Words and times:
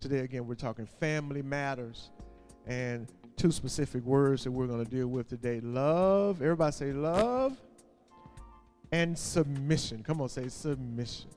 today, 0.00 0.20
again, 0.20 0.46
we're 0.46 0.54
talking 0.54 0.86
family 0.86 1.42
matters 1.42 2.10
and 2.66 3.08
two 3.36 3.50
specific 3.50 4.04
words 4.04 4.44
that 4.44 4.50
we're 4.50 4.66
going 4.66 4.84
to 4.84 4.90
deal 4.90 5.08
with 5.08 5.28
today 5.28 5.60
love. 5.60 6.42
Everybody 6.42 6.72
say 6.72 6.92
love 6.92 7.56
and 8.92 9.18
submission. 9.18 10.02
Come 10.02 10.20
on, 10.20 10.28
say 10.28 10.48
submission. 10.48 11.30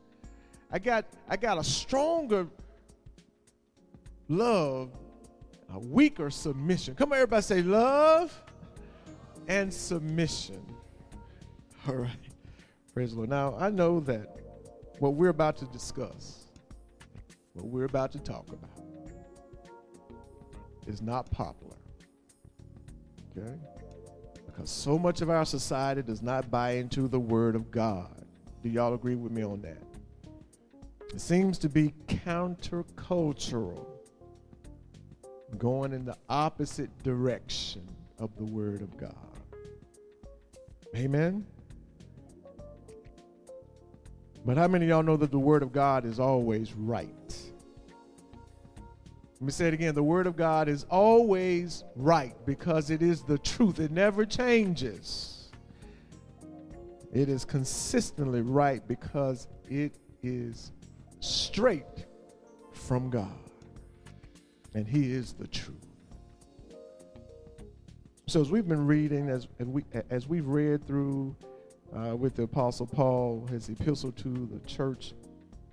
I 0.71 0.79
got 0.79 1.05
I 1.27 1.37
got 1.37 1.57
a 1.57 1.63
stronger 1.63 2.47
love, 4.27 4.89
a 5.73 5.79
weaker 5.79 6.29
submission. 6.29 6.95
Come 6.95 7.11
on, 7.11 7.17
everybody 7.17 7.41
say 7.41 7.61
love 7.61 8.41
and 9.47 9.73
submission. 9.73 10.63
All 11.87 11.95
right. 11.95 12.11
Praise 12.93 13.11
the 13.11 13.17
Lord. 13.17 13.29
Now 13.29 13.55
I 13.59 13.69
know 13.69 13.99
that 14.01 14.37
what 14.99 15.15
we're 15.15 15.29
about 15.29 15.57
to 15.57 15.65
discuss, 15.65 16.40
what 17.53 17.65
we're 17.65 17.85
about 17.85 18.11
to 18.13 18.19
talk 18.19 18.47
about, 18.49 18.69
is 20.87 21.01
not 21.01 21.29
popular. 21.31 21.75
Okay? 23.37 23.55
Because 24.45 24.69
so 24.69 24.97
much 24.97 25.21
of 25.21 25.29
our 25.29 25.45
society 25.45 26.01
does 26.01 26.21
not 26.21 26.49
buy 26.51 26.71
into 26.71 27.07
the 27.07 27.19
Word 27.19 27.55
of 27.55 27.71
God. 27.71 28.25
Do 28.63 28.69
y'all 28.69 28.93
agree 28.93 29.15
with 29.15 29.31
me 29.31 29.43
on 29.43 29.61
that? 29.61 29.81
It 31.13 31.19
seems 31.19 31.57
to 31.59 31.69
be 31.69 31.93
countercultural, 32.07 33.85
going 35.57 35.93
in 35.93 36.05
the 36.05 36.17
opposite 36.29 36.89
direction 37.03 37.87
of 38.17 38.35
the 38.37 38.45
Word 38.45 38.81
of 38.81 38.95
God. 38.97 39.15
Amen? 40.95 41.45
But 44.45 44.57
how 44.57 44.67
many 44.67 44.85
of 44.85 44.89
y'all 44.89 45.03
know 45.03 45.17
that 45.17 45.31
the 45.31 45.39
Word 45.39 45.61
of 45.61 45.71
God 45.71 46.05
is 46.05 46.19
always 46.19 46.73
right? 46.73 47.35
Let 49.33 49.41
me 49.41 49.51
say 49.51 49.67
it 49.67 49.73
again. 49.73 49.93
The 49.95 50.03
Word 50.03 50.27
of 50.27 50.35
God 50.35 50.67
is 50.67 50.85
always 50.89 51.83
right 51.95 52.35
because 52.45 52.89
it 52.89 53.01
is 53.01 53.23
the 53.23 53.37
truth. 53.37 53.79
It 53.79 53.91
never 53.91 54.25
changes. 54.25 55.51
It 57.13 57.29
is 57.29 57.45
consistently 57.45 58.41
right 58.41 58.87
because 58.87 59.47
it 59.69 59.93
is 60.23 60.71
straight 61.19 62.05
from 62.71 63.09
God. 63.09 63.29
And 64.73 64.87
He 64.87 65.11
is 65.11 65.33
the 65.33 65.47
truth. 65.47 65.77
So 68.27 68.41
as 68.41 68.49
we've 68.49 68.67
been 68.67 68.87
reading, 68.87 69.29
as, 69.29 69.47
as, 69.59 69.67
we, 69.67 69.83
as 70.09 70.27
we've 70.27 70.47
read 70.47 70.87
through 70.87 71.35
uh, 71.95 72.15
with 72.15 72.35
the 72.35 72.43
Apostle 72.43 72.87
Paul, 72.87 73.47
his 73.49 73.69
epistle 73.69 74.11
to 74.13 74.49
the 74.51 74.59
church, 74.67 75.13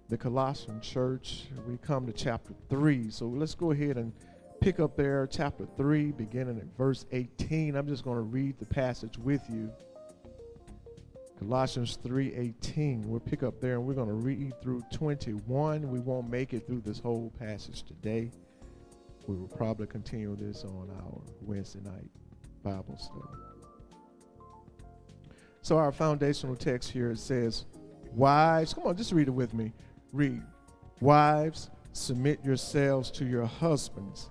the 0.08 0.16
Colossian 0.16 0.80
church, 0.80 1.44
we 1.66 1.76
come 1.78 2.06
to 2.06 2.12
chapter 2.12 2.54
3. 2.70 3.10
So 3.10 3.26
let's 3.26 3.54
go 3.54 3.72
ahead 3.72 3.96
and 3.96 4.12
pick 4.60 4.80
up 4.80 4.96
there, 4.96 5.26
chapter 5.26 5.66
3, 5.76 6.12
beginning 6.12 6.58
at 6.58 6.76
verse 6.76 7.06
18. 7.12 7.76
I'm 7.76 7.86
just 7.86 8.04
going 8.04 8.16
to 8.16 8.22
read 8.22 8.58
the 8.58 8.66
passage 8.66 9.18
with 9.18 9.42
you. 9.48 9.70
Colossians 11.38 11.98
3:18. 12.04 13.06
We'll 13.06 13.20
pick 13.20 13.44
up 13.44 13.60
there 13.60 13.74
and 13.74 13.86
we're 13.86 13.94
going 13.94 14.08
to 14.08 14.14
read 14.14 14.60
through 14.60 14.82
21. 14.92 15.88
We 15.88 16.00
won't 16.00 16.28
make 16.28 16.52
it 16.52 16.66
through 16.66 16.80
this 16.80 16.98
whole 16.98 17.32
passage 17.38 17.84
today. 17.84 18.32
We 19.28 19.36
will 19.36 19.48
probably 19.48 19.86
continue 19.86 20.34
this 20.34 20.64
on 20.64 20.90
our 20.90 21.20
Wednesday 21.42 21.80
night 21.84 22.10
Bible 22.64 22.96
study. 22.98 23.47
So 25.68 25.76
our 25.76 25.92
foundational 25.92 26.56
text 26.56 26.92
here 26.92 27.10
it 27.10 27.18
says, 27.18 27.66
"Wives, 28.14 28.72
come 28.72 28.86
on, 28.86 28.96
just 28.96 29.12
read 29.12 29.28
it 29.28 29.32
with 29.32 29.52
me. 29.52 29.74
Read. 30.14 30.42
Wives, 31.02 31.68
submit 31.92 32.42
yourselves 32.42 33.10
to 33.10 33.26
your 33.26 33.44
husbands 33.44 34.30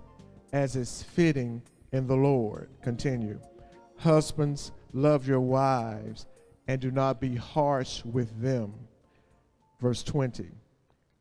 as 0.51 0.75
is 0.75 1.03
fitting 1.03 1.61
in 1.91 2.07
the 2.07 2.15
Lord." 2.15 2.71
Continue. 2.81 3.39
Husbands, 3.97 4.71
love 4.93 5.27
your 5.27 5.39
wives 5.39 6.25
and 6.67 6.81
do 6.81 6.89
not 6.89 7.21
be 7.21 7.35
harsh 7.35 8.03
with 8.03 8.41
them. 8.41 8.73
Verse 9.79 10.01
20 10.01 10.49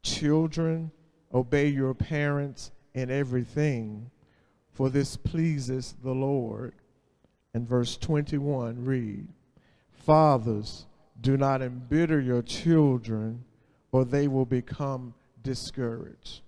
Children, 0.02 0.92
obey 1.34 1.68
your 1.68 1.92
parents 1.92 2.72
in 2.94 3.10
everything, 3.10 4.10
for 4.70 4.88
this 4.88 5.14
pleases 5.14 5.94
the 6.02 6.14
Lord. 6.14 6.72
And 7.52 7.68
verse 7.68 7.98
21 7.98 8.82
read 8.82 9.28
Fathers, 10.06 10.86
do 11.20 11.36
not 11.36 11.62
embitter 11.62 12.20
your 12.20 12.40
children, 12.40 13.44
or 13.90 14.04
they 14.04 14.28
will 14.28 14.46
become 14.46 15.14
discouraged. 15.42 16.42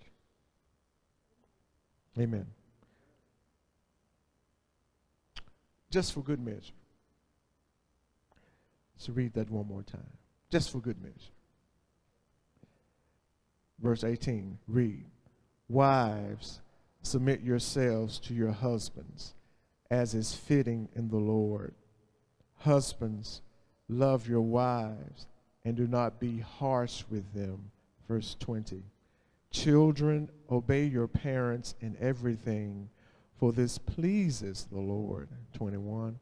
Amen. 2.16 2.46
Just 5.90 6.12
for 6.12 6.20
good 6.20 6.38
measure. 6.38 6.72
So 8.96 9.12
read 9.12 9.34
that 9.34 9.50
one 9.50 9.66
more 9.66 9.82
time, 9.82 10.16
just 10.50 10.70
for 10.70 10.78
good 10.78 11.02
measure. 11.02 11.32
Verse 13.80 14.04
18, 14.04 14.58
read. 14.68 15.04
Wives, 15.68 16.60
submit 17.02 17.40
yourselves 17.40 18.20
to 18.20 18.34
your 18.34 18.52
husbands, 18.52 19.34
as 19.90 20.14
is 20.14 20.32
fitting 20.32 20.88
in 20.94 21.08
the 21.08 21.16
Lord. 21.16 21.74
Husbands, 22.58 23.42
love 23.88 24.28
your 24.28 24.40
wives, 24.42 25.26
and 25.64 25.76
do 25.76 25.86
not 25.86 26.20
be 26.20 26.38
harsh 26.38 27.04
with 27.10 27.32
them. 27.34 27.70
Verse 28.06 28.36
20. 28.40 28.82
Children, 29.50 30.28
obey 30.50 30.84
your 30.84 31.08
parents 31.08 31.74
in 31.80 31.96
everything, 32.00 32.88
for 33.38 33.52
this 33.52 33.78
pleases 33.78 34.66
the 34.70 34.80
Lord. 34.80 35.28
21. 35.54 36.18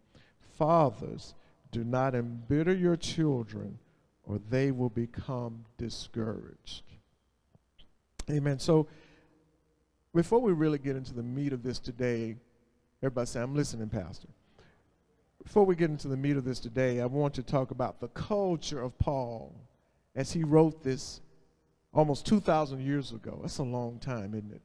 Fathers, 0.57 1.35
do 1.73 1.85
not 1.85 2.15
embitter 2.15 2.73
your 2.73 2.97
children, 2.97 3.79
or 4.25 4.41
they 4.51 4.71
will 4.71 4.91
become 4.91 5.65
discouraged. 5.77 6.83
Amen. 8.31 8.59
So, 8.59 8.87
before 10.15 10.41
we 10.41 10.53
really 10.53 10.79
get 10.79 10.97
into 10.97 11.13
the 11.13 11.23
meat 11.23 11.53
of 11.53 11.63
this 11.63 11.79
today, 11.79 12.37
everybody 13.03 13.27
say, 13.27 13.41
I'm 13.41 13.55
listening, 13.55 13.89
Pastor. 13.89 14.29
Before 15.47 15.65
we 15.65 15.77
get 15.77 15.91
into 15.91 16.09
the 16.09 16.17
meat 16.17 16.37
of 16.37 16.45
this 16.45 16.59
today, 16.59 17.01
I 17.01 17.07
want 17.07 17.35
to 17.35 17.43
talk 17.43 17.71
about 17.71 18.01
the 18.01 18.09
culture 18.09 18.83
of 18.83 18.99
Paul 18.99 19.55
as 20.17 20.33
he 20.33 20.43
wrote 20.43 20.83
this 20.83 21.21
almost 21.95 22.27
2,000 22.27 22.81
years 22.81 23.13
ago. 23.13 23.39
That's 23.41 23.59
a 23.59 23.63
long 23.63 24.01
time, 24.01 24.35
isn't 24.35 24.51
it? 24.51 24.61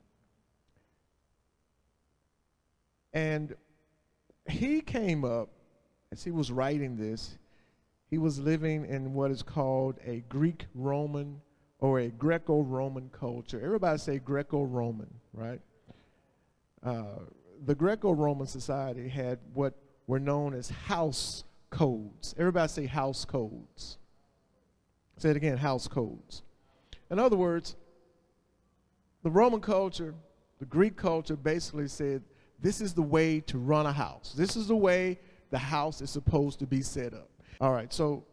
And 3.14 3.56
he 4.50 4.82
came 4.82 5.24
up 5.24 5.50
as 6.12 6.24
he 6.24 6.32
was 6.32 6.52
writing 6.52 6.98
this, 6.98 7.38
he 8.10 8.18
was 8.18 8.40
living 8.40 8.84
in 8.86 9.14
what 9.14 9.30
is 9.30 9.44
called 9.44 10.00
a 10.04 10.24
Greek 10.30 10.66
Roman 10.74 11.42
or 11.78 12.00
a 12.00 12.08
Greco 12.08 12.64
Roman 12.64 13.12
culture. 13.14 13.62
Everybody 13.64 14.00
say 14.00 14.18
Greco 14.18 14.64
Roman, 14.64 15.14
right? 15.32 15.62
Uh, 16.84 17.20
the 17.66 17.76
Greco 17.76 18.12
Roman 18.14 18.48
society 18.48 19.08
had 19.08 19.38
what 19.54 19.76
were 20.08 20.20
known 20.20 20.54
as 20.54 20.70
house 20.70 21.44
codes. 21.70 22.36
Everybody 22.38 22.68
say 22.68 22.86
house 22.86 23.26
codes. 23.26 23.98
Say 25.18 25.30
it 25.30 25.38
again 25.38 25.58
house 25.58 25.88
codes. 25.88 26.44
In 27.10 27.20
other 27.20 27.36
words, 27.36 27.76
the 29.24 29.30
Roman 29.30 29.62
culture, 29.62 30.16
the 30.60 30.66
Greek 30.66 30.96
culture 30.96 31.36
basically 31.36 31.88
said 31.88 32.24
this 32.60 32.82
is 32.82 32.94
the 32.94 33.02
way 33.02 33.40
to 33.42 33.58
run 33.58 33.86
a 33.86 33.94
house. 33.94 34.34
This 34.36 34.56
is 34.56 34.68
the 34.68 34.76
way 34.76 35.20
the 35.50 35.58
house 35.58 36.02
is 36.02 36.10
supposed 36.10 36.60
to 36.60 36.68
be 36.68 36.82
set 36.82 37.14
up. 37.14 37.30
All 37.60 37.72
right, 37.72 37.92
so 37.94 38.24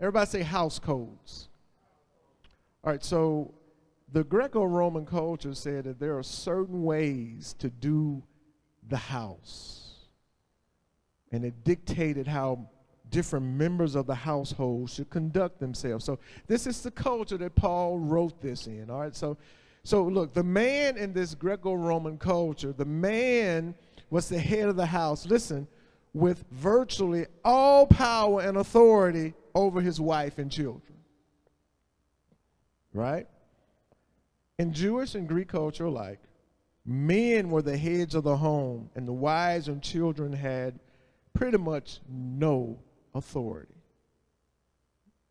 everybody 0.00 0.26
say 0.26 0.42
house 0.42 0.78
codes. 0.78 1.48
All 2.84 2.92
right, 2.92 3.04
so 3.04 3.54
the 4.12 4.24
Greco 4.24 4.64
Roman 4.64 5.06
culture 5.06 5.54
said 5.54 5.84
that 5.84 5.98
there 5.98 6.18
are 6.18 6.22
certain 6.22 6.82
ways 6.82 7.54
to 7.58 7.70
do 7.70 8.22
the 8.88 8.96
house. 8.96 9.81
And 11.32 11.44
it 11.44 11.64
dictated 11.64 12.26
how 12.26 12.68
different 13.10 13.46
members 13.46 13.94
of 13.94 14.06
the 14.06 14.14
household 14.14 14.90
should 14.90 15.10
conduct 15.10 15.58
themselves. 15.58 16.04
So 16.04 16.18
this 16.46 16.66
is 16.66 16.82
the 16.82 16.90
culture 16.90 17.36
that 17.38 17.54
Paul 17.54 17.98
wrote 17.98 18.40
this 18.40 18.66
in. 18.66 18.90
All 18.90 19.00
right, 19.00 19.14
so 19.14 19.36
so 19.84 20.04
look, 20.04 20.32
the 20.32 20.44
man 20.44 20.96
in 20.96 21.12
this 21.12 21.34
Greco-Roman 21.34 22.18
culture, 22.18 22.72
the 22.72 22.84
man 22.84 23.74
was 24.10 24.28
the 24.28 24.38
head 24.38 24.68
of 24.68 24.76
the 24.76 24.86
house. 24.86 25.26
Listen, 25.26 25.66
with 26.14 26.44
virtually 26.50 27.26
all 27.44 27.86
power 27.86 28.42
and 28.42 28.56
authority 28.56 29.34
over 29.54 29.80
his 29.80 30.00
wife 30.00 30.38
and 30.38 30.50
children. 30.50 30.98
Right? 32.92 33.26
In 34.58 34.72
Jewish 34.72 35.14
and 35.14 35.26
Greek 35.26 35.48
culture 35.48 35.86
alike, 35.86 36.20
men 36.84 37.48
were 37.50 37.62
the 37.62 37.76
heads 37.76 38.14
of 38.14 38.24
the 38.24 38.36
home, 38.36 38.90
and 38.94 39.08
the 39.08 39.12
wives 39.12 39.68
and 39.68 39.82
children 39.82 40.32
had 40.32 40.78
pretty 41.34 41.58
much 41.58 42.00
no 42.08 42.78
authority. 43.14 43.74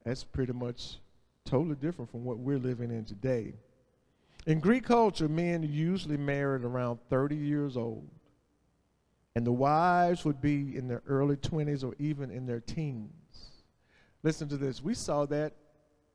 That's 0.06 0.24
pretty 0.24 0.53
much 0.53 0.98
totally 1.45 1.75
different 1.75 2.12
from 2.12 2.24
what 2.24 2.39
we're 2.39 2.57
living 2.57 2.92
in 2.92 3.06
today. 3.06 3.53
In 4.48 4.59
Greek 4.59 4.86
culture, 4.86 5.27
men 5.27 5.63
usually 5.63 6.18
married 6.18 6.63
around 6.63 7.00
30 7.09 7.36
years 7.36 7.77
old, 7.77 8.09
and 9.36 9.45
the 9.45 9.51
wives 9.51 10.25
would 10.25 10.42
be 10.42 10.75
in 10.75 10.88
their 10.88 11.03
early 11.07 11.36
20s 11.36 11.83
or 11.83 11.95
even 12.00 12.31
in 12.31 12.45
their 12.48 12.59
teens. 12.59 13.12
Listen 14.24 14.50
to 14.50 14.57
this. 14.57 14.81
We 14.81 14.94
saw 14.94 15.25
that 15.27 15.53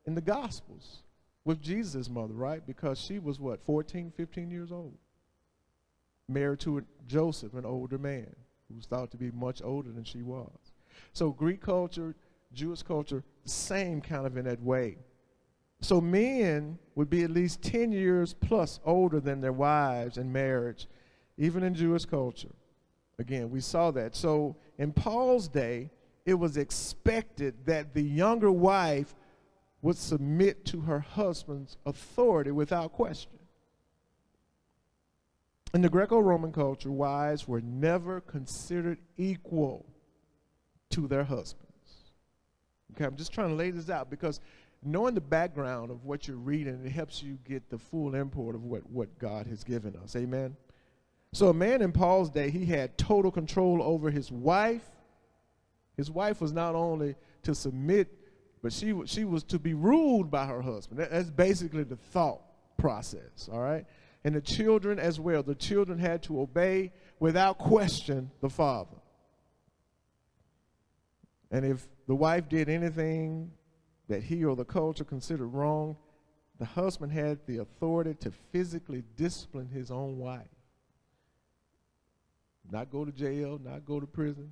in 0.05 0.15
the 0.15 0.21
Gospels 0.21 1.03
with 1.45 1.61
Jesus' 1.61 2.09
mother, 2.09 2.33
right? 2.33 2.65
Because 2.65 2.99
she 2.99 3.19
was 3.19 3.39
what, 3.39 3.63
14, 3.65 4.11
15 4.15 4.51
years 4.51 4.71
old? 4.71 4.97
Married 6.27 6.59
to 6.59 6.83
Joseph, 7.07 7.53
an 7.53 7.65
older 7.65 7.97
man 7.97 8.35
who 8.69 8.75
was 8.75 8.85
thought 8.85 9.11
to 9.11 9.17
be 9.17 9.31
much 9.31 9.61
older 9.63 9.91
than 9.91 10.03
she 10.03 10.21
was. 10.21 10.71
So, 11.13 11.31
Greek 11.31 11.61
culture, 11.61 12.15
Jewish 12.53 12.83
culture, 12.83 13.23
same 13.45 14.01
kind 14.01 14.25
of 14.25 14.37
in 14.37 14.45
that 14.45 14.61
way. 14.61 14.97
So 15.81 16.01
men 16.01 16.79
would 16.95 17.09
be 17.09 17.23
at 17.23 17.31
least 17.31 17.61
10 17.61 17.91
years 17.91 18.33
plus 18.33 18.79
older 18.83 19.19
than 19.19 19.41
their 19.41 19.53
wives 19.53 20.17
in 20.17 20.31
marriage, 20.31 20.87
even 21.37 21.63
in 21.63 21.75
Jewish 21.75 22.05
culture. 22.05 22.53
Again, 23.19 23.49
we 23.49 23.61
saw 23.61 23.91
that. 23.91 24.15
So 24.15 24.55
in 24.77 24.91
Paul's 24.91 25.47
day, 25.47 25.91
it 26.25 26.33
was 26.33 26.57
expected 26.57 27.65
that 27.65 27.93
the 27.93 28.01
younger 28.01 28.51
wife 28.51 29.15
would 29.81 29.97
submit 29.97 30.65
to 30.65 30.81
her 30.81 30.99
husband's 30.99 31.77
authority 31.85 32.51
without 32.51 32.91
question. 32.91 33.31
In 35.73 35.81
the 35.81 35.89
Greco 35.89 36.19
Roman 36.19 36.51
culture, 36.51 36.91
wives 36.91 37.47
were 37.47 37.61
never 37.61 38.21
considered 38.21 38.99
equal 39.17 39.85
to 40.91 41.07
their 41.07 41.23
husbands. 41.23 41.65
Okay, 42.93 43.05
I'm 43.05 43.15
just 43.15 43.33
trying 43.33 43.49
to 43.49 43.55
lay 43.55 43.71
this 43.71 43.89
out 43.89 44.09
because 44.09 44.39
knowing 44.83 45.13
the 45.13 45.21
background 45.21 45.91
of 45.91 46.05
what 46.05 46.27
you're 46.27 46.37
reading, 46.37 46.81
it 46.85 46.91
helps 46.91 47.21
you 47.21 47.37
get 47.47 47.69
the 47.69 47.77
full 47.77 48.15
import 48.15 48.55
of 48.55 48.63
what, 48.63 48.89
what 48.89 49.19
God 49.19 49.45
has 49.47 49.63
given 49.63 49.95
us. 50.03 50.15
Amen. 50.15 50.55
So 51.33 51.49
a 51.49 51.53
man 51.53 51.81
in 51.81 51.91
Paul's 51.91 52.29
day, 52.29 52.49
he 52.49 52.65
had 52.65 52.97
total 52.97 53.31
control 53.31 53.83
over 53.83 54.09
his 54.09 54.31
wife. 54.31 54.83
His 55.97 56.09
wife 56.09 56.39
was 56.41 56.53
not 56.53 56.75
only 56.75 57.15
to 57.43 57.53
submit, 57.53 58.07
but 58.63 58.71
she, 58.71 58.93
she 59.05 59.25
was 59.25 59.43
to 59.43 59.59
be 59.59 59.73
ruled 59.73 60.31
by 60.31 60.45
her 60.45 60.61
husband. 60.61 60.99
That, 60.99 61.11
that's 61.11 61.29
basically 61.29 61.83
the 61.83 61.97
thought 61.97 62.41
process, 62.77 63.49
all 63.51 63.59
right? 63.59 63.85
And 64.27 64.35
the 64.35 64.41
children 64.41 64.99
as 64.99 65.21
well. 65.21 65.41
The 65.41 65.55
children 65.55 65.99
had 65.99 66.21
to 66.23 66.41
obey 66.41 66.91
without 67.17 67.57
question 67.57 68.29
the 68.41 68.49
father. 68.49 68.97
And 71.49 71.63
if 71.63 71.87
the 72.09 72.13
wife 72.13 72.49
did 72.49 72.67
anything 72.67 73.53
that 74.09 74.23
he 74.23 74.43
or 74.43 74.57
the 74.57 74.65
culture 74.65 75.05
considered 75.05 75.47
wrong, 75.47 75.95
the 76.59 76.65
husband 76.65 77.13
had 77.13 77.39
the 77.47 77.59
authority 77.59 78.15
to 78.15 78.31
physically 78.51 79.05
discipline 79.15 79.69
his 79.69 79.91
own 79.91 80.17
wife. 80.17 80.41
Not 82.69 82.91
go 82.91 83.05
to 83.05 83.13
jail, 83.13 83.61
not 83.63 83.85
go 83.85 84.01
to 84.01 84.07
prison, 84.07 84.49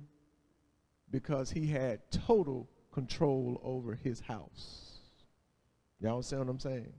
because 1.10 1.50
he 1.50 1.66
had 1.66 2.00
total 2.10 2.66
control 2.92 3.60
over 3.62 3.94
his 3.94 4.20
house. 4.20 5.00
Y'all 6.00 6.12
understand 6.14 6.46
what 6.46 6.50
I'm 6.50 6.60
saying? 6.60 6.92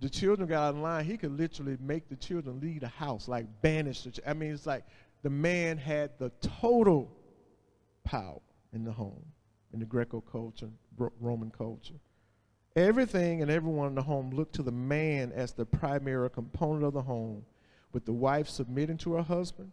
The 0.00 0.08
children 0.08 0.48
got 0.48 0.62
out 0.62 0.74
of 0.74 0.80
line, 0.80 1.04
he 1.04 1.16
could 1.16 1.36
literally 1.36 1.76
make 1.80 2.08
the 2.08 2.16
children 2.16 2.60
leave 2.60 2.80
the 2.80 2.88
house, 2.88 3.26
like 3.26 3.46
banish 3.62 4.02
the. 4.02 4.12
Ch- 4.12 4.20
I 4.26 4.32
mean, 4.32 4.52
it's 4.52 4.66
like 4.66 4.84
the 5.22 5.30
man 5.30 5.76
had 5.78 6.10
the 6.18 6.30
total 6.40 7.10
power 8.04 8.40
in 8.72 8.84
the 8.84 8.92
home 8.92 9.24
in 9.72 9.80
the 9.80 9.86
Greco 9.86 10.20
culture, 10.20 10.70
Roman 11.20 11.50
culture. 11.50 11.94
Everything 12.76 13.42
and 13.42 13.50
everyone 13.50 13.88
in 13.88 13.94
the 13.94 14.02
home 14.02 14.30
looked 14.30 14.54
to 14.54 14.62
the 14.62 14.72
man 14.72 15.32
as 15.32 15.52
the 15.52 15.66
primary 15.66 16.30
component 16.30 16.84
of 16.84 16.94
the 16.94 17.02
home, 17.02 17.44
with 17.92 18.04
the 18.04 18.12
wife 18.12 18.48
submitting 18.48 18.96
to 18.98 19.14
her 19.14 19.22
husband 19.22 19.72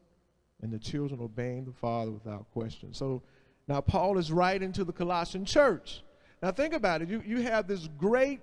and 0.62 0.72
the 0.72 0.80
children 0.80 1.20
obeying 1.22 1.66
the 1.66 1.72
father 1.72 2.12
without 2.12 2.50
question. 2.52 2.94
So 2.94 3.22
now 3.68 3.82
Paul 3.82 4.18
is 4.18 4.32
writing 4.32 4.72
to 4.74 4.84
the 4.84 4.94
Colossian 4.94 5.46
church. 5.46 6.02
Now 6.42 6.52
think 6.52 6.74
about 6.74 7.02
it. 7.02 7.10
You, 7.10 7.22
you 7.26 7.42
have 7.42 7.68
this 7.68 7.88
great 7.98 8.42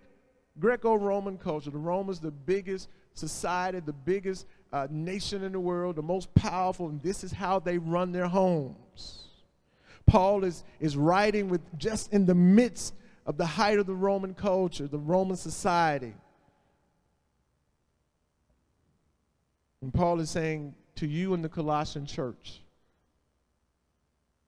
Greco 0.58 0.94
Roman 0.94 1.38
culture. 1.38 1.70
The 1.70 1.78
Romans, 1.78 2.20
the 2.20 2.30
biggest 2.30 2.88
society, 3.14 3.80
the 3.80 3.92
biggest 3.92 4.46
uh, 4.72 4.86
nation 4.90 5.44
in 5.44 5.52
the 5.52 5.60
world, 5.60 5.96
the 5.96 6.02
most 6.02 6.32
powerful, 6.34 6.88
and 6.88 7.02
this 7.02 7.24
is 7.24 7.32
how 7.32 7.58
they 7.58 7.78
run 7.78 8.12
their 8.12 8.28
homes. 8.28 9.28
Paul 10.06 10.44
is, 10.44 10.64
is 10.80 10.96
writing 10.96 11.48
with 11.48 11.60
just 11.78 12.12
in 12.12 12.26
the 12.26 12.34
midst 12.34 12.94
of 13.26 13.36
the 13.36 13.46
height 13.46 13.78
of 13.78 13.86
the 13.86 13.94
Roman 13.94 14.34
culture, 14.34 14.86
the 14.86 14.98
Roman 14.98 15.36
society. 15.36 16.14
And 19.80 19.92
Paul 19.92 20.20
is 20.20 20.30
saying 20.30 20.74
to 20.96 21.06
you 21.06 21.34
in 21.34 21.42
the 21.42 21.48
Colossian 21.48 22.06
church, 22.06 22.60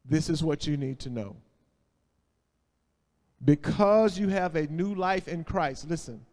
this 0.04 0.28
is 0.28 0.42
what 0.42 0.66
you 0.66 0.76
need 0.76 0.98
to 1.00 1.10
know. 1.10 1.36
Because 3.44 4.18
you 4.18 4.28
have 4.28 4.56
a 4.56 4.66
new 4.68 4.94
life 4.94 5.28
in 5.28 5.44
Christ, 5.44 5.88
listen, 5.88 6.24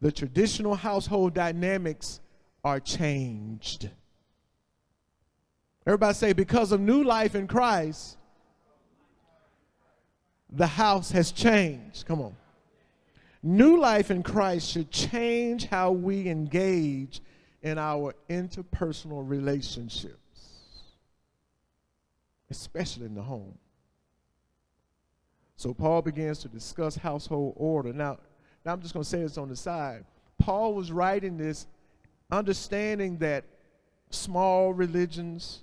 the 0.00 0.10
traditional 0.10 0.74
household 0.74 1.32
dynamics 1.32 2.20
are 2.64 2.80
changed. 2.80 3.88
Everybody 5.86 6.14
say, 6.14 6.32
because 6.32 6.72
of 6.72 6.80
new 6.80 7.04
life 7.04 7.34
in 7.34 7.46
Christ, 7.46 8.16
the 10.50 10.66
house 10.66 11.10
has 11.12 11.32
changed. 11.32 12.06
Come 12.06 12.20
on. 12.20 12.36
New 13.42 13.80
life 13.80 14.10
in 14.10 14.22
Christ 14.22 14.70
should 14.70 14.90
change 14.90 15.66
how 15.66 15.90
we 15.92 16.28
engage 16.28 17.20
in 17.62 17.78
our 17.78 18.14
interpersonal 18.28 19.28
relationships, 19.28 20.16
especially 22.50 23.06
in 23.06 23.14
the 23.14 23.22
home. 23.22 23.58
So 25.62 25.72
Paul 25.72 26.02
begins 26.02 26.40
to 26.40 26.48
discuss 26.48 26.96
household 26.96 27.54
order. 27.56 27.92
Now, 27.92 28.18
now 28.66 28.72
I'm 28.72 28.82
just 28.82 28.94
going 28.94 29.04
to 29.04 29.08
say 29.08 29.22
this 29.22 29.38
on 29.38 29.48
the 29.48 29.54
side. 29.54 30.04
Paul 30.36 30.74
was 30.74 30.90
writing 30.90 31.38
this 31.38 31.68
understanding 32.32 33.16
that 33.18 33.44
small 34.10 34.72
religions, 34.72 35.62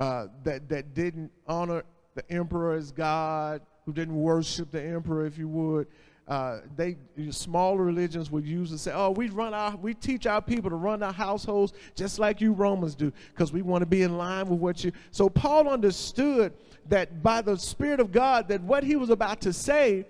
uh, 0.00 0.26
that, 0.42 0.68
that 0.70 0.94
didn't 0.94 1.30
honor 1.46 1.84
the 2.16 2.28
emperor 2.32 2.74
as 2.74 2.90
God, 2.90 3.60
who 3.84 3.92
didn't 3.92 4.16
worship 4.16 4.72
the 4.72 4.82
emperor, 4.82 5.24
if 5.24 5.38
you 5.38 5.46
would. 5.46 5.86
Uh, 6.26 6.62
they 6.74 6.96
smaller 7.30 7.84
religions 7.84 8.32
would 8.32 8.44
use 8.44 8.70
to 8.70 8.78
say, 8.78 8.90
"Oh, 8.92 9.10
we 9.10 9.28
run 9.28 9.54
our, 9.54 9.76
we 9.76 9.94
teach 9.94 10.26
our 10.26 10.42
people 10.42 10.68
to 10.70 10.74
run 10.74 11.00
our 11.04 11.12
households 11.12 11.72
just 11.94 12.18
like 12.18 12.40
you 12.40 12.52
Romans 12.52 12.96
do, 12.96 13.12
because 13.30 13.52
we 13.52 13.62
want 13.62 13.82
to 13.82 13.86
be 13.86 14.02
in 14.02 14.18
line 14.18 14.48
with 14.48 14.58
what 14.58 14.82
you." 14.82 14.90
So 15.12 15.28
Paul 15.28 15.68
understood 15.68 16.52
that 16.90 17.22
by 17.22 17.42
the 17.42 17.56
Spirit 17.56 18.00
of 18.00 18.12
God, 18.12 18.48
that 18.48 18.62
what 18.62 18.84
he 18.84 18.96
was 18.96 19.10
about 19.10 19.40
to 19.42 19.52
say, 19.52 20.06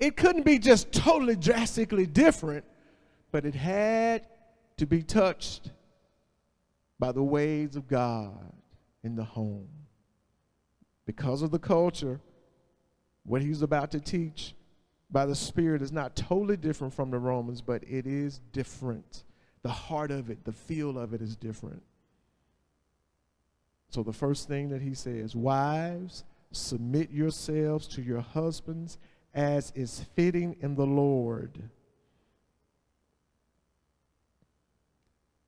it 0.00 0.16
couldn't 0.16 0.44
be 0.44 0.58
just 0.58 0.92
totally 0.92 1.36
drastically 1.36 2.06
different, 2.06 2.64
but 3.32 3.44
it 3.44 3.54
had 3.54 4.26
to 4.76 4.86
be 4.86 5.02
touched 5.02 5.70
by 6.98 7.12
the 7.12 7.22
ways 7.22 7.76
of 7.76 7.88
God 7.88 8.52
in 9.02 9.16
the 9.16 9.24
home. 9.24 9.68
Because 11.06 11.42
of 11.42 11.50
the 11.50 11.58
culture, 11.58 12.20
what 13.24 13.42
he's 13.42 13.62
about 13.62 13.90
to 13.92 14.00
teach 14.00 14.54
by 15.10 15.26
the 15.26 15.34
Spirit 15.34 15.82
is 15.82 15.92
not 15.92 16.16
totally 16.16 16.56
different 16.56 16.92
from 16.92 17.10
the 17.10 17.18
Romans, 17.18 17.60
but 17.60 17.82
it 17.84 18.06
is 18.06 18.40
different. 18.52 19.24
The 19.62 19.70
heart 19.70 20.10
of 20.10 20.30
it, 20.30 20.44
the 20.44 20.52
feel 20.52 20.98
of 20.98 21.14
it 21.14 21.22
is 21.22 21.36
different. 21.36 21.82
So 23.94 24.02
the 24.02 24.12
first 24.12 24.48
thing 24.48 24.70
that 24.70 24.82
he 24.82 24.92
says, 24.92 25.36
wives, 25.36 26.24
submit 26.50 27.12
yourselves 27.12 27.86
to 27.86 28.02
your 28.02 28.22
husbands 28.22 28.98
as 29.32 29.72
is 29.76 30.04
fitting 30.16 30.56
in 30.60 30.74
the 30.74 30.84
Lord. 30.84 31.62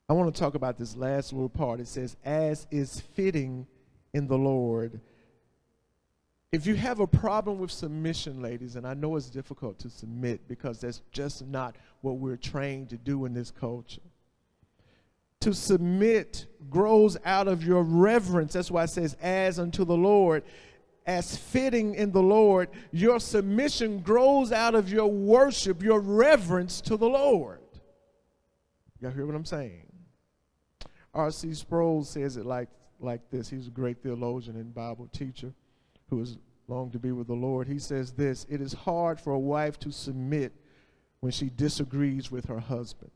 I 0.07 0.13
want 0.13 0.33
to 0.33 0.39
talk 0.39 0.55
about 0.55 0.77
this 0.77 0.95
last 0.95 1.33
little 1.33 1.49
part. 1.49 1.81
It 1.81 1.89
says, 1.89 2.15
as 2.23 2.67
is 2.71 3.01
fitting 3.15 3.67
in 4.13 4.27
the 4.27 4.37
Lord. 4.37 5.01
If 6.53 6.65
you 6.65 6.75
have 6.75 7.01
a 7.01 7.07
problem 7.07 7.59
with 7.59 7.71
submission, 7.71 8.41
ladies, 8.41 8.77
and 8.77 8.87
I 8.87 8.93
know 8.93 9.17
it's 9.17 9.29
difficult 9.29 9.77
to 9.79 9.89
submit 9.89 10.47
because 10.47 10.79
that's 10.79 11.01
just 11.11 11.45
not 11.45 11.75
what 11.99 12.15
we're 12.15 12.37
trained 12.37 12.91
to 12.91 12.97
do 12.97 13.25
in 13.25 13.33
this 13.33 13.51
culture. 13.51 13.99
To 15.41 15.53
submit 15.53 16.47
grows 16.69 17.17
out 17.23 17.47
of 17.47 17.63
your 17.63 17.83
reverence. 17.83 18.53
That's 18.53 18.71
why 18.71 18.83
it 18.83 18.89
says, 18.89 19.15
as 19.21 19.59
unto 19.59 19.85
the 19.85 19.97
Lord. 19.97 20.43
As 21.05 21.37
fitting 21.37 21.95
in 21.95 22.11
the 22.11 22.21
Lord, 22.21 22.69
your 22.91 23.19
submission 23.19 23.99
grows 23.99 24.51
out 24.51 24.75
of 24.75 24.91
your 24.91 25.07
worship, 25.07 25.81
your 25.81 26.01
reverence 26.01 26.81
to 26.81 26.97
the 26.97 27.07
Lord. 27.07 27.61
Y'all 28.99 29.11
hear 29.11 29.25
what 29.25 29.35
I'm 29.35 29.45
saying? 29.45 29.85
R.C. 31.13 31.53
Sproul 31.53 32.03
says 32.03 32.37
it 32.37 32.45
like, 32.45 32.69
like 32.99 33.29
this. 33.31 33.49
He's 33.49 33.67
a 33.67 33.71
great 33.71 34.03
theologian 34.03 34.55
and 34.55 34.73
Bible 34.73 35.07
teacher 35.07 35.53
who 36.09 36.19
has 36.19 36.37
longed 36.67 36.93
to 36.93 36.99
be 36.99 37.11
with 37.11 37.27
the 37.27 37.33
Lord. 37.33 37.67
He 37.67 37.79
says 37.79 38.11
this 38.11 38.45
It 38.49 38.61
is 38.61 38.73
hard 38.73 39.19
for 39.19 39.33
a 39.33 39.39
wife 39.39 39.79
to 39.79 39.91
submit 39.91 40.53
when 41.19 41.31
she 41.31 41.49
disagrees 41.49 42.31
with 42.31 42.45
her 42.45 42.59
husband. 42.59 43.11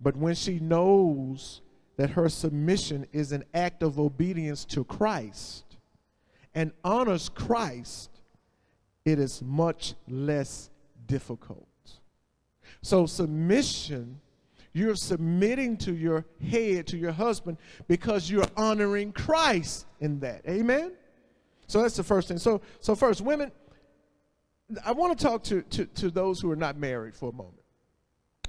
But 0.00 0.16
when 0.16 0.34
she 0.34 0.58
knows 0.58 1.62
that 1.96 2.10
her 2.10 2.28
submission 2.28 3.06
is 3.12 3.32
an 3.32 3.44
act 3.54 3.82
of 3.82 3.98
obedience 3.98 4.64
to 4.66 4.84
Christ 4.84 5.64
and 6.54 6.72
honors 6.84 7.28
Christ, 7.28 8.10
it 9.04 9.18
is 9.18 9.40
much 9.42 9.94
less 10.08 10.70
difficult. 11.06 11.66
So, 12.82 13.06
submission, 13.06 14.20
you're 14.72 14.96
submitting 14.96 15.76
to 15.78 15.94
your 15.94 16.26
head, 16.40 16.86
to 16.88 16.96
your 16.96 17.12
husband, 17.12 17.56
because 17.88 18.30
you're 18.30 18.46
honoring 18.56 19.12
Christ 19.12 19.86
in 20.00 20.20
that. 20.20 20.42
Amen? 20.48 20.92
So, 21.66 21.82
that's 21.82 21.96
the 21.96 22.04
first 22.04 22.28
thing. 22.28 22.38
So, 22.38 22.60
so 22.80 22.94
first, 22.94 23.20
women, 23.22 23.50
I 24.84 24.92
want 24.92 25.16
to 25.16 25.24
talk 25.24 25.42
to, 25.44 25.62
to, 25.62 25.86
to 25.86 26.10
those 26.10 26.40
who 26.40 26.50
are 26.50 26.56
not 26.56 26.76
married 26.76 27.14
for 27.14 27.30
a 27.30 27.32
moment. 27.32 27.62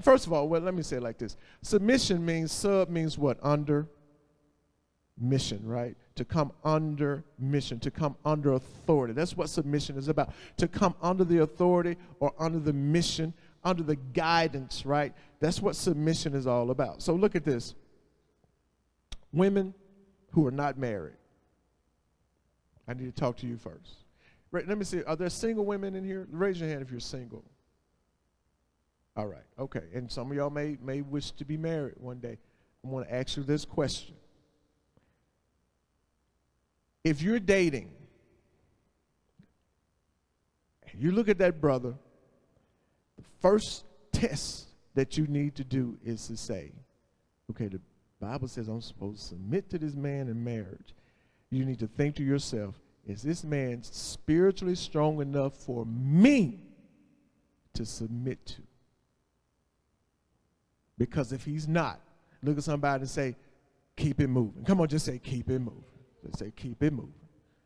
First 0.01 0.27
of 0.27 0.33
all, 0.33 0.47
well, 0.47 0.61
let 0.61 0.73
me 0.73 0.83
say 0.83 0.97
it 0.97 1.03
like 1.03 1.17
this 1.17 1.37
submission 1.61 2.23
means, 2.25 2.51
sub 2.51 2.89
means 2.89 3.17
what? 3.17 3.37
Under 3.41 3.87
mission, 5.19 5.61
right? 5.65 5.95
To 6.15 6.25
come 6.25 6.51
under 6.63 7.23
mission, 7.39 7.79
to 7.79 7.91
come 7.91 8.15
under 8.23 8.53
authority. 8.53 9.13
That's 9.13 9.35
what 9.35 9.49
submission 9.49 9.97
is 9.97 10.07
about. 10.07 10.33
To 10.57 10.67
come 10.67 10.95
under 11.01 11.23
the 11.23 11.39
authority 11.39 11.97
or 12.19 12.33
under 12.37 12.59
the 12.59 12.73
mission, 12.73 13.33
under 13.63 13.83
the 13.83 13.95
guidance, 13.95 14.85
right? 14.85 15.13
That's 15.39 15.61
what 15.61 15.75
submission 15.75 16.35
is 16.35 16.47
all 16.47 16.71
about. 16.71 17.01
So 17.01 17.13
look 17.13 17.35
at 17.35 17.43
this. 17.43 17.73
Women 19.33 19.73
who 20.31 20.45
are 20.47 20.51
not 20.51 20.77
married. 20.77 21.17
I 22.87 22.93
need 22.93 23.13
to 23.13 23.19
talk 23.19 23.37
to 23.37 23.47
you 23.47 23.57
first. 23.57 24.03
Right, 24.51 24.67
let 24.67 24.77
me 24.77 24.85
see. 24.85 25.03
Are 25.03 25.15
there 25.15 25.29
single 25.29 25.65
women 25.65 25.95
in 25.95 26.05
here? 26.05 26.27
Raise 26.31 26.59
your 26.59 26.69
hand 26.69 26.81
if 26.81 26.89
you're 26.89 26.99
single. 26.99 27.43
All 29.17 29.25
right, 29.25 29.43
okay. 29.57 29.81
And 29.95 30.11
some 30.11 30.29
of 30.29 30.37
y'all 30.37 30.51
may, 30.51 30.77
may 30.79 31.01
wish 31.01 31.31
to 31.31 31.43
be 31.43 31.57
married 31.57 31.95
one 31.97 32.19
day. 32.19 32.37
I 32.85 32.87
want 32.87 33.07
to 33.07 33.13
ask 33.13 33.35
you 33.35 33.41
this 33.41 33.65
question. 33.65 34.13
If 37.03 37.23
you're 37.23 37.39
dating, 37.39 37.89
you 40.99 41.11
look 41.11 41.29
at 41.29 41.39
that 41.39 41.59
brother, 41.59 41.95
the 43.17 43.23
first 43.41 43.85
test 44.11 44.67
that 44.93 45.17
you 45.17 45.25
need 45.25 45.55
to 45.55 45.63
do 45.63 45.97
is 46.05 46.27
to 46.27 46.37
say, 46.37 46.71
okay, 47.49 47.67
the 47.67 47.81
Bible 48.19 48.47
says 48.47 48.67
I'm 48.67 48.81
supposed 48.81 49.19
to 49.19 49.25
submit 49.29 49.69
to 49.71 49.79
this 49.79 49.95
man 49.95 50.27
in 50.27 50.43
marriage. 50.43 50.93
You 51.49 51.65
need 51.65 51.79
to 51.79 51.87
think 51.87 52.15
to 52.17 52.23
yourself, 52.23 52.75
is 53.05 53.23
this 53.23 53.43
man 53.43 53.81
spiritually 53.83 54.75
strong 54.75 55.21
enough 55.21 55.55
for 55.55 55.85
me 55.85 56.59
to 57.73 57.85
submit 57.85 58.45
to? 58.47 58.66
Because 60.97 61.31
if 61.31 61.45
he's 61.45 61.67
not, 61.67 61.99
look 62.41 62.57
at 62.57 62.63
somebody 62.63 63.01
and 63.01 63.09
say, 63.09 63.35
keep 63.95 64.19
it 64.19 64.27
moving. 64.27 64.63
Come 64.63 64.81
on, 64.81 64.87
just 64.87 65.05
say, 65.05 65.19
keep 65.19 65.49
it 65.49 65.59
moving. 65.59 65.83
Just 66.25 66.39
say, 66.39 66.51
keep 66.55 66.81
it 66.81 66.91
moving. 66.91 67.13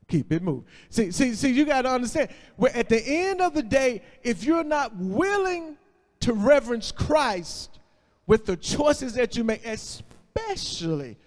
Keep 0.07 0.31
it 0.33 0.43
moving. 0.43 0.65
See, 0.89 1.11
see, 1.11 1.33
see, 1.35 1.51
you 1.51 1.65
got 1.65 1.83
to 1.83 1.89
understand, 1.89 2.29
where 2.57 2.75
at 2.75 2.89
the 2.89 3.01
end 3.01 3.39
of 3.41 3.53
the 3.53 3.63
day, 3.63 4.01
if 4.23 4.43
you're 4.43 4.63
not 4.63 4.95
willing 4.97 5.77
to 6.21 6.33
reverence 6.33 6.91
Christ 6.91 7.79
with 8.27 8.45
the 8.45 8.57
choices 8.57 9.13
that 9.13 9.37
you 9.37 9.43
make, 9.43 9.65
especially 9.65 11.17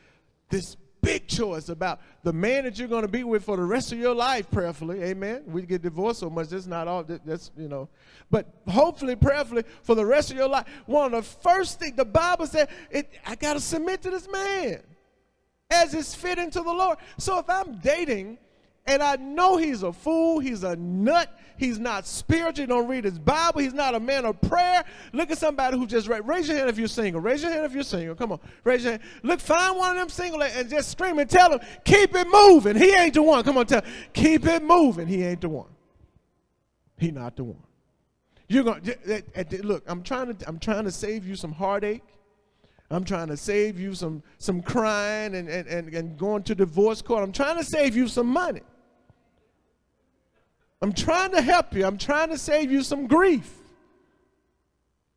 this 0.51 0.77
big 1.05 1.29
choice 1.29 1.69
about 1.69 2.01
the 2.23 2.33
man 2.33 2.65
that 2.65 2.79
you're 2.79 2.89
going 2.89 3.03
to 3.03 3.09
be 3.09 3.25
with 3.25 3.45
for 3.45 3.57
the 3.57 3.63
rest 3.63 3.93
of 3.93 3.99
your 3.99 4.15
life, 4.15 4.51
prayerfully. 4.51 5.03
Amen. 5.03 5.43
We 5.47 5.63
get 5.63 5.83
divorced 5.83 6.21
so 6.21 6.31
much, 6.31 6.49
that's 6.49 6.67
not 6.67 6.89
all, 6.89 7.05
that's, 7.05 7.51
you 7.57 7.69
know. 7.69 7.89
But 8.31 8.47
hopefully, 8.69 9.17
prayerfully, 9.17 9.65
for 9.83 9.95
the 9.95 10.07
rest 10.07 10.31
of 10.31 10.37
your 10.37 10.49
life, 10.49 10.67
one 10.87 11.13
of 11.13 11.13
the 11.13 11.23
first 11.23 11.79
things 11.79 11.97
the 11.97 12.05
Bible 12.05 12.47
said, 12.47 12.69
it, 12.91 13.11
I 13.27 13.35
got 13.35 13.55
to 13.55 13.61
submit 13.61 14.03
to 14.03 14.11
this 14.11 14.29
man 14.31 14.83
as 15.71 15.95
is 15.95 16.15
fitting 16.15 16.51
to 16.51 16.61
the 16.61 16.73
Lord. 16.73 16.99
So 17.19 17.39
if 17.39 17.49
I'm 17.49 17.79
dating 17.79 18.39
and 18.87 19.03
I 19.03 19.17
know 19.17 19.57
he's 19.57 19.83
a 19.83 19.93
fool, 19.93 20.41
he's 20.41 20.63
a 20.63 20.77
nut, 20.77 21.31
he's 21.57 21.79
not 21.79 22.07
spiritual, 22.07 22.65
he 22.65 22.67
don't 22.67 22.87
read 22.87 23.05
his 23.05 23.19
Bible, 23.19 23.61
he's 23.61 23.73
not 23.73 23.95
a 23.95 24.01
man 24.01 24.27
of 24.27 24.39
prayer. 24.43 24.85
Look 25.13 25.31
at 25.31 25.39
somebody 25.39 25.79
who 25.79 25.87
just 25.87 26.07
raise 26.09 26.49
your 26.49 26.59
hand 26.59 26.69
if 26.69 26.79
you're 26.79 26.87
single. 26.87 27.21
Raise 27.21 27.43
your 27.43 27.51
hand 27.51 27.65
if 27.65 27.73
you're 27.73 27.83
single. 27.83 28.15
Come 28.15 28.33
on, 28.33 28.41
raise 28.63 28.85
your 28.85 28.93
hand. 28.93 29.03
Look, 29.23 29.41
find 29.41 29.79
one 29.79 29.93
of 29.93 29.97
them 29.97 30.09
single 30.11 30.43
and 30.43 30.69
just 30.69 30.91
scream 30.91 31.19
and 31.19 31.31
tell 31.31 31.53
him, 31.53 31.61
keep 31.85 32.15
it 32.15 32.27
moving. 32.31 32.77
He 32.77 32.95
ain't 32.95 33.15
the 33.15 33.23
one. 33.23 33.43
Come 33.43 33.57
on, 33.57 33.67
tell 33.67 33.81
him, 33.81 33.91
keep 34.13 34.47
it 34.47 34.63
moving. 34.63 35.07
He 35.07 35.23
ain't 35.25 35.41
the 35.41 35.49
one. 35.49 35.69
He 36.99 37.11
not 37.11 37.37
the 37.37 37.45
one. 37.45 37.63
You're 38.49 38.65
gonna 38.65 38.83
look. 39.63 39.83
I'm 39.87 40.03
trying 40.03 40.35
to. 40.35 40.49
I'm 40.49 40.59
trying 40.59 40.85
to 40.85 40.91
save 40.91 41.27
you 41.27 41.35
some 41.35 41.53
heartache. 41.53 42.03
I'm 42.91 43.05
trying 43.05 43.29
to 43.29 43.37
save 43.37 43.81
you 43.81 43.95
some 43.95 44.23
some 44.39 44.61
crying 44.61 45.35
and, 45.35 45.49
and, 45.49 45.67
and, 45.67 45.95
and 45.95 46.19
going 46.19 46.43
to 46.45 46.55
divorce 46.55 47.01
court. 47.01 47.23
I'm 47.23 47.33
trying 47.33 47.57
to 47.57 47.65
save 47.65 47.97
you 47.97 48.07
some 48.07 48.27
money. 48.27 48.61
I'm 50.85 50.93
trying 50.93 51.31
to 51.31 51.41
help 51.41 51.73
you. 51.73 51.87
I'm 51.87 51.97
trying 51.97 52.29
to 52.29 52.37
save 52.37 52.71
you 52.71 52.83
some 52.83 53.07
grief. 53.07 53.51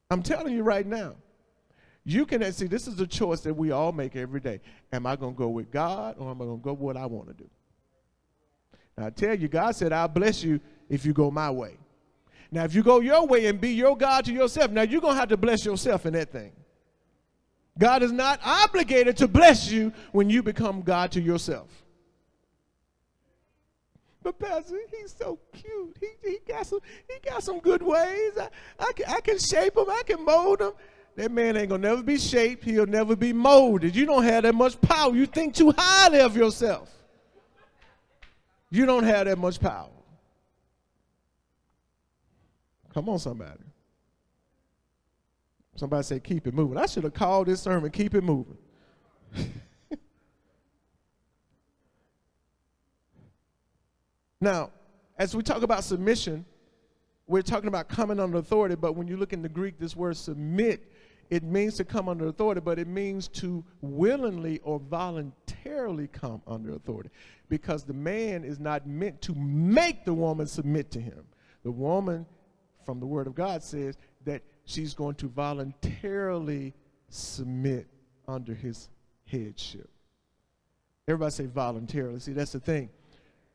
I'm 0.09 0.23
telling 0.23 0.53
you 0.53 0.63
right 0.63 0.87
now. 0.87 1.15
You 2.05 2.25
can 2.25 2.49
see 2.53 2.67
this 2.67 2.87
is 2.87 2.97
a 3.01 3.05
choice 3.05 3.41
that 3.41 3.53
we 3.53 3.71
all 3.71 3.91
make 3.91 4.15
every 4.15 4.39
day. 4.39 4.61
Am 4.93 5.05
I 5.05 5.17
going 5.17 5.33
to 5.33 5.37
go 5.37 5.49
with 5.49 5.69
God 5.69 6.15
or 6.19 6.31
am 6.31 6.41
I 6.41 6.45
going 6.45 6.59
to 6.59 6.63
go 6.63 6.71
with 6.71 6.79
what 6.79 6.95
I 6.95 7.05
want 7.05 7.27
to 7.27 7.33
do? 7.33 7.49
Now 8.97 9.07
I 9.07 9.09
tell 9.09 9.35
you, 9.35 9.49
God 9.49 9.75
said, 9.75 9.91
I'll 9.91 10.07
bless 10.07 10.41
you 10.41 10.61
if 10.87 11.05
you 11.05 11.11
go 11.11 11.29
my 11.29 11.51
way. 11.51 11.75
Now, 12.49 12.63
if 12.63 12.73
you 12.73 12.81
go 12.81 13.01
your 13.01 13.27
way 13.27 13.47
and 13.47 13.59
be 13.59 13.71
your 13.71 13.97
God 13.97 14.23
to 14.23 14.31
yourself, 14.31 14.71
now 14.71 14.83
you're 14.83 15.01
going 15.01 15.15
to 15.15 15.19
have 15.19 15.27
to 15.27 15.35
bless 15.35 15.65
yourself 15.65 16.05
in 16.05 16.13
that 16.13 16.31
thing. 16.31 16.53
God 17.77 18.03
is 18.03 18.13
not 18.13 18.39
obligated 18.41 19.17
to 19.17 19.27
bless 19.27 19.69
you 19.69 19.91
when 20.13 20.29
you 20.29 20.41
become 20.41 20.81
God 20.81 21.11
to 21.11 21.19
yourself. 21.19 21.67
But 24.27 24.39
Pastor, 24.39 24.77
he's 24.91 25.15
so 25.17 25.39
cute. 25.53 25.95
He, 26.01 26.29
he 26.29 26.39
got 26.45 26.67
some 26.67 26.81
he 27.07 27.29
got 27.29 27.41
some 27.41 27.59
good 27.59 27.81
ways. 27.81 28.33
I, 28.37 28.49
I, 28.77 28.91
can, 28.91 29.05
I 29.07 29.21
can 29.21 29.39
shape 29.39 29.77
him. 29.77 29.89
I 29.89 30.01
can 30.05 30.25
mold 30.25 30.59
him. 30.59 30.73
That 31.15 31.31
man 31.31 31.55
ain't 31.55 31.69
gonna 31.69 31.87
never 31.87 32.03
be 32.03 32.17
shaped. 32.17 32.65
He'll 32.65 32.85
never 32.85 33.15
be 33.15 33.31
molded. 33.31 33.95
You 33.95 34.05
don't 34.05 34.25
have 34.25 34.43
that 34.43 34.53
much 34.53 34.81
power. 34.81 35.15
You 35.15 35.27
think 35.27 35.55
too 35.55 35.73
highly 35.77 36.19
of 36.19 36.35
yourself. 36.35 36.93
You 38.69 38.85
don't 38.85 39.05
have 39.05 39.27
that 39.27 39.37
much 39.37 39.61
power. 39.61 39.91
Come 42.93 43.07
on, 43.07 43.19
somebody. 43.19 43.63
Somebody 45.77 46.03
say, 46.03 46.19
keep 46.19 46.47
it 46.47 46.53
moving. 46.53 46.77
I 46.77 46.85
should 46.87 47.05
have 47.05 47.13
called 47.13 47.47
this 47.47 47.61
sermon, 47.61 47.91
Keep 47.91 48.15
It 48.15 48.25
Moving. 48.25 48.57
now, 54.39 54.71
as 55.17 55.35
we 55.35 55.43
talk 55.43 55.63
about 55.63 55.83
submission, 55.83 56.45
we're 57.27 57.41
talking 57.41 57.67
about 57.67 57.89
coming 57.89 58.19
under 58.19 58.37
authority, 58.37 58.75
but 58.75 58.93
when 58.93 59.07
you 59.07 59.17
look 59.17 59.33
in 59.33 59.41
the 59.41 59.49
Greek, 59.49 59.79
this 59.79 59.95
word 59.95 60.15
submit, 60.15 60.91
it 61.29 61.43
means 61.43 61.75
to 61.75 61.83
come 61.83 62.07
under 62.07 62.27
authority, 62.27 62.61
but 62.61 62.79
it 62.79 62.87
means 62.87 63.27
to 63.27 63.63
willingly 63.81 64.59
or 64.59 64.79
voluntarily 64.79 66.07
come 66.07 66.41
under 66.47 66.73
authority. 66.73 67.09
Because 67.49 67.83
the 67.83 67.93
man 67.93 68.43
is 68.43 68.59
not 68.59 68.87
meant 68.87 69.21
to 69.23 69.35
make 69.35 70.05
the 70.05 70.13
woman 70.13 70.47
submit 70.47 70.89
to 70.91 71.01
him. 71.01 71.25
The 71.63 71.71
woman, 71.71 72.25
from 72.85 72.99
the 73.01 73.05
Word 73.05 73.27
of 73.27 73.35
God, 73.35 73.61
says 73.61 73.97
that 74.23 74.41
she's 74.63 74.93
going 74.93 75.15
to 75.15 75.27
voluntarily 75.27 76.73
submit 77.09 77.87
under 78.27 78.53
his 78.53 78.89
headship. 79.25 79.89
Everybody 81.09 81.31
say 81.31 81.45
voluntarily. 81.45 82.19
See, 82.19 82.33
that's 82.33 82.51
the 82.53 82.59
thing. 82.59 82.89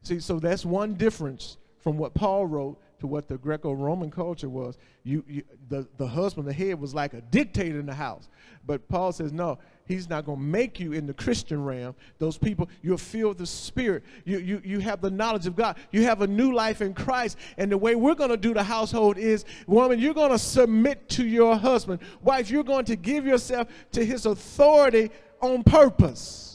See, 0.02 0.20
so 0.20 0.38
that's 0.38 0.64
one 0.64 0.94
difference 0.94 1.58
from 1.78 1.98
what 1.98 2.14
Paul 2.14 2.46
wrote 2.46 2.78
to 3.00 3.08
what 3.08 3.26
the 3.26 3.36
Greco-Roman 3.36 4.10
culture 4.10 4.48
was. 4.48 4.78
You, 5.02 5.24
you, 5.26 5.42
the, 5.68 5.88
the 5.96 6.06
husband, 6.06 6.46
the 6.46 6.52
head, 6.52 6.78
was 6.78 6.94
like 6.94 7.14
a 7.14 7.20
dictator 7.20 7.80
in 7.80 7.86
the 7.86 7.94
house. 7.94 8.28
But 8.64 8.86
Paul 8.88 9.10
says, 9.10 9.32
no, 9.32 9.58
he's 9.86 10.08
not 10.08 10.24
going 10.24 10.38
to 10.38 10.44
make 10.44 10.78
you 10.78 10.92
in 10.92 11.08
the 11.08 11.12
Christian 11.12 11.64
realm. 11.64 11.96
Those 12.18 12.38
people, 12.38 12.68
you're 12.80 12.98
filled 12.98 13.30
with 13.30 13.38
the 13.38 13.46
Spirit. 13.46 14.04
You, 14.24 14.38
you, 14.38 14.62
you 14.64 14.78
have 14.78 15.00
the 15.00 15.10
knowledge 15.10 15.48
of 15.48 15.56
God. 15.56 15.78
You 15.90 16.04
have 16.04 16.22
a 16.22 16.28
new 16.28 16.52
life 16.52 16.80
in 16.80 16.94
Christ. 16.94 17.38
And 17.58 17.72
the 17.72 17.78
way 17.78 17.96
we're 17.96 18.14
going 18.14 18.30
to 18.30 18.36
do 18.36 18.54
the 18.54 18.62
household 18.62 19.18
is, 19.18 19.44
woman, 19.66 19.98
you're 19.98 20.14
going 20.14 20.30
to 20.30 20.38
submit 20.38 21.08
to 21.10 21.26
your 21.26 21.56
husband. 21.56 22.00
Wife, 22.22 22.50
you're 22.50 22.62
going 22.62 22.84
to 22.84 22.94
give 22.94 23.26
yourself 23.26 23.66
to 23.92 24.04
his 24.04 24.26
authority 24.26 25.10
on 25.40 25.64
purpose. 25.64 26.51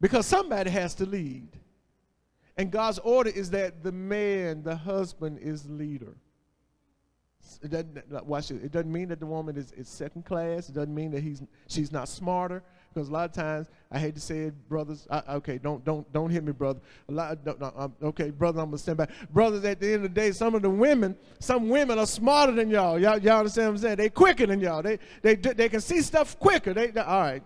Because 0.00 0.26
somebody 0.26 0.70
has 0.70 0.94
to 0.96 1.06
lead. 1.06 1.48
And 2.56 2.70
God's 2.70 2.98
order 2.98 3.30
is 3.30 3.50
that 3.50 3.82
the 3.82 3.92
man, 3.92 4.62
the 4.62 4.76
husband, 4.76 5.38
is 5.40 5.68
leader. 5.68 6.14
It 7.62 7.70
doesn't, 7.70 8.26
watch 8.26 8.50
it. 8.50 8.62
It 8.64 8.72
doesn't 8.72 8.92
mean 8.92 9.08
that 9.08 9.20
the 9.20 9.26
woman 9.26 9.56
is, 9.56 9.72
is 9.72 9.88
second 9.88 10.24
class. 10.24 10.68
It 10.68 10.74
doesn't 10.74 10.94
mean 10.94 11.10
that 11.12 11.22
he's, 11.22 11.42
she's 11.68 11.90
not 11.90 12.08
smarter. 12.08 12.62
because 12.92 13.08
a 13.08 13.12
lot 13.12 13.24
of 13.24 13.32
times 13.32 13.68
I 13.90 13.98
hate 13.98 14.14
to 14.14 14.20
say 14.20 14.40
it, 14.40 14.68
brothers. 14.68 15.06
I, 15.10 15.22
okay, 15.36 15.58
don't 15.58 15.84
don't 15.84 16.10
don't 16.12 16.30
hit 16.30 16.44
me, 16.44 16.52
brother. 16.52 16.80
A 17.08 17.12
lot. 17.12 17.38
Okay, 18.02 18.30
brother, 18.30 18.60
I'm 18.60 18.68
gonna 18.68 18.78
stand 18.78 18.98
back. 18.98 19.10
Brothers, 19.32 19.64
at 19.64 19.80
the 19.80 19.86
end 19.86 19.96
of 19.96 20.02
the 20.14 20.20
day, 20.20 20.32
some 20.32 20.54
of 20.54 20.62
the 20.62 20.70
women, 20.70 21.16
some 21.38 21.68
women 21.68 21.98
are 21.98 22.06
smarter 22.06 22.52
than 22.52 22.70
y'all. 22.70 22.98
Y'all, 22.98 23.18
y'all 23.18 23.38
understand 23.38 23.68
what 23.68 23.72
I'm 23.72 23.78
saying? 23.78 23.96
They 23.96 24.10
quicker 24.10 24.46
than 24.46 24.60
y'all. 24.60 24.82
They 24.82 24.98
they 25.22 25.34
they 25.34 25.68
can 25.68 25.80
see 25.80 26.02
stuff 26.02 26.38
quicker. 26.38 26.72
They 26.72 26.90
all 27.00 27.20
right. 27.20 27.42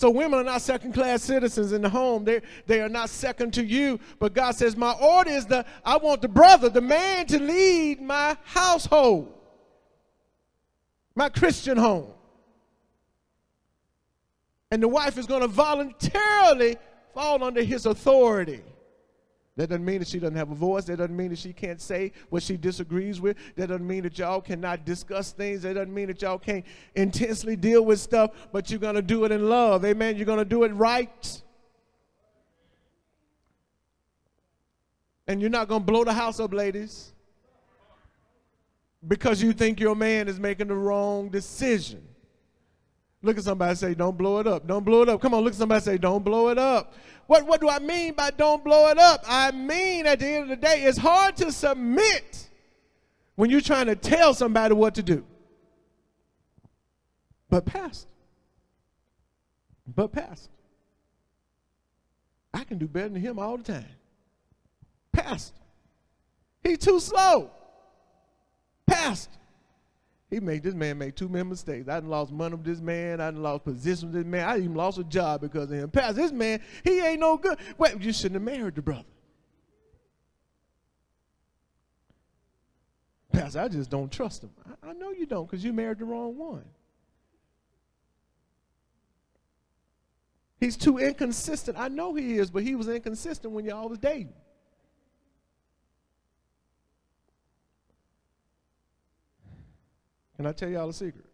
So 0.00 0.08
women 0.08 0.40
are 0.40 0.44
not 0.44 0.62
second 0.62 0.94
class 0.94 1.22
citizens 1.22 1.72
in 1.72 1.82
the 1.82 1.88
home. 1.90 2.24
They, 2.24 2.40
they 2.66 2.80
are 2.80 2.88
not 2.88 3.10
second 3.10 3.52
to 3.52 3.62
you. 3.62 4.00
But 4.18 4.32
God 4.32 4.52
says, 4.52 4.74
My 4.74 4.92
order 4.92 5.30
is 5.30 5.44
that 5.48 5.66
I 5.84 5.98
want 5.98 6.22
the 6.22 6.28
brother, 6.28 6.70
the 6.70 6.80
man, 6.80 7.26
to 7.26 7.38
lead 7.38 8.00
my 8.00 8.34
household, 8.44 9.30
my 11.14 11.28
Christian 11.28 11.76
home. 11.76 12.14
And 14.70 14.82
the 14.82 14.88
wife 14.88 15.18
is 15.18 15.26
going 15.26 15.42
to 15.42 15.48
voluntarily 15.48 16.78
fall 17.12 17.44
under 17.44 17.62
his 17.62 17.84
authority. 17.84 18.62
That 19.60 19.68
doesn't 19.68 19.84
mean 19.84 19.98
that 19.98 20.08
she 20.08 20.18
doesn't 20.18 20.36
have 20.36 20.50
a 20.50 20.54
voice. 20.54 20.86
That 20.86 20.96
doesn't 20.96 21.14
mean 21.14 21.28
that 21.28 21.38
she 21.38 21.52
can't 21.52 21.82
say 21.82 22.12
what 22.30 22.42
she 22.42 22.56
disagrees 22.56 23.20
with. 23.20 23.36
That 23.56 23.66
doesn't 23.66 23.86
mean 23.86 24.04
that 24.04 24.18
y'all 24.18 24.40
cannot 24.40 24.86
discuss 24.86 25.32
things. 25.32 25.60
That 25.64 25.74
doesn't 25.74 25.92
mean 25.92 26.06
that 26.06 26.22
y'all 26.22 26.38
can't 26.38 26.64
intensely 26.94 27.56
deal 27.56 27.84
with 27.84 28.00
stuff, 28.00 28.30
but 28.52 28.70
you're 28.70 28.80
going 28.80 28.94
to 28.94 29.02
do 29.02 29.26
it 29.26 29.32
in 29.32 29.50
love. 29.50 29.84
Amen. 29.84 30.16
You're 30.16 30.24
going 30.24 30.38
to 30.38 30.46
do 30.46 30.64
it 30.64 30.68
right. 30.68 31.42
And 35.26 35.42
you're 35.42 35.50
not 35.50 35.68
going 35.68 35.82
to 35.82 35.86
blow 35.86 36.04
the 36.04 36.14
house 36.14 36.40
up, 36.40 36.54
ladies, 36.54 37.12
because 39.06 39.42
you 39.42 39.52
think 39.52 39.78
your 39.78 39.94
man 39.94 40.26
is 40.26 40.40
making 40.40 40.68
the 40.68 40.74
wrong 40.74 41.28
decision. 41.28 42.02
Look 43.22 43.36
at 43.38 43.44
somebody 43.44 43.74
say, 43.74 43.94
Don't 43.94 44.16
blow 44.16 44.38
it 44.38 44.46
up. 44.46 44.66
Don't 44.66 44.84
blow 44.84 45.02
it 45.02 45.08
up. 45.08 45.20
Come 45.20 45.34
on, 45.34 45.42
look 45.42 45.52
at 45.52 45.58
somebody 45.58 45.82
say, 45.82 45.98
Don't 45.98 46.24
blow 46.24 46.48
it 46.48 46.58
up. 46.58 46.94
What, 47.30 47.46
what 47.46 47.60
do 47.60 47.68
I 47.68 47.78
mean 47.78 48.14
by 48.14 48.30
don't 48.32 48.64
blow 48.64 48.88
it 48.88 48.98
up? 48.98 49.22
I 49.24 49.52
mean, 49.52 50.04
at 50.04 50.18
the 50.18 50.26
end 50.26 50.42
of 50.42 50.48
the 50.48 50.56
day, 50.56 50.82
it's 50.82 50.98
hard 50.98 51.36
to 51.36 51.52
submit 51.52 52.48
when 53.36 53.50
you're 53.50 53.60
trying 53.60 53.86
to 53.86 53.94
tell 53.94 54.34
somebody 54.34 54.74
what 54.74 54.96
to 54.96 55.02
do. 55.04 55.24
But, 57.48 57.66
Pastor, 57.66 58.08
but, 59.86 60.10
Pastor, 60.10 60.50
I 62.52 62.64
can 62.64 62.78
do 62.78 62.88
better 62.88 63.10
than 63.10 63.22
him 63.22 63.38
all 63.38 63.56
the 63.56 63.62
time. 63.62 63.86
Pastor, 65.12 65.54
he's 66.64 66.78
too 66.78 66.98
slow. 66.98 67.52
Pastor, 68.86 69.38
he 70.30 70.38
made 70.38 70.62
this 70.62 70.74
man 70.74 70.98
make 70.98 71.16
too 71.16 71.28
many 71.28 71.48
mistakes. 71.48 71.88
I 71.88 71.98
done 71.98 72.08
lost 72.08 72.30
money 72.30 72.54
with 72.54 72.64
this 72.64 72.80
man. 72.80 73.20
I 73.20 73.32
done 73.32 73.42
lost 73.42 73.64
position 73.64 74.12
with 74.12 74.22
this 74.22 74.30
man. 74.30 74.48
I 74.48 74.58
even 74.58 74.74
lost 74.74 74.98
a 74.98 75.04
job 75.04 75.40
because 75.40 75.64
of 75.64 75.76
him. 75.76 75.90
Pastor, 75.90 76.22
this 76.22 76.30
man, 76.30 76.60
he 76.84 77.00
ain't 77.00 77.18
no 77.18 77.36
good. 77.36 77.58
Wait, 77.76 78.00
you 78.00 78.12
shouldn't 78.12 78.34
have 78.34 78.42
married 78.42 78.76
the 78.76 78.82
brother. 78.82 79.04
Pastor, 83.32 83.60
I 83.60 83.68
just 83.68 83.90
don't 83.90 84.10
trust 84.10 84.44
him. 84.44 84.50
I, 84.64 84.90
I 84.90 84.92
know 84.92 85.10
you 85.10 85.26
don't 85.26 85.46
because 85.46 85.64
you 85.64 85.72
married 85.72 85.98
the 85.98 86.04
wrong 86.04 86.36
one. 86.36 86.64
He's 90.60 90.76
too 90.76 90.98
inconsistent. 90.98 91.76
I 91.78 91.88
know 91.88 92.14
he 92.14 92.36
is, 92.36 92.50
but 92.50 92.62
he 92.62 92.74
was 92.76 92.86
inconsistent 92.86 93.52
when 93.52 93.64
y'all 93.64 93.88
was 93.88 93.98
dating. 93.98 94.34
Can 100.40 100.46
I 100.46 100.52
tell 100.52 100.70
y'all 100.70 100.88
a 100.88 100.94
secret? 100.94 101.26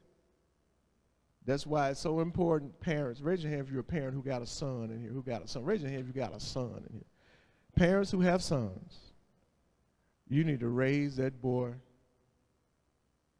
That's 1.44 1.64
why 1.64 1.90
it's 1.90 2.00
so 2.00 2.18
important, 2.18 2.80
parents. 2.80 3.20
Raise 3.20 3.40
your 3.40 3.52
hand 3.52 3.64
if 3.64 3.70
you're 3.70 3.82
a 3.82 3.84
parent 3.84 4.14
who 4.14 4.20
got 4.20 4.42
a 4.42 4.46
son 4.46 4.90
in 4.90 5.00
here, 5.00 5.10
who 5.10 5.22
got 5.22 5.44
a 5.44 5.46
son. 5.46 5.64
Raise 5.64 5.80
your 5.80 5.92
hand 5.92 6.00
if 6.00 6.08
you 6.08 6.12
got 6.12 6.34
a 6.34 6.40
son 6.40 6.82
in 6.88 6.92
here. 6.92 7.06
Parents 7.76 8.10
who 8.10 8.20
have 8.20 8.42
sons, 8.42 8.96
you 10.28 10.42
need 10.42 10.58
to 10.58 10.66
raise 10.66 11.14
that 11.18 11.40
boy 11.40 11.74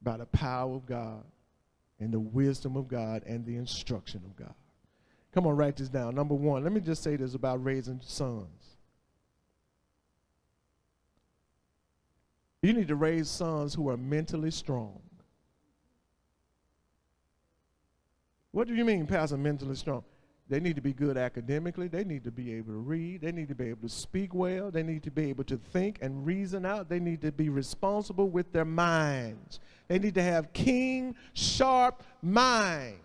by 0.03 0.17
the 0.17 0.27
power 0.27 0.77
of 0.77 0.87
God 0.87 1.25
and 1.99 2.13
the 2.13 2.21
wisdom 2.21 2.77
of 2.77 2.87
God 2.87 3.25
and 3.27 3.45
the 3.45 3.57
instruction 3.57 4.23
of 4.25 4.37
God. 4.37 4.55
Come 5.33 5.49
on, 5.49 5.57
write 5.57 5.75
this 5.75 5.89
down. 5.89 6.15
Number 6.15 6.37
one, 6.37 6.63
let 6.63 6.71
me 6.71 6.81
just 6.81 7.03
say 7.03 7.17
this 7.17 7.35
about 7.35 7.65
raising 7.65 8.01
sons. 8.05 8.77
You 12.63 12.73
need 12.73 12.87
to 12.87 12.95
raise 12.95 13.29
sons 13.29 13.75
who 13.75 13.89
are 13.89 13.97
mentally 13.97 14.53
strong. 14.53 15.01
What 18.57 18.69
do 18.69 18.75
you 18.75 18.87
mean, 18.87 19.07
Pastor, 19.07 19.37
mentally 19.37 19.75
strong? 19.75 20.03
They 20.49 20.61
need 20.61 20.77
to 20.77 20.81
be 20.81 20.95
good 20.95 21.19
academically. 21.19 21.89
They 21.89 22.05
need 22.05 22.25
to 22.25 22.31
be 22.31 22.55
able 22.55 22.73
to 22.73 22.79
read. 22.79 23.21
They 23.21 23.31
need 23.31 23.49
to 23.49 23.55
be 23.55 23.67
able 23.67 23.87
to 23.87 23.95
speak 23.95 24.33
well. 24.33 24.71
They 24.71 24.83
need 24.83 25.03
to 25.03 25.11
be 25.11 25.29
able 25.29 25.45
to 25.45 25.59
think 25.59 25.99
and 26.01 26.25
reason 26.25 26.65
out. 26.65 26.89
They 26.89 26.99
need 26.99 27.21
to 27.21 27.33
be 27.33 27.51
responsible 27.51 28.31
with 28.31 28.55
their 28.55 28.65
minds. 28.65 29.61
They 29.89 29.99
need 29.99 30.15
to 30.15 30.23
have 30.23 30.55
keen, 30.55 31.17
sharp 31.35 32.03
minds. 32.23 32.97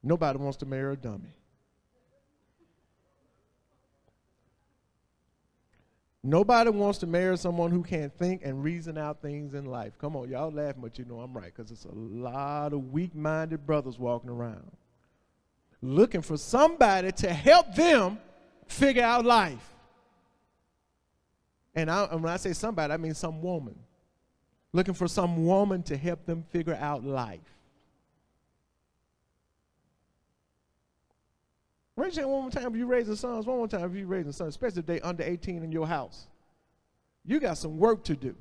Nobody 0.00 0.38
wants 0.38 0.58
to 0.58 0.66
marry 0.66 0.92
a 0.92 0.96
dummy. 0.96 1.37
Nobody 6.28 6.70
wants 6.70 6.98
to 6.98 7.06
marry 7.06 7.38
someone 7.38 7.70
who 7.70 7.82
can't 7.82 8.12
think 8.16 8.42
and 8.44 8.62
reason 8.62 8.98
out 8.98 9.22
things 9.22 9.54
in 9.54 9.64
life. 9.64 9.94
Come 9.98 10.14
on, 10.14 10.28
y'all 10.28 10.52
laughing, 10.52 10.82
but 10.82 10.98
you 10.98 11.04
know 11.04 11.20
I'm 11.20 11.34
right, 11.36 11.52
because 11.54 11.70
it's 11.70 11.84
a 11.84 11.94
lot 11.94 12.72
of 12.72 12.92
weak 12.92 13.14
minded 13.14 13.66
brothers 13.66 13.98
walking 13.98 14.30
around 14.30 14.70
looking 15.82 16.22
for 16.22 16.36
somebody 16.36 17.12
to 17.12 17.32
help 17.32 17.74
them 17.74 18.18
figure 18.66 19.02
out 19.02 19.24
life. 19.24 19.72
And, 21.74 21.90
I, 21.90 22.04
and 22.04 22.22
when 22.22 22.32
I 22.32 22.36
say 22.36 22.52
somebody, 22.52 22.92
I 22.92 22.96
mean 22.96 23.14
some 23.14 23.40
woman. 23.40 23.78
Looking 24.72 24.94
for 24.94 25.08
some 25.08 25.46
woman 25.46 25.82
to 25.84 25.96
help 25.96 26.26
them 26.26 26.44
figure 26.50 26.74
out 26.74 27.04
life. 27.04 27.40
Raise 31.98 32.14
your 32.14 32.26
hand 32.26 32.32
one 32.32 32.42
more 32.42 32.50
time 32.50 32.72
if 32.72 32.78
you 32.78 32.86
raising 32.86 33.16
sons. 33.16 33.44
One 33.44 33.56
more 33.56 33.66
time 33.66 33.82
if 33.90 33.96
you 33.96 34.06
raising 34.06 34.30
sons, 34.30 34.50
especially 34.50 34.80
if 34.80 34.86
they 34.86 35.00
under 35.00 35.24
18 35.24 35.64
in 35.64 35.72
your 35.72 35.86
house. 35.86 36.28
You 37.24 37.40
got 37.40 37.58
some 37.58 37.76
work 37.76 38.04
to 38.04 38.14
do. 38.14 38.36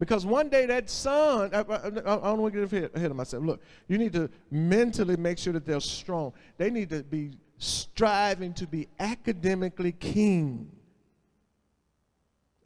Because 0.00 0.26
one 0.26 0.48
day 0.48 0.66
that 0.66 0.90
son, 0.90 1.50
I, 1.54 1.60
I, 1.60 1.86
I 1.86 1.90
don't 1.90 2.40
want 2.40 2.54
to 2.54 2.68
get 2.68 2.94
ahead 2.96 3.10
of 3.10 3.16
myself. 3.16 3.44
Look, 3.44 3.62
you 3.86 3.98
need 3.98 4.12
to 4.14 4.28
mentally 4.50 5.16
make 5.16 5.38
sure 5.38 5.52
that 5.52 5.64
they're 5.64 5.80
strong. 5.80 6.32
They 6.56 6.70
need 6.70 6.90
to 6.90 7.04
be 7.04 7.38
striving 7.58 8.52
to 8.54 8.66
be 8.66 8.88
academically 8.98 9.92
keen. 9.92 10.70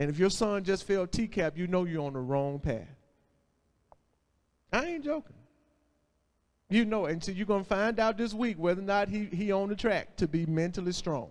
And 0.00 0.08
if 0.08 0.18
your 0.18 0.30
son 0.30 0.64
just 0.64 0.86
failed 0.86 1.10
TCAP, 1.10 1.58
you 1.58 1.66
know 1.66 1.84
you're 1.84 2.04
on 2.04 2.14
the 2.14 2.20
wrong 2.20 2.58
path. 2.58 2.88
I 4.72 4.86
ain't 4.86 5.04
joking. 5.04 5.36
You 6.72 6.86
know, 6.86 7.04
and 7.04 7.22
so 7.22 7.32
you're 7.32 7.44
gonna 7.44 7.62
find 7.62 8.00
out 8.00 8.16
this 8.16 8.32
week 8.32 8.56
whether 8.56 8.80
or 8.80 8.84
not 8.84 9.10
he 9.10 9.26
he 9.26 9.52
on 9.52 9.68
the 9.68 9.76
track 9.76 10.16
to 10.16 10.26
be 10.26 10.46
mentally 10.46 10.92
strong. 10.92 11.28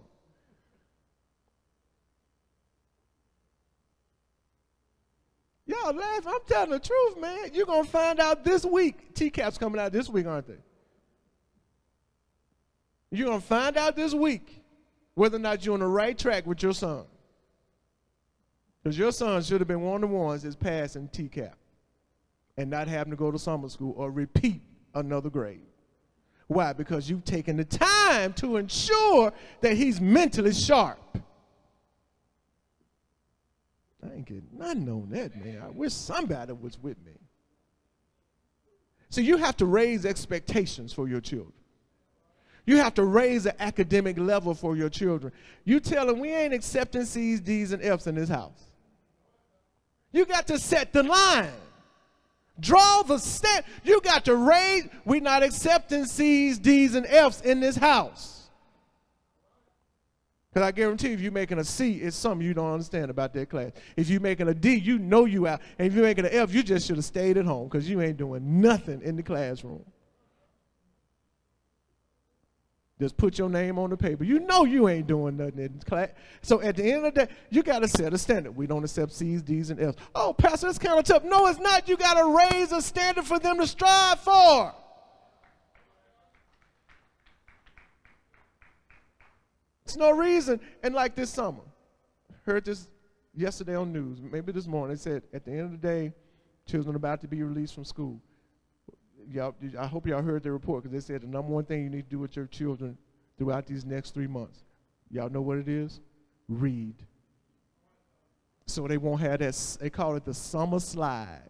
Y'all 5.65 5.95
laugh. 5.95 6.27
I'm 6.27 6.41
telling 6.45 6.69
the 6.69 6.79
truth, 6.79 7.19
man. 7.19 7.49
You're 7.53 7.65
gonna 7.65 7.85
find 7.85 8.19
out 8.19 8.43
this 8.43 8.63
week. 8.63 9.15
TCAP's 9.15 9.57
coming 9.57 9.81
out 9.81 9.91
this 9.91 10.09
week, 10.09 10.27
aren't 10.27 10.45
they? 10.45 10.59
You're 13.09 13.29
gonna 13.29 13.41
find 13.41 13.77
out 13.77 13.95
this 13.95 14.13
week 14.13 14.63
whether 15.15 15.37
or 15.37 15.39
not 15.39 15.65
you're 15.65 15.73
on 15.73 15.79
the 15.79 15.87
right 15.87 16.15
track 16.15 16.45
with 16.45 16.61
your 16.61 16.75
son. 16.75 17.05
Because 18.83 18.95
your 18.95 19.11
son 19.11 19.41
should 19.41 19.59
have 19.59 19.67
been 19.67 19.81
one 19.81 20.03
of 20.03 20.09
the 20.11 20.15
ones 20.15 20.43
that's 20.43 20.55
passing 20.55 21.07
TCAP 21.07 21.53
and 22.57 22.69
not 22.69 22.87
having 22.87 23.09
to 23.09 23.17
go 23.17 23.31
to 23.31 23.39
summer 23.39 23.69
school 23.69 23.95
or 23.97 24.11
repeat 24.11 24.61
another 24.93 25.29
grade. 25.29 25.61
Why? 26.47 26.73
Because 26.73 27.09
you've 27.09 27.23
taken 27.23 27.57
the 27.57 27.63
time 27.63 28.33
to 28.33 28.57
ensure 28.57 29.31
that 29.61 29.77
he's 29.77 30.01
mentally 30.01 30.53
sharp. 30.53 30.99
I 34.03 34.13
ain't 34.15 34.25
getting 34.25 34.47
nothing 34.57 34.89
on 34.89 35.09
that, 35.11 35.35
man. 35.43 35.61
I 35.63 35.69
wish 35.69 35.93
somebody 35.93 36.53
was 36.53 36.77
with 36.81 36.97
me. 37.05 37.13
So 39.09 39.21
you 39.21 39.37
have 39.37 39.57
to 39.57 39.65
raise 39.65 40.05
expectations 40.05 40.91
for 40.91 41.07
your 41.07 41.21
children. 41.21 41.53
You 42.65 42.77
have 42.77 42.93
to 42.95 43.03
raise 43.03 43.43
the 43.43 43.61
academic 43.61 44.17
level 44.17 44.53
for 44.53 44.75
your 44.75 44.89
children. 44.89 45.33
You 45.65 45.79
tell 45.79 46.05
them 46.05 46.19
we 46.19 46.33
ain't 46.33 46.53
accepting 46.53 47.05
C's, 47.05 47.41
D's, 47.41 47.71
and 47.71 47.83
F's 47.83 48.07
in 48.07 48.15
this 48.15 48.29
house. 48.29 48.71
You 50.11 50.25
got 50.25 50.47
to 50.47 50.59
set 50.59 50.93
the 50.93 51.03
line. 51.03 51.51
Draw 52.61 53.03
the 53.03 53.17
step. 53.17 53.65
You 53.83 53.99
got 54.01 54.23
to 54.25 54.35
raise. 54.35 54.87
We're 55.03 55.21
not 55.21 55.43
accepting 55.43 56.05
C's, 56.05 56.57
D's, 56.57 56.95
and 56.95 57.05
F's 57.05 57.41
in 57.41 57.59
this 57.59 57.75
house. 57.75 58.49
Because 60.53 60.67
I 60.67 60.71
guarantee 60.71 61.13
if 61.13 61.21
you're 61.21 61.31
making 61.31 61.59
a 61.59 61.63
C, 61.63 61.95
it's 61.95 62.15
something 62.15 62.45
you 62.45 62.53
don't 62.53 62.71
understand 62.71 63.09
about 63.09 63.33
that 63.33 63.49
class. 63.49 63.71
If 63.95 64.09
you're 64.09 64.21
making 64.21 64.49
a 64.49 64.53
D, 64.53 64.75
you 64.75 64.99
know 64.99 65.25
you 65.25 65.47
out. 65.47 65.61
And 65.79 65.87
if 65.87 65.93
you're 65.93 66.03
making 66.03 66.25
an 66.25 66.31
F, 66.33 66.53
you 66.53 66.61
just 66.61 66.87
should 66.87 66.97
have 66.97 67.05
stayed 67.05 67.37
at 67.37 67.45
home 67.45 67.67
because 67.67 67.89
you 67.89 68.01
ain't 68.01 68.17
doing 68.17 68.61
nothing 68.61 69.01
in 69.01 69.15
the 69.15 69.23
classroom. 69.23 69.83
Just 73.01 73.17
put 73.17 73.39
your 73.39 73.49
name 73.49 73.79
on 73.79 73.89
the 73.89 73.97
paper. 73.97 74.23
You 74.23 74.41
know 74.41 74.63
you 74.63 74.87
ain't 74.87 75.07
doing 75.07 75.35
nothing 75.35 75.57
in 75.57 75.79
class. 75.79 76.09
So 76.43 76.61
at 76.61 76.75
the 76.75 76.83
end 76.83 77.03
of 77.03 77.15
the 77.15 77.25
day, 77.25 77.31
you 77.49 77.63
got 77.63 77.79
to 77.79 77.87
set 77.87 78.13
a 78.13 78.17
standard. 78.19 78.55
We 78.55 78.67
don't 78.67 78.83
accept 78.83 79.11
C's, 79.13 79.41
D's, 79.41 79.71
and 79.71 79.81
F's. 79.81 79.97
Oh, 80.13 80.33
Pastor, 80.33 80.67
that's 80.67 80.77
kind 80.77 80.99
of 80.99 81.05
tough. 81.05 81.23
No, 81.23 81.47
it's 81.47 81.57
not. 81.57 81.89
You 81.89 81.97
got 81.97 82.13
to 82.19 82.37
raise 82.37 82.71
a 82.71 82.79
standard 82.79 83.25
for 83.25 83.39
them 83.39 83.57
to 83.57 83.65
strive 83.65 84.19
for. 84.19 84.75
It's 89.85 89.97
no 89.97 90.11
reason. 90.11 90.59
And 90.83 90.93
like 90.93 91.15
this 91.15 91.31
summer, 91.31 91.63
heard 92.45 92.65
this 92.65 92.87
yesterday 93.35 93.73
on 93.73 93.91
news, 93.91 94.19
maybe 94.21 94.51
this 94.51 94.67
morning. 94.67 94.95
They 94.95 95.01
said 95.01 95.23
at 95.33 95.43
the 95.43 95.53
end 95.53 95.61
of 95.61 95.71
the 95.71 95.77
day, 95.77 96.13
children 96.67 96.95
about 96.95 97.21
to 97.21 97.27
be 97.27 97.41
released 97.41 97.73
from 97.73 97.83
school. 97.83 98.21
Y'all, 99.29 99.55
I 99.77 99.87
hope 99.87 100.07
y'all 100.07 100.21
heard 100.21 100.43
the 100.43 100.51
report 100.51 100.83
because 100.83 100.93
they 100.93 101.13
said 101.13 101.21
the 101.21 101.27
number 101.27 101.51
one 101.51 101.65
thing 101.65 101.83
you 101.83 101.89
need 101.89 102.03
to 102.03 102.09
do 102.09 102.19
with 102.19 102.35
your 102.35 102.47
children 102.47 102.97
throughout 103.37 103.65
these 103.65 103.85
next 103.85 104.13
three 104.13 104.27
months. 104.27 104.63
Y'all 105.09 105.29
know 105.29 105.41
what 105.41 105.57
it 105.57 105.67
is? 105.67 105.99
Read. 106.47 106.95
So 108.65 108.87
they 108.87 108.97
won't 108.97 109.21
have 109.21 109.39
that, 109.39 109.77
they 109.81 109.89
call 109.89 110.15
it 110.15 110.25
the 110.25 110.33
summer 110.33 110.79
slide. 110.79 111.49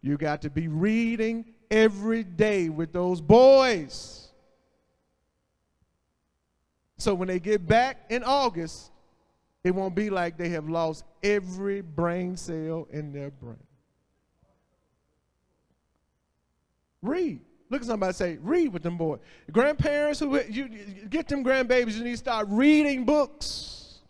You 0.00 0.16
got 0.16 0.42
to 0.42 0.50
be 0.50 0.68
reading 0.68 1.44
every 1.70 2.22
day 2.24 2.68
with 2.68 2.92
those 2.92 3.20
boys. 3.20 4.28
So 6.96 7.14
when 7.14 7.28
they 7.28 7.40
get 7.40 7.66
back 7.66 8.04
in 8.10 8.22
August, 8.24 8.90
it 9.64 9.72
won't 9.72 9.94
be 9.94 10.10
like 10.10 10.36
they 10.36 10.48
have 10.50 10.68
lost 10.68 11.04
every 11.22 11.80
brain 11.80 12.36
cell 12.36 12.86
in 12.90 13.12
their 13.12 13.30
brain. 13.30 13.56
Read. 17.02 17.40
Look 17.70 17.82
at 17.82 17.86
somebody 17.86 18.12
say, 18.14 18.38
read 18.40 18.72
with 18.72 18.82
them 18.82 18.96
boys. 18.96 19.20
Grandparents 19.52 20.20
who 20.20 20.40
you 20.42 20.68
get 21.10 21.28
them 21.28 21.44
grandbabies, 21.44 21.96
you 21.96 22.04
need 22.04 22.12
to 22.12 22.16
start 22.16 22.46
reading 22.48 23.04
books. 23.04 24.00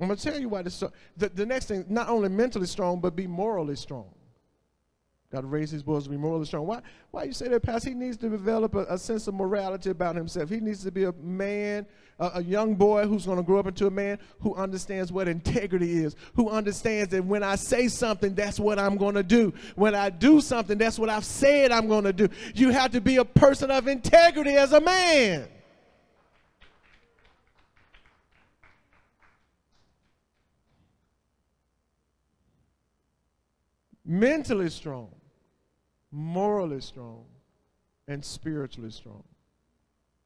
I'm 0.00 0.08
gonna 0.08 0.18
tell 0.18 0.38
you 0.40 0.48
why 0.48 0.62
this. 0.62 0.82
The, 1.16 1.28
the 1.28 1.46
next 1.46 1.66
thing, 1.66 1.84
not 1.88 2.08
only 2.08 2.30
mentally 2.30 2.66
strong, 2.66 3.00
but 3.00 3.14
be 3.14 3.26
morally 3.26 3.76
strong. 3.76 4.08
Got 5.32 5.42
to 5.42 5.46
raise 5.46 5.70
his 5.70 5.84
boys 5.84 6.04
to 6.04 6.10
be 6.10 6.16
morally 6.16 6.44
strong. 6.44 6.66
Why, 6.66 6.80
why 7.12 7.22
you 7.22 7.32
say 7.32 7.46
that, 7.48 7.62
Pastor? 7.62 7.90
He 7.90 7.94
needs 7.94 8.16
to 8.16 8.28
develop 8.28 8.74
a, 8.74 8.84
a 8.86 8.98
sense 8.98 9.28
of 9.28 9.34
morality 9.34 9.90
about 9.90 10.16
himself. 10.16 10.50
He 10.50 10.58
needs 10.58 10.82
to 10.82 10.90
be 10.90 11.04
a 11.04 11.12
man, 11.12 11.86
a, 12.18 12.32
a 12.34 12.42
young 12.42 12.74
boy 12.74 13.06
who's 13.06 13.26
going 13.26 13.36
to 13.36 13.44
grow 13.44 13.60
up 13.60 13.68
into 13.68 13.86
a 13.86 13.92
man 13.92 14.18
who 14.40 14.56
understands 14.56 15.12
what 15.12 15.28
integrity 15.28 16.02
is, 16.02 16.16
who 16.34 16.48
understands 16.48 17.10
that 17.10 17.24
when 17.24 17.44
I 17.44 17.54
say 17.54 17.86
something, 17.86 18.34
that's 18.34 18.58
what 18.58 18.80
I'm 18.80 18.96
going 18.96 19.14
to 19.14 19.22
do. 19.22 19.54
When 19.76 19.94
I 19.94 20.10
do 20.10 20.40
something, 20.40 20.76
that's 20.78 20.98
what 20.98 21.08
I've 21.08 21.24
said 21.24 21.70
I'm 21.70 21.86
going 21.86 22.04
to 22.04 22.12
do. 22.12 22.28
You 22.56 22.70
have 22.70 22.90
to 22.90 23.00
be 23.00 23.18
a 23.18 23.24
person 23.24 23.70
of 23.70 23.86
integrity 23.86 24.56
as 24.56 24.72
a 24.72 24.80
man. 24.80 25.48
mentally 34.10 34.68
strong 34.68 35.08
morally 36.10 36.80
strong, 36.80 37.24
and 38.08 38.24
spiritually 38.24 38.90
strong. 38.90 39.22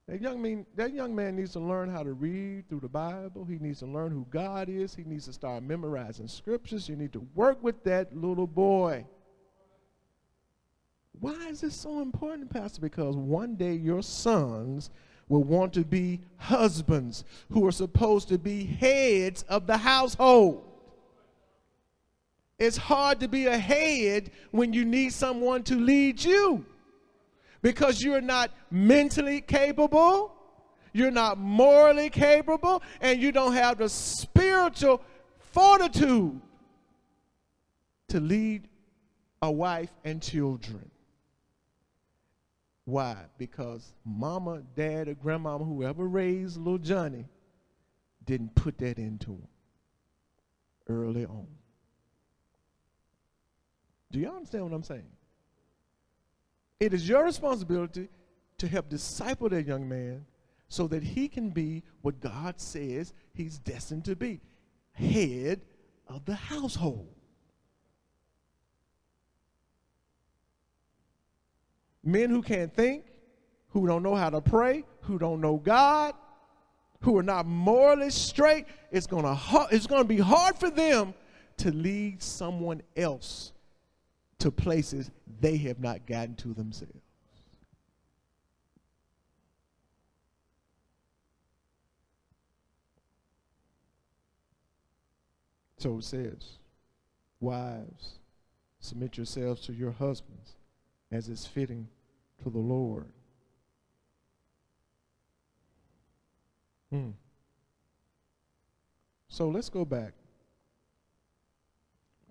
That 0.06 0.20
young, 0.20 0.42
man, 0.42 0.66
that 0.76 0.92
young 0.92 1.14
man 1.14 1.36
needs 1.36 1.52
to 1.52 1.60
learn 1.60 1.90
how 1.90 2.02
to 2.02 2.12
read 2.12 2.68
through 2.68 2.80
the 2.80 2.88
Bible. 2.88 3.44
He 3.44 3.58
needs 3.58 3.78
to 3.78 3.86
learn 3.86 4.12
who 4.12 4.26
God 4.30 4.68
is. 4.68 4.94
He 4.94 5.04
needs 5.04 5.24
to 5.26 5.32
start 5.32 5.62
memorizing 5.62 6.28
scriptures. 6.28 6.88
You 6.88 6.96
need 6.96 7.12
to 7.14 7.26
work 7.34 7.62
with 7.62 7.82
that 7.84 8.14
little 8.14 8.46
boy. 8.46 9.06
Why 11.20 11.48
is 11.48 11.62
this 11.62 11.74
so 11.74 12.00
important, 12.00 12.50
Pastor? 12.50 12.82
Because 12.82 13.16
one 13.16 13.56
day 13.56 13.72
your 13.72 14.02
sons 14.02 14.90
will 15.28 15.44
want 15.44 15.72
to 15.72 15.84
be 15.84 16.20
husbands 16.36 17.24
who 17.50 17.66
are 17.66 17.72
supposed 17.72 18.28
to 18.28 18.36
be 18.36 18.64
heads 18.64 19.42
of 19.48 19.66
the 19.66 19.78
household. 19.78 20.64
It's 22.64 22.78
hard 22.78 23.20
to 23.20 23.28
be 23.28 23.44
a 23.46 23.58
head 23.58 24.30
when 24.50 24.72
you 24.72 24.86
need 24.86 25.12
someone 25.12 25.64
to 25.64 25.74
lead 25.74 26.24
you 26.24 26.64
because 27.60 28.02
you're 28.02 28.22
not 28.22 28.50
mentally 28.70 29.42
capable, 29.42 30.34
you're 30.94 31.10
not 31.10 31.36
morally 31.36 32.08
capable, 32.08 32.82
and 33.02 33.20
you 33.20 33.32
don't 33.32 33.52
have 33.52 33.76
the 33.78 33.88
spiritual 33.90 35.02
fortitude 35.52 36.40
to 38.08 38.20
lead 38.20 38.66
a 39.42 39.50
wife 39.52 39.90
and 40.02 40.22
children. 40.22 40.90
Why? 42.86 43.16
Because 43.36 43.92
mama, 44.06 44.62
dad, 44.74 45.08
or 45.08 45.14
grandmama, 45.14 45.64
whoever 45.64 46.08
raised 46.08 46.56
little 46.56 46.78
Johnny, 46.78 47.26
didn't 48.24 48.54
put 48.54 48.78
that 48.78 48.98
into 48.98 49.32
him 49.32 49.48
early 50.88 51.26
on. 51.26 51.46
Do 54.14 54.20
you 54.20 54.28
understand 54.28 54.62
what 54.62 54.72
I'm 54.72 54.84
saying? 54.84 55.10
It 56.78 56.94
is 56.94 57.08
your 57.08 57.24
responsibility 57.24 58.08
to 58.58 58.68
help 58.68 58.88
disciple 58.88 59.48
that 59.48 59.66
young 59.66 59.88
man 59.88 60.24
so 60.68 60.86
that 60.86 61.02
he 61.02 61.26
can 61.26 61.50
be 61.50 61.82
what 62.02 62.20
God 62.20 62.60
says 62.60 63.12
he's 63.32 63.58
destined 63.58 64.04
to 64.04 64.14
be 64.14 64.40
head 64.92 65.62
of 66.06 66.24
the 66.26 66.34
household. 66.36 67.08
Men 72.04 72.30
who 72.30 72.40
can't 72.40 72.72
think, 72.72 73.06
who 73.70 73.84
don't 73.88 74.04
know 74.04 74.14
how 74.14 74.30
to 74.30 74.40
pray, 74.40 74.84
who 75.00 75.18
don't 75.18 75.40
know 75.40 75.56
God, 75.56 76.14
who 77.00 77.18
are 77.18 77.24
not 77.24 77.46
morally 77.46 78.10
straight, 78.10 78.66
it's 78.92 79.08
to 79.24 79.66
it's 79.72 79.88
to 79.88 80.04
be 80.04 80.18
hard 80.18 80.56
for 80.56 80.70
them 80.70 81.14
to 81.56 81.72
lead 81.72 82.22
someone 82.22 82.80
else 82.96 83.50
to 84.38 84.50
places 84.50 85.10
they 85.40 85.56
have 85.58 85.80
not 85.80 86.06
gotten 86.06 86.34
to 86.36 86.54
themselves. 86.54 86.92
So 95.78 95.98
it 95.98 96.04
says, 96.04 96.58
Wives, 97.40 98.18
submit 98.80 99.18
yourselves 99.18 99.60
to 99.66 99.74
your 99.74 99.92
husbands 99.92 100.54
as 101.12 101.28
is 101.28 101.46
fitting 101.46 101.88
to 102.42 102.48
the 102.50 102.58
Lord. 102.58 103.12
Hmm. 106.90 107.10
So 109.28 109.48
let's 109.48 109.68
go 109.68 109.84
back 109.84 110.14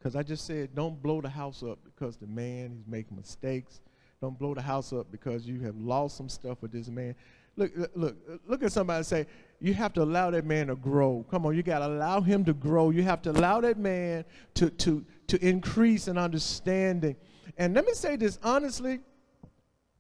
because 0.04 0.18
I 0.18 0.24
just 0.24 0.46
said, 0.46 0.76
don't 0.76 1.02
blow 1.02 1.22
the 1.22 1.30
house 1.30 1.63
up 1.63 1.80
because 1.86 2.18
the 2.18 2.28
man, 2.28 2.74
he's 2.76 2.86
making 2.88 3.16
mistakes. 3.16 3.80
Don't 4.20 4.38
blow 4.38 4.54
the 4.54 4.62
house 4.62 4.92
up 4.92 5.10
because 5.10 5.48
you 5.48 5.62
have 5.62 5.78
lost 5.78 6.18
some 6.18 6.28
stuff 6.28 6.62
with 6.62 6.74
this 6.74 6.89
man. 6.89 7.16
Look, 7.56 7.72
look, 7.96 8.18
look 8.46 8.63
at 8.63 8.74
somebody 8.74 9.02
say, 9.06 9.28
you 9.62 9.74
have 9.76 9.94
to 9.94 10.04
allow 10.04 10.30
that 10.32 10.44
man 10.44 10.68
to 10.68 10.76
grow. 10.76 11.26
Come 11.32 11.46
on, 11.46 11.56
you 11.56 11.63
got 11.63 11.80
to 11.80 11.88
allow 11.88 12.20
him 12.20 12.44
to 12.44 12.54
grow. 12.54 12.89
You 12.89 13.04
have 13.04 13.22
to 13.22 13.32
allow 13.32 13.62
that 13.62 13.78
man 13.78 14.26
to, 14.56 14.70
to, 14.72 15.06
to 15.28 15.48
increase 15.48 16.10
in 16.10 16.18
understanding. 16.18 17.16
And 17.58 17.74
let 17.74 17.86
me 17.86 17.94
say 17.94 18.18
this 18.18 18.39
honestly, 18.44 19.00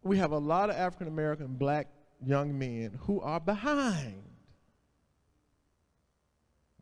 we 0.03 0.17
have 0.17 0.31
a 0.31 0.37
lot 0.37 0.69
of 0.69 0.75
African 0.75 1.07
American 1.07 1.47
black 1.47 1.87
young 2.25 2.59
men 2.59 2.99
who 3.03 3.21
are 3.21 3.39
behind. 3.39 4.21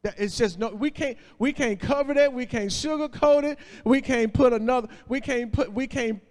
It's 0.04 0.36
just 0.36 0.58
no 0.58 0.70
we 0.70 0.90
can't 0.90 1.18
we 1.38 1.54
can't 1.54 1.80
cover 1.80 2.14
that, 2.16 2.34
we 2.34 2.46
can't 2.46 2.72
sugarcoat 2.72 3.44
it, 3.44 3.60
we 3.86 4.02
can't 4.02 4.34
put 4.34 4.52
another 4.52 4.88
we 5.08 5.22
can't 5.22 5.52
put 5.52 5.72
we 5.72 5.86
can't 5.86 6.22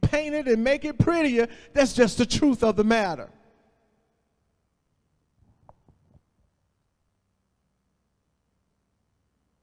paint 0.00 0.34
it 0.34 0.48
and 0.48 0.64
make 0.64 0.84
it 0.84 0.98
prettier. 0.98 1.46
That's 1.72 1.92
just 1.92 2.18
the 2.18 2.26
truth 2.26 2.64
of 2.64 2.76
the 2.76 2.84
matter. 2.84 3.30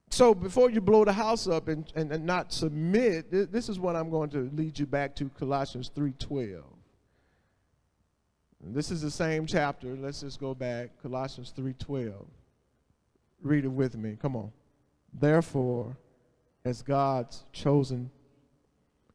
So 0.10 0.34
before 0.34 0.72
you 0.72 0.82
blow 0.82 1.06
the 1.06 1.14
house 1.14 1.48
up 1.48 1.68
and, 1.68 1.92
and, 1.96 2.12
and 2.12 2.26
not 2.26 2.52
submit, 2.52 3.30
th- 3.30 3.50
this 3.52 3.70
is 3.70 3.80
what 3.80 3.96
I'm 3.96 4.10
going 4.10 4.32
to 4.32 4.50
lead 4.54 4.80
you 4.80 4.88
back 4.88 5.16
to 5.18 5.30
Colossians 5.30 5.92
3.12. 5.96 6.64
This 8.60 8.90
is 8.90 9.04
the 9.04 9.12
same 9.12 9.46
chapter. 9.46 9.96
Let's 9.96 10.22
just 10.22 10.40
go 10.40 10.56
back. 10.56 11.00
Colossians 11.04 11.54
3.12. 11.56 12.26
Read 13.42 13.66
it 13.66 13.70
with 13.70 13.96
me. 13.96 14.18
Come 14.22 14.36
on. 14.36 14.52
Therefore, 15.14 15.96
as 16.66 16.82
God's 16.82 17.46
chosen, 17.52 18.10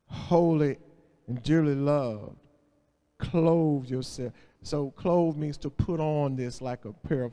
holy, 0.06 0.78
and 1.26 1.42
dearly 1.42 1.74
loved, 1.74 2.36
clothe 3.18 3.86
yourself. 3.86 4.32
So 4.62 4.90
clothe 4.92 5.36
means 5.36 5.56
to 5.58 5.70
put 5.70 6.00
on 6.00 6.36
this 6.36 6.60
like 6.60 6.84
a 6.84 6.92
pair 6.92 7.24
of 7.24 7.32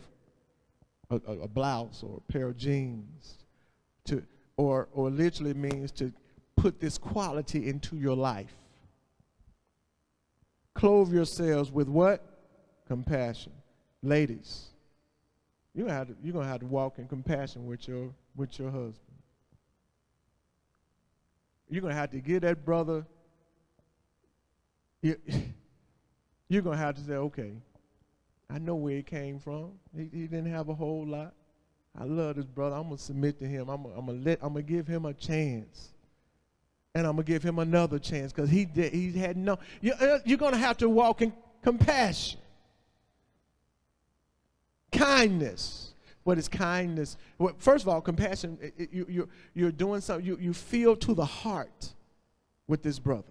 a, 1.09 1.21
a, 1.27 1.39
a 1.41 1.47
blouse 1.47 2.03
or 2.03 2.17
a 2.17 2.31
pair 2.31 2.47
of 2.47 2.57
jeans. 2.57 3.37
To 4.05 4.23
or 4.57 4.89
or 4.93 5.09
literally 5.09 5.53
means 5.53 5.91
to 5.93 6.11
put 6.55 6.79
this 6.79 6.97
quality 6.97 7.69
into 7.69 7.95
your 7.95 8.15
life. 8.15 8.53
Clothe 10.73 11.13
yourselves 11.13 11.71
with 11.71 11.87
what? 11.87 12.23
Compassion. 12.87 13.51
Ladies, 14.01 14.67
you're 15.79 15.87
gonna 15.87 15.97
have 15.97 16.07
to, 16.09 16.15
you're 16.21 16.33
gonna 16.33 16.45
have 16.45 16.59
to 16.59 16.65
walk 16.65 16.99
in 16.99 17.07
compassion 17.07 17.65
with 17.65 17.87
your 17.87 18.09
with 18.35 18.59
your 18.59 18.69
husband. 18.69 18.99
You're 21.69 21.81
gonna 21.81 21.93
have 21.93 22.11
to 22.11 22.19
give 22.19 22.41
that 22.41 22.65
brother. 22.65 23.05
You, 25.01 25.15
you're 26.49 26.63
gonna 26.63 26.75
have 26.75 26.95
to 26.95 27.01
say, 27.01 27.13
okay, 27.13 27.53
I 28.49 28.59
know 28.59 28.75
where 28.75 28.97
he 28.97 29.03
came 29.03 29.39
from. 29.39 29.71
He, 29.95 30.09
he 30.11 30.27
didn't 30.27 30.51
have 30.51 30.67
a 30.67 30.73
whole 30.73 31.07
lot. 31.07 31.33
I 31.97 32.03
love 32.03 32.35
this 32.35 32.45
brother. 32.45 32.75
I'm 32.75 32.83
gonna 32.83 32.97
submit 32.97 33.39
to 33.39 33.45
him. 33.45 33.69
I'm 33.69 33.85
I'm 33.85 34.07
gonna 34.07 34.19
let. 34.19 34.39
I'm 34.41 34.49
gonna 34.49 34.63
give 34.63 34.85
him 34.85 35.05
a 35.05 35.13
chance, 35.13 35.93
and 36.93 37.07
I'm 37.07 37.13
gonna 37.13 37.23
give 37.23 37.41
him 37.41 37.57
another 37.57 37.99
chance 37.99 38.33
because 38.33 38.49
he 38.49 38.65
did. 38.65 38.91
He 38.91 39.13
had 39.13 39.37
no. 39.37 39.57
You, 39.79 39.93
uh, 39.93 40.19
you're 40.25 40.37
gonna 40.37 40.57
have 40.57 40.75
to 40.79 40.89
walk 40.89 41.21
in 41.21 41.31
compassion, 41.63 42.41
kindness. 44.99 45.93
What 46.23 46.37
is 46.37 46.47
kindness? 46.47 47.17
Well, 47.37 47.55
first 47.57 47.83
of 47.83 47.89
all, 47.89 48.01
compassion. 48.01 48.57
It, 48.61 48.73
it, 48.77 48.89
you, 48.93 49.05
you, 49.09 49.29
you're 49.53 49.71
doing 49.71 50.01
something. 50.01 50.25
You, 50.25 50.37
you 50.39 50.53
feel 50.53 50.95
to 50.97 51.13
the 51.13 51.25
heart 51.25 51.93
with 52.67 52.83
this 52.83 52.99
brother. 52.99 53.23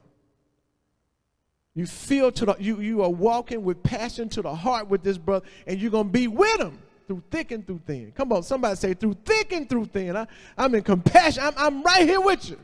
You 1.75 1.87
feel 1.87 2.33
to 2.33 2.47
the 2.47 2.57
you 2.59 2.81
you 2.81 3.03
are 3.03 3.11
walking 3.11 3.63
with 3.63 3.83
passion 3.85 4.29
to 4.31 4.43
the 4.43 4.53
heart 4.53 4.89
with 4.89 5.05
this 5.05 5.17
brother, 5.17 5.47
and 5.65 5.81
you're 5.81 5.93
gonna 5.93 6.09
be 6.09 6.27
with 6.27 6.59
him 6.59 6.79
through 7.07 7.23
thick 7.31 7.53
and 7.53 7.65
through 7.65 7.81
thin. 7.87 8.13
Come 8.17 8.33
on, 8.33 8.43
somebody 8.43 8.75
say 8.75 8.95
through 8.95 9.17
thick 9.25 9.53
and 9.53 9.69
through 9.69 9.85
thin. 9.85 10.17
I, 10.17 10.27
I'm 10.57 10.75
in 10.75 10.83
compassion. 10.83 11.45
I'm, 11.45 11.55
I'm 11.57 11.83
right 11.85 12.03
here 12.03 12.21
with 12.21 12.51
you. 12.51 12.59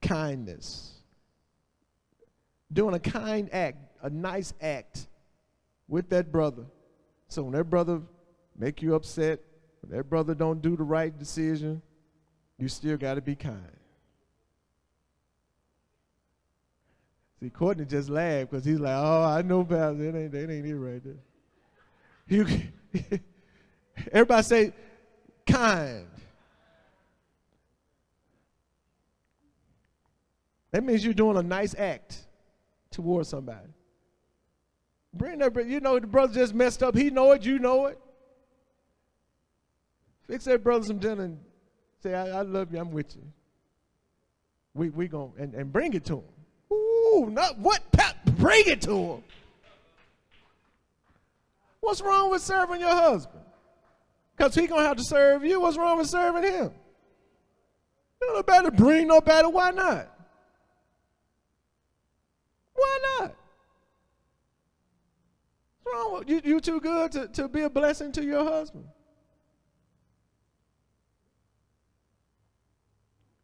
Kindness. 0.00 0.92
Doing 2.72 2.94
a 2.94 3.00
kind 3.00 3.52
act, 3.52 3.78
a 4.02 4.10
nice 4.10 4.54
act 4.60 5.08
with 5.90 6.08
that 6.10 6.32
brother. 6.32 6.64
So 7.28 7.42
when 7.42 7.52
that 7.52 7.64
brother 7.64 8.00
make 8.56 8.80
you 8.80 8.94
upset, 8.94 9.40
when 9.82 9.96
that 9.98 10.04
brother 10.04 10.34
don't 10.34 10.62
do 10.62 10.76
the 10.76 10.84
right 10.84 11.16
decision, 11.16 11.82
you 12.58 12.68
still 12.68 12.96
got 12.96 13.14
to 13.14 13.20
be 13.20 13.34
kind. 13.34 13.76
See, 17.40 17.50
Courtney 17.50 17.86
just 17.86 18.08
laughed 18.08 18.50
because 18.50 18.64
he's 18.64 18.78
like, 18.78 18.94
"Oh, 18.96 19.24
I 19.24 19.42
know 19.42 19.60
about 19.60 19.96
It 19.96 20.14
Ain't 20.14 20.32
that 20.32 20.50
ain't 20.50 20.66
it 20.66 20.76
right 20.76 21.02
there." 21.02 21.14
You, 22.28 22.46
everybody 24.12 24.42
say, 24.44 24.72
kind. 25.44 26.06
That 30.70 30.84
means 30.84 31.04
you're 31.04 31.12
doing 31.12 31.36
a 31.36 31.42
nice 31.42 31.74
act 31.76 32.18
towards 32.92 33.28
somebody. 33.30 33.66
Bring 35.12 35.38
that, 35.38 35.66
you 35.66 35.80
know, 35.80 35.98
the 35.98 36.06
brother 36.06 36.32
just 36.34 36.54
messed 36.54 36.82
up. 36.82 36.94
He 36.94 37.10
know 37.10 37.32
it, 37.32 37.44
you 37.44 37.58
know 37.58 37.86
it. 37.86 37.98
Fix 40.28 40.44
that 40.44 40.62
brother 40.62 40.84
some 40.84 40.98
dinner 40.98 41.24
and 41.24 41.38
say, 42.02 42.14
I, 42.14 42.38
I 42.38 42.42
love 42.42 42.72
you, 42.72 42.78
I'm 42.78 42.92
with 42.92 43.16
you. 43.16 43.22
We 44.74 44.90
we 44.90 45.08
going 45.08 45.32
and, 45.38 45.52
and 45.54 45.72
bring 45.72 45.94
it 45.94 46.04
to 46.06 46.18
him. 46.18 46.24
Ooh, 46.72 47.28
not 47.30 47.58
what? 47.58 47.82
Bring 48.36 48.62
it 48.66 48.80
to 48.82 48.96
him. 48.96 49.24
What's 51.80 52.00
wrong 52.00 52.30
with 52.30 52.42
serving 52.42 52.80
your 52.80 52.94
husband? 52.94 53.44
Because 54.36 54.54
he 54.54 54.66
gonna 54.66 54.86
have 54.86 54.96
to 54.96 55.04
serve 55.04 55.44
you. 55.44 55.60
What's 55.60 55.76
wrong 55.76 55.98
with 55.98 56.08
serving 56.08 56.44
him? 56.44 56.70
No 58.22 58.42
better 58.42 58.70
bring 58.70 59.08
no 59.08 59.20
better. 59.20 59.48
Why 59.48 59.70
not? 59.70 60.08
Why 62.74 62.98
not? 63.18 63.34
Wrong 65.92 66.18
with 66.18 66.28
you? 66.28 66.40
You 66.44 66.60
too 66.60 66.80
good 66.80 67.12
to, 67.12 67.28
to 67.28 67.48
be 67.48 67.62
a 67.62 67.70
blessing 67.70 68.12
to 68.12 68.24
your 68.24 68.44
husband. 68.44 68.84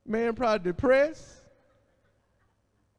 Man 0.06 0.34
probably 0.34 0.70
depressed 0.72 1.36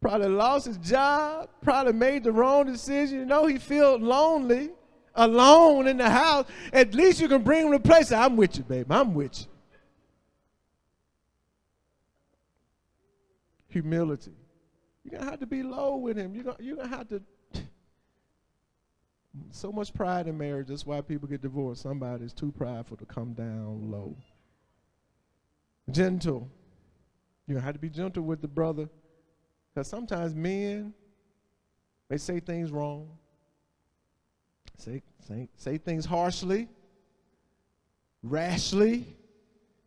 probably 0.02 0.30
lost 0.30 0.68
his 0.68 0.78
job, 0.78 1.50
probably 1.62 1.94
made 1.94 2.24
the 2.24 2.32
wrong 2.32 2.66
decision. 2.66 3.20
You 3.20 3.26
know, 3.26 3.46
he 3.46 3.58
felt 3.58 4.02
lonely, 4.02 4.70
alone 5.16 5.88
in 5.88 5.98
the 5.98 6.10
house. 6.10 6.46
At 6.72 6.94
least 6.94 7.20
you 7.20 7.28
can 7.28 7.44
bring 7.44 7.66
him 7.66 7.72
to 7.72 7.78
a 7.78 7.80
place. 7.80 8.12
I'm 8.12 8.38
with 8.38 8.58
you, 8.58 8.64
baby. 8.64 8.86
I'm 8.90 9.14
with 9.14 9.40
you. 9.42 9.48
Humility. 13.70 14.32
You're 15.04 15.20
gonna 15.20 15.32
have 15.32 15.40
to 15.40 15.46
be 15.46 15.64
low 15.64 15.98
with 15.98 16.18
him. 16.18 16.34
You're 16.34 16.44
gonna, 16.46 16.58
you're 16.60 16.78
gonna 16.78 16.90
have 16.90 17.08
to. 17.10 17.22
So 19.52 19.72
much 19.72 19.94
pride 19.94 20.28
in 20.28 20.38
marriage. 20.38 20.68
That's 20.68 20.86
why 20.86 21.02
people 21.02 21.28
get 21.28 21.42
divorced. 21.42 21.82
Somebody's 21.82 22.34
too 22.34 22.52
prideful 22.52 22.98
to 22.98 23.06
come 23.06 23.34
down 23.34 23.92
low. 23.92 24.16
Gentle. 25.90 26.50
You 27.48 27.58
have 27.58 27.74
to 27.74 27.80
be 27.80 27.90
gentle 27.90 28.24
with 28.24 28.42
the 28.42 28.48
brother 28.48 28.90
because 29.74 29.88
sometimes 29.88 30.36
men, 30.36 30.94
they 32.10 32.18
say 32.18 32.40
things 32.40 32.72
wrong, 32.72 33.10
say, 34.78 35.02
say, 35.28 35.48
say 35.56 35.78
things 35.78 36.06
harshly, 36.06 36.68
rashly, 38.24 39.06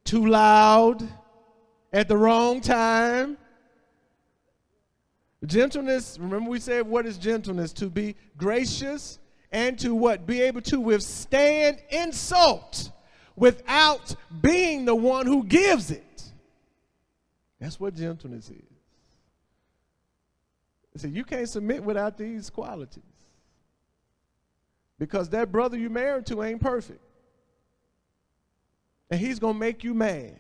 too 0.05 0.27
loud, 0.27 1.07
at 1.93 2.09
the 2.09 2.17
wrong 2.17 2.61
time. 2.61 3.37
Gentleness, 5.45 6.19
remember 6.21 6.51
we 6.51 6.61
said 6.61 6.87
what 6.87 7.05
is 7.07 7.19
gentleness? 7.19 7.73
To 7.75 7.91
be 7.91 8.15
gracious 8.37 9.19
and 9.53 9.79
to 9.81 9.95
what? 9.95 10.27
Be 10.27 10.43
able 10.43 10.61
to 10.63 10.81
withstand 10.81 11.79
insult 11.91 12.91
without 13.37 14.15
being 14.41 14.85
the 14.85 14.95
one 14.95 15.27
who 15.27 15.45
gives 15.45 15.91
it. 15.91 16.23
That's 17.61 17.79
what 17.79 17.95
gentleness 17.95 18.51
is. 18.51 18.63
See, 20.97 21.09
you 21.09 21.25
can't 21.25 21.49
submit 21.49 21.83
without 21.83 22.19
these 22.19 22.51
qualities. 22.51 23.03
Because 24.99 25.31
that 25.31 25.51
brother 25.51 25.79
you 25.79 25.89
married 25.89 26.27
to 26.27 26.43
ain't 26.43 26.61
perfect. 26.61 27.01
And 29.11 29.19
he's 29.19 29.39
going 29.39 29.55
to 29.55 29.61
make 29.61 29.83
you 29.83 29.95
mad. 29.95 30.39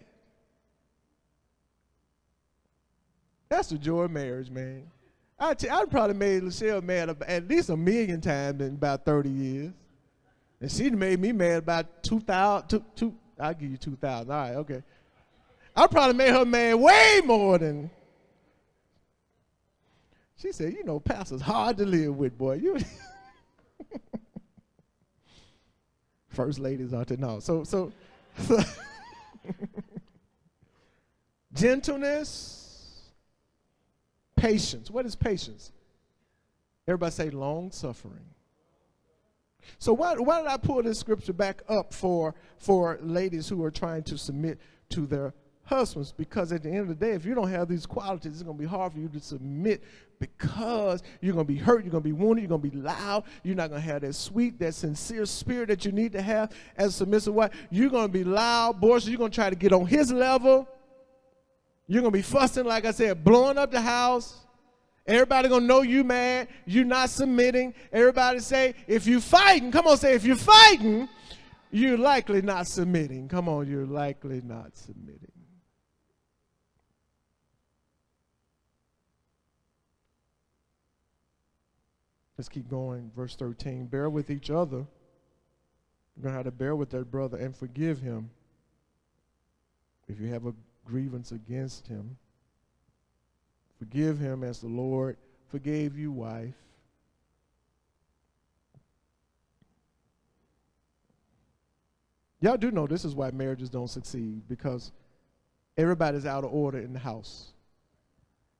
That's 3.48 3.68
the 3.68 3.78
joy 3.78 4.02
of 4.02 4.10
marriage, 4.10 4.50
man. 4.50 4.84
I 5.40 5.54
t- 5.54 5.68
I'd 5.68 5.90
probably 5.90 6.14
made 6.14 6.42
Michelle 6.42 6.82
mad 6.82 7.16
at 7.26 7.48
least 7.48 7.70
a 7.70 7.76
million 7.76 8.20
times 8.20 8.60
in 8.60 8.74
about 8.74 9.06
30 9.06 9.30
years. 9.30 9.72
And 10.60 10.70
she 10.70 10.90
made 10.90 11.18
me 11.18 11.32
mad 11.32 11.58
about 11.58 12.02
2,000. 12.02 12.68
Two, 12.68 12.84
two, 12.94 13.14
I'll 13.38 13.54
give 13.54 13.70
you 13.70 13.78
2,000. 13.78 14.30
All 14.30 14.36
right, 14.36 14.54
okay. 14.56 14.82
I 15.74 15.86
probably 15.86 16.14
made 16.14 16.30
her 16.30 16.44
mad 16.44 16.74
way 16.74 17.22
more 17.24 17.56
than 17.56 17.90
she 20.40 20.52
said, 20.52 20.72
you 20.72 20.84
know, 20.84 21.00
pastor's 21.00 21.42
hard 21.42 21.76
to 21.78 21.84
live 21.84 22.16
with, 22.16 22.38
boy. 22.38 22.54
You 22.54 22.78
First 26.28 26.58
ladies 26.58 26.94
are 26.94 27.04
to 27.04 27.18
know. 27.18 27.40
So 27.40 27.64
so, 27.64 27.92
so 28.38 28.58
gentleness, 31.52 32.69
patience. 34.40 34.90
What 34.90 35.06
is 35.06 35.14
patience? 35.14 35.72
Everybody 36.88 37.12
say 37.12 37.30
long 37.30 37.70
suffering. 37.70 38.24
So 39.78 39.92
why, 39.92 40.14
why 40.14 40.42
did 40.42 40.48
I 40.48 40.56
pull 40.56 40.82
this 40.82 40.98
scripture 40.98 41.32
back 41.32 41.62
up 41.68 41.92
for, 41.92 42.34
for 42.58 42.98
ladies 43.02 43.48
who 43.48 43.62
are 43.64 43.70
trying 43.70 44.02
to 44.04 44.18
submit 44.18 44.58
to 44.90 45.06
their 45.06 45.34
husbands 45.64 46.12
because 46.12 46.50
at 46.52 46.62
the 46.62 46.68
end 46.68 46.80
of 46.80 46.88
the 46.88 46.94
day, 46.94 47.12
if 47.12 47.24
you 47.24 47.34
don't 47.34 47.50
have 47.50 47.68
these 47.68 47.86
qualities, 47.86 48.32
it's 48.32 48.42
going 48.42 48.56
to 48.56 48.60
be 48.60 48.68
hard 48.68 48.92
for 48.92 48.98
you 48.98 49.08
to 49.08 49.20
submit 49.20 49.84
because 50.18 51.02
you're 51.20 51.34
going 51.34 51.46
to 51.46 51.52
be 51.52 51.58
hurt, 51.58 51.84
you're 51.84 51.92
going 51.92 52.02
to 52.02 52.08
be 52.08 52.12
wounded, 52.12 52.42
you're 52.42 52.58
going 52.58 52.62
to 52.62 52.76
be 52.76 52.76
loud, 52.76 53.24
you're 53.44 53.54
not 53.54 53.70
going 53.70 53.80
to 53.80 53.86
have 53.86 54.02
that 54.02 54.14
sweet, 54.14 54.58
that 54.58 54.74
sincere 54.74 55.24
spirit 55.26 55.68
that 55.68 55.84
you 55.84 55.92
need 55.92 56.12
to 56.12 56.22
have 56.22 56.50
as 56.76 56.88
a 56.88 56.92
submissive 56.92 57.34
wife. 57.34 57.52
You're 57.70 57.90
going 57.90 58.08
to 58.08 58.12
be 58.12 58.24
loud, 58.24 58.80
boisterous, 58.80 59.08
you're 59.08 59.18
going 59.18 59.30
to 59.30 59.34
try 59.34 59.50
to 59.50 59.56
get 59.56 59.72
on 59.72 59.86
his 59.86 60.10
level. 60.10 60.66
You're 61.90 62.02
to 62.12 62.18
be 62.18 62.22
fussing, 62.22 62.66
like 62.66 62.84
I 62.84 62.92
said, 62.92 63.24
blowing 63.24 63.58
up 63.58 63.72
the 63.72 63.80
house. 63.80 64.46
Everybody 65.08 65.48
gonna 65.48 65.66
know 65.66 65.82
you 65.82 66.04
mad. 66.04 66.46
You're 66.64 66.84
not 66.84 67.10
submitting. 67.10 67.74
Everybody 67.92 68.38
say, 68.38 68.76
if 68.86 69.08
you 69.08 69.20
fighting, 69.20 69.72
come 69.72 69.88
on, 69.88 69.96
say, 69.96 70.14
if 70.14 70.24
you're 70.24 70.36
fighting, 70.36 71.08
you're 71.72 71.98
likely 71.98 72.42
not 72.42 72.68
submitting. 72.68 73.26
Come 73.26 73.48
on, 73.48 73.68
you're 73.68 73.86
likely 73.86 74.40
not 74.40 74.76
submitting. 74.76 75.32
Let's 82.38 82.48
keep 82.48 82.70
going. 82.70 83.10
Verse 83.16 83.34
13 83.34 83.86
Bear 83.86 84.08
with 84.08 84.30
each 84.30 84.48
other. 84.48 84.86
You're 86.16 86.30
to 86.30 86.30
have 86.30 86.44
to 86.44 86.52
bear 86.52 86.76
with 86.76 86.90
that 86.90 87.10
brother 87.10 87.36
and 87.36 87.56
forgive 87.56 88.00
him 88.00 88.30
if 90.06 90.20
you 90.20 90.28
have 90.28 90.46
a 90.46 90.54
grievance 90.90 91.30
against 91.30 91.86
him. 91.86 92.16
Forgive 93.78 94.18
him 94.18 94.42
as 94.42 94.60
the 94.60 94.66
Lord 94.66 95.16
forgave 95.48 95.96
you, 95.96 96.12
wife. 96.12 96.54
Y'all 102.40 102.56
do 102.56 102.70
know 102.70 102.86
this 102.86 103.04
is 103.04 103.14
why 103.14 103.30
marriages 103.30 103.68
don't 103.68 103.88
succeed 103.88 104.42
because 104.48 104.92
everybody's 105.76 106.26
out 106.26 106.42
of 106.44 106.52
order 106.52 106.78
in 106.78 106.92
the 106.92 106.98
house. 106.98 107.52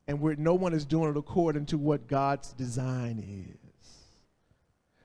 And 0.07 0.21
where 0.21 0.37
no 0.37 0.55
one 0.55 0.75
is 0.75 0.85
doing 0.85 1.11
it 1.11 1.16
according 1.16 1.66
to 1.66 1.79
what 1.79 2.07
God's 2.07 2.53
design 2.53 3.23
is. 3.55 3.88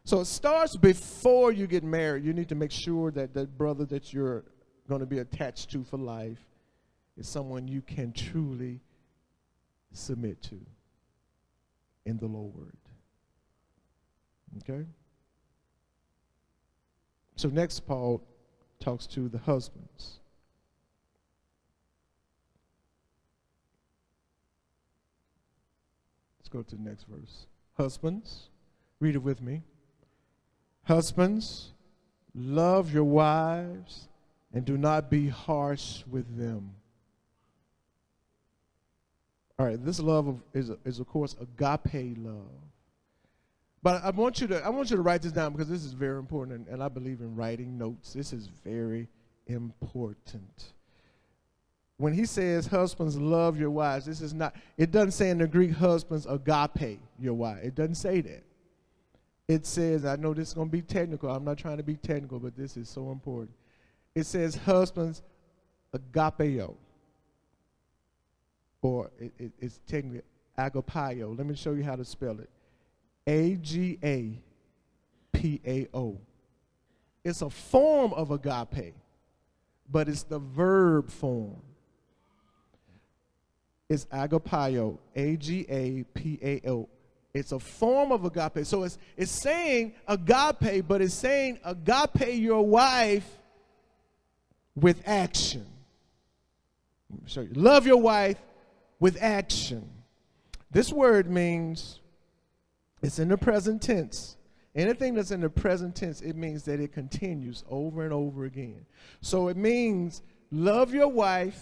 So 0.04 0.22
it 0.22 0.26
starts 0.26 0.76
before 0.76 1.52
you 1.52 1.68
get 1.68 1.84
married. 1.84 2.24
You 2.24 2.34
need 2.34 2.50
to 2.50 2.56
make 2.56 2.72
sure 2.72 3.12
that 3.12 3.34
that 3.34 3.58
brother 3.58 3.86
that 3.86 4.14
you're 4.14 4.44
going 4.88 5.00
to 5.00 5.06
be 5.06 5.20
attached 5.20 5.72
to 5.72 5.84
for 5.84 5.98
life 5.98 6.40
is 7.18 7.28
someone 7.28 7.68
you 7.68 7.82
can 7.82 8.12
truly 8.12 8.82
submit 9.94 10.42
to 10.44 10.60
in 12.06 12.18
the 12.18 12.28
Lord. 12.28 12.78
Okay? 14.58 14.86
So 17.36 17.50
next, 17.50 17.82
Paul 17.82 18.22
talks 18.80 19.08
to 19.08 19.28
the 19.28 19.38
husbands. 19.40 20.20
Let's 26.40 26.50
go 26.50 26.62
to 26.62 26.76
the 26.76 26.82
next 26.82 27.06
verse. 27.10 27.48
Husbands, 27.78 28.50
read 29.00 29.16
it 29.16 29.24
with 29.24 29.42
me. 29.42 29.64
Husbands, 30.84 31.72
love 32.34 32.94
your 32.94 33.04
wives 33.04 34.08
and 34.54 34.64
do 34.64 34.78
not 34.78 35.10
be 35.10 35.28
harsh 35.28 36.04
with 36.10 36.38
them. 36.38 36.72
All 39.58 39.66
right, 39.66 39.84
this 39.84 40.00
love 40.00 40.28
of, 40.28 40.42
is, 40.54 40.72
is 40.84 41.00
of 41.00 41.08
course 41.08 41.36
agape 41.40 42.18
love. 42.18 42.50
But 43.82 44.04
I 44.04 44.10
want 44.10 44.42
you 44.42 44.48
to 44.48 44.66
I 44.66 44.70
want 44.70 44.90
you 44.90 44.96
to 44.96 45.02
write 45.02 45.22
this 45.22 45.32
down 45.32 45.52
because 45.52 45.70
this 45.70 45.84
is 45.84 45.94
very 45.94 46.18
important, 46.18 46.58
and, 46.58 46.68
and 46.68 46.84
I 46.84 46.90
believe 46.90 47.22
in 47.22 47.36
writing 47.36 47.78
notes. 47.78 48.14
This 48.14 48.34
is 48.34 48.50
very 48.64 49.08
important. 49.48 50.74
When 51.98 52.12
he 52.12 52.26
says 52.26 52.68
husbands 52.68 53.16
love 53.16 53.58
your 53.58 53.70
wives, 53.70 54.06
this 54.06 54.22
is 54.22 54.34
not. 54.34 54.56
It 54.78 54.92
doesn't 54.92 55.12
say 55.12 55.30
in 55.30 55.38
the 55.38 55.48
Greek 55.48 55.72
husbands 55.72 56.26
agape 56.26 57.00
your 57.20 57.36
wife. 57.36 57.60
It 57.64 57.76
doesn't 57.76 57.96
say 57.96 58.22
that. 58.22 58.44
It 59.48 59.66
says 59.66 60.04
I 60.04 60.16
know 60.16 60.34
this 60.34 60.50
is 60.50 60.54
going 60.54 60.68
to 60.68 60.72
be 60.72 60.82
technical. 60.82 61.30
I'm 61.30 61.46
not 61.46 61.58
trying 61.58 61.78
to 61.78 61.84
be 61.84 61.96
technical, 61.96 62.40
but 62.40 62.58
this 62.58 62.76
is 62.78 62.90
so 62.90 63.12
important. 63.12 63.52
It 64.16 64.26
says 64.26 64.56
husbands 64.56 65.22
agapeo, 65.94 66.74
or 68.82 69.10
it, 69.20 69.32
it, 69.40 69.52
it's 69.60 69.80
technically 69.88 70.22
agapio. 70.58 71.38
Let 71.38 71.48
me 71.48 71.56
show 71.56 71.74
you 71.74 71.84
how 71.84 71.96
to 71.96 72.06
spell 72.06 72.40
it. 72.40 72.50
A 73.28 73.56
G 73.56 73.98
A 74.04 74.40
P 75.34 75.60
A 75.66 75.88
O. 75.94 76.18
It's 77.24 77.42
a 77.42 77.50
form 77.50 78.14
of 78.14 78.32
agape, 78.32 78.94
but 79.92 80.08
it's 80.08 80.24
the 80.24 80.40
verb 80.40 81.10
form. 81.10 81.62
It's 83.90 84.06
agapio, 84.06 84.98
A 85.16 85.36
G 85.38 85.66
A 85.70 86.04
P 86.14 86.40
A 86.42 86.70
O. 86.70 86.90
It's 87.34 87.52
a 87.52 87.60
form 87.60 88.12
of 88.12 88.24
agape. 88.24 88.66
So 88.66 88.84
it's, 88.84 88.98
it's 89.18 89.32
saying 89.32 89.94
agape, 90.08 90.88
but 90.88 91.02
it's 91.02 91.14
saying 91.14 91.60
agape 91.66 92.40
your 92.40 92.66
wife 92.66 93.28
with 94.76 95.02
action. 95.06 95.66
Show 97.26 97.42
you. 97.42 97.54
Love 97.54 97.86
your 97.86 97.98
wife 97.98 98.38
with 99.00 99.18
action. 99.22 99.90
This 100.72 100.92
word 100.92 101.30
means 101.30 102.00
it's 103.02 103.20
in 103.20 103.30
the 103.30 103.38
present 103.38 103.82
tense. 103.82 104.38
Anything 104.76 105.14
that's 105.14 105.32
in 105.32 105.40
the 105.40 105.50
present 105.50 105.96
tense, 105.96 106.22
it 106.22 106.36
means 106.36 106.64
that 106.64 106.80
it 106.80 106.92
continues 106.92 107.64
over 107.70 108.04
and 108.04 108.12
over 108.12 108.44
again. 108.46 108.86
So 109.22 109.48
it 109.48 109.56
means 109.56 110.22
love 110.52 110.94
your 110.94 111.08
wife 111.08 111.62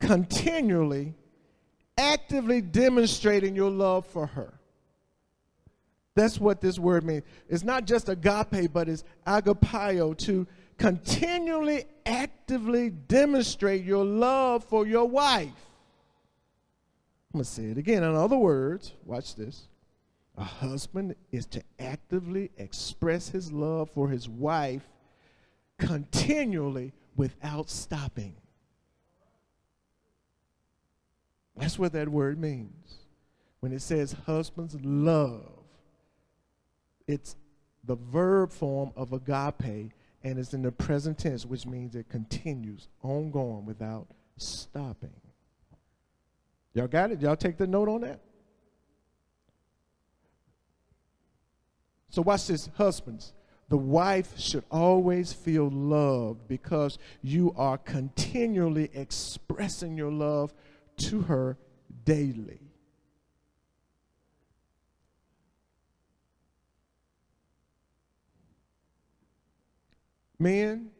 continually, 0.00 1.14
actively 1.96 2.60
demonstrating 2.60 3.56
your 3.56 3.70
love 3.70 4.06
for 4.06 4.26
her. 4.26 4.54
That's 6.14 6.38
what 6.38 6.60
this 6.60 6.78
word 6.78 7.04
means. 7.04 7.22
It's 7.48 7.64
not 7.64 7.84
just 7.84 8.08
agape, 8.08 8.72
but 8.72 8.88
it's 8.88 9.04
agapio, 9.26 10.16
to 10.18 10.46
continually, 10.76 11.84
actively 12.06 12.90
demonstrate 12.90 13.84
your 13.84 14.04
love 14.04 14.64
for 14.64 14.86
your 14.86 15.08
wife. 15.08 15.67
I'm 17.32 17.38
going 17.38 17.44
to 17.44 17.50
say 17.50 17.64
it 17.64 17.78
again. 17.78 18.02
In 18.02 18.14
other 18.14 18.36
words, 18.36 18.92
watch 19.04 19.34
this. 19.34 19.68
A 20.36 20.44
husband 20.44 21.14
is 21.30 21.46
to 21.46 21.62
actively 21.78 22.50
express 22.56 23.28
his 23.28 23.52
love 23.52 23.90
for 23.90 24.08
his 24.08 24.28
wife 24.28 24.88
continually 25.78 26.92
without 27.16 27.68
stopping. 27.68 28.34
That's 31.56 31.78
what 31.78 31.92
that 31.92 32.08
word 32.08 32.38
means. 32.40 32.98
When 33.60 33.72
it 33.72 33.82
says 33.82 34.14
husbands 34.26 34.76
love, 34.82 35.64
it's 37.08 37.36
the 37.84 37.96
verb 37.96 38.52
form 38.52 38.92
of 38.96 39.12
agape 39.12 39.92
and 40.22 40.38
it's 40.38 40.54
in 40.54 40.62
the 40.62 40.72
present 40.72 41.18
tense, 41.18 41.44
which 41.44 41.66
means 41.66 41.94
it 41.94 42.08
continues 42.08 42.88
ongoing 43.02 43.66
without 43.66 44.06
stopping. 44.36 45.10
Y'all 46.78 46.86
got 46.86 47.10
it? 47.10 47.20
Y'all 47.20 47.34
take 47.34 47.56
the 47.56 47.66
note 47.66 47.88
on 47.88 48.02
that? 48.02 48.20
So, 52.08 52.22
watch 52.22 52.46
this, 52.46 52.70
husbands. 52.76 53.32
The 53.68 53.76
wife 53.76 54.38
should 54.38 54.62
always 54.70 55.32
feel 55.32 55.68
loved 55.68 56.46
because 56.46 57.00
you 57.20 57.52
are 57.56 57.78
continually 57.78 58.90
expressing 58.94 59.96
your 59.96 60.12
love 60.12 60.54
to 60.98 61.22
her 61.22 61.58
daily. 62.04 62.60
Men, 70.38 70.92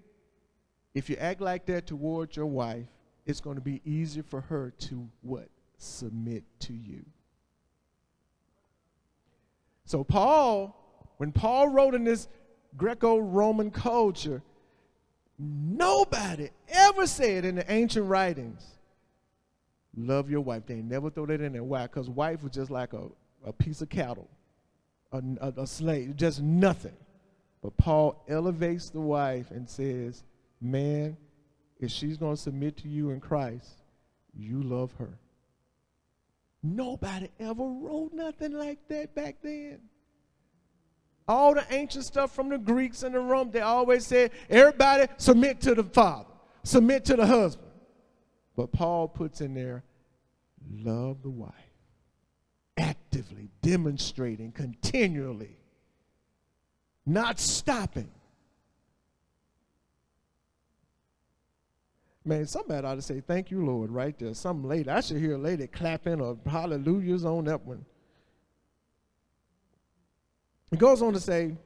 if 0.92 1.08
you 1.08 1.14
act 1.20 1.40
like 1.40 1.66
that 1.66 1.86
towards 1.86 2.36
your 2.36 2.46
wife, 2.46 2.88
it's 3.24 3.40
going 3.40 3.54
to 3.54 3.62
be 3.62 3.80
easier 3.84 4.24
for 4.24 4.40
her 4.40 4.72
to 4.80 5.08
what? 5.22 5.48
Submit 5.78 6.44
to 6.60 6.74
you. 6.74 7.04
So 9.84 10.04
Paul 10.04 10.78
when 11.18 11.32
Paul 11.32 11.68
wrote 11.68 11.94
in 11.94 12.04
this 12.04 12.28
Greco 12.76 13.18
Roman 13.18 13.70
culture, 13.70 14.40
nobody 15.38 16.48
ever 16.68 17.06
said 17.06 17.44
in 17.44 17.56
the 17.56 17.70
ancient 17.70 18.06
writings, 18.06 18.64
love 19.96 20.30
your 20.30 20.40
wife. 20.40 20.62
They 20.66 20.76
never 20.76 21.10
throw 21.10 21.26
that 21.26 21.40
in 21.40 21.52
there. 21.52 21.64
Why? 21.64 21.82
Because 21.82 22.08
wife 22.08 22.42
was 22.42 22.52
just 22.52 22.70
like 22.70 22.92
a, 22.92 23.08
a 23.44 23.52
piece 23.52 23.82
of 23.82 23.88
cattle, 23.88 24.28
a, 25.12 25.22
a, 25.40 25.62
a 25.62 25.66
slave, 25.66 26.16
just 26.16 26.40
nothing. 26.40 26.96
But 27.62 27.76
Paul 27.76 28.24
elevates 28.28 28.90
the 28.90 29.00
wife 29.00 29.50
and 29.50 29.68
says, 29.68 30.22
man, 30.60 31.16
if 31.80 31.90
she's 31.90 32.16
going 32.16 32.36
to 32.36 32.40
submit 32.40 32.76
to 32.78 32.88
you 32.88 33.10
in 33.10 33.18
Christ, 33.18 33.82
you 34.32 34.62
love 34.62 34.92
her. 35.00 35.18
Nobody 36.62 37.28
ever 37.38 37.64
wrote 37.64 38.12
nothing 38.12 38.52
like 38.52 38.78
that 38.88 39.14
back 39.14 39.36
then. 39.42 39.80
All 41.26 41.54
the 41.54 41.64
ancient 41.70 42.04
stuff 42.04 42.34
from 42.34 42.48
the 42.48 42.58
Greeks 42.58 43.02
and 43.02 43.14
the 43.14 43.20
Rome, 43.20 43.50
they 43.50 43.60
always 43.60 44.06
said, 44.06 44.30
everybody 44.48 45.12
submit 45.18 45.60
to 45.62 45.74
the 45.74 45.84
father, 45.84 46.30
submit 46.62 47.04
to 47.06 47.16
the 47.16 47.26
husband. 47.26 47.68
But 48.56 48.72
Paul 48.72 49.08
puts 49.08 49.40
in 49.40 49.54
there, 49.54 49.84
love 50.72 51.22
the 51.22 51.30
wife, 51.30 51.52
actively 52.76 53.50
demonstrating 53.62 54.52
continually, 54.52 55.58
not 57.06 57.38
stopping. 57.38 58.10
Man, 62.24 62.46
somebody 62.46 62.86
ought 62.86 62.96
to 62.96 63.02
say, 63.02 63.20
Thank 63.20 63.50
you, 63.50 63.64
Lord, 63.64 63.90
right 63.90 64.18
there. 64.18 64.34
Some 64.34 64.64
lady, 64.64 64.90
I 64.90 65.00
should 65.00 65.18
hear 65.18 65.34
a 65.34 65.38
lady 65.38 65.66
clapping 65.66 66.20
or 66.20 66.36
hallelujahs 66.46 67.24
on 67.24 67.44
that 67.44 67.64
one. 67.64 67.84
It 70.70 70.78
goes 70.78 71.00
on 71.00 71.12
to 71.14 71.20
say, 71.20 71.56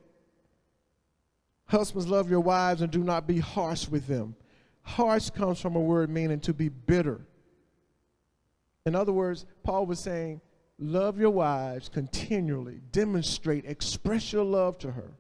Husbands, 1.67 2.07
love 2.07 2.31
your 2.31 2.41
wives 2.41 2.83
and 2.83 2.91
do 2.91 3.03
not 3.03 3.27
be 3.27 3.39
harsh 3.39 3.89
with 3.89 4.07
them. 4.07 4.37
Harsh 4.83 5.31
comes 5.31 5.61
from 5.61 5.77
a 5.77 5.81
word 5.81 6.11
meaning 6.11 6.41
to 6.41 6.53
be 6.53 6.69
bitter. 6.69 7.21
In 8.85 8.95
other 8.95 9.13
words, 9.13 9.47
Paul 9.63 9.87
was 9.87 10.01
saying, 10.01 10.41
love 10.79 11.19
your 11.19 11.31
wives 11.31 11.89
continually, 11.89 12.81
demonstrate, 12.91 13.65
express 13.65 14.33
your 14.33 14.45
love 14.45 14.79
to 14.79 14.91
her. 14.91 15.13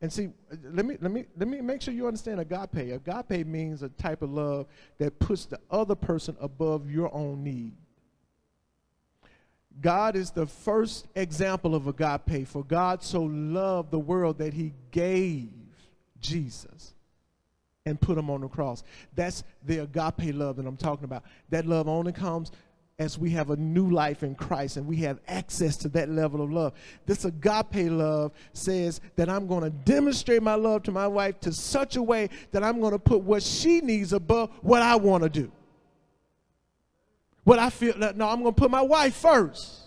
And 0.00 0.12
see, 0.12 0.28
let 0.62 0.84
me 0.84 0.96
let 1.00 1.10
me 1.10 1.24
let 1.36 1.48
me 1.48 1.60
make 1.60 1.80
sure 1.80 1.94
you 1.94 2.06
understand 2.06 2.38
agape. 2.40 2.76
Agape 2.76 3.46
means 3.46 3.82
a 3.82 3.88
type 3.88 4.22
of 4.22 4.30
love 4.30 4.66
that 4.98 5.18
puts 5.18 5.46
the 5.46 5.58
other 5.70 5.94
person 5.94 6.36
above 6.40 6.90
your 6.90 7.12
own 7.14 7.42
need. 7.42 7.76
God 9.80 10.16
is 10.16 10.30
the 10.30 10.46
first 10.46 11.06
example 11.14 11.74
of 11.74 11.86
agape, 11.86 12.46
for 12.46 12.64
God 12.64 13.02
so 13.02 13.22
loved 13.22 13.90
the 13.90 13.98
world 13.98 14.38
that 14.38 14.54
he 14.54 14.72
gave 14.90 15.50
Jesus 16.20 16.94
and 17.84 18.00
put 18.00 18.18
him 18.18 18.30
on 18.30 18.40
the 18.40 18.48
cross. 18.48 18.82
That's 19.14 19.44
the 19.64 19.78
agape 19.78 20.34
love 20.34 20.56
that 20.56 20.66
I'm 20.66 20.76
talking 20.76 21.04
about. 21.04 21.24
That 21.50 21.66
love 21.66 21.88
only 21.88 22.12
comes 22.12 22.50
as 22.98 23.18
we 23.18 23.30
have 23.30 23.50
a 23.50 23.56
new 23.56 23.90
life 23.90 24.22
in 24.22 24.34
Christ 24.34 24.78
and 24.78 24.86
we 24.86 24.96
have 24.96 25.20
access 25.28 25.76
to 25.78 25.88
that 25.90 26.08
level 26.08 26.40
of 26.40 26.50
love. 26.50 26.72
This 27.04 27.26
agape 27.26 27.90
love 27.90 28.32
says 28.54 29.02
that 29.16 29.28
I'm 29.28 29.46
going 29.46 29.64
to 29.64 29.70
demonstrate 29.70 30.42
my 30.42 30.54
love 30.54 30.82
to 30.84 30.92
my 30.92 31.06
wife 31.06 31.38
to 31.40 31.52
such 31.52 31.96
a 31.96 32.02
way 32.02 32.30
that 32.52 32.64
I'm 32.64 32.80
going 32.80 32.92
to 32.92 32.98
put 32.98 33.20
what 33.20 33.42
she 33.42 33.80
needs 33.80 34.14
above 34.14 34.50
what 34.62 34.80
I 34.80 34.96
want 34.96 35.24
to 35.24 35.28
do. 35.28 35.52
What 37.44 37.58
I 37.58 37.68
feel, 37.68 37.96
no, 37.98 38.28
I'm 38.28 38.40
going 38.42 38.54
to 38.54 38.60
put 38.60 38.70
my 38.70 38.82
wife 38.82 39.14
first. 39.14 39.82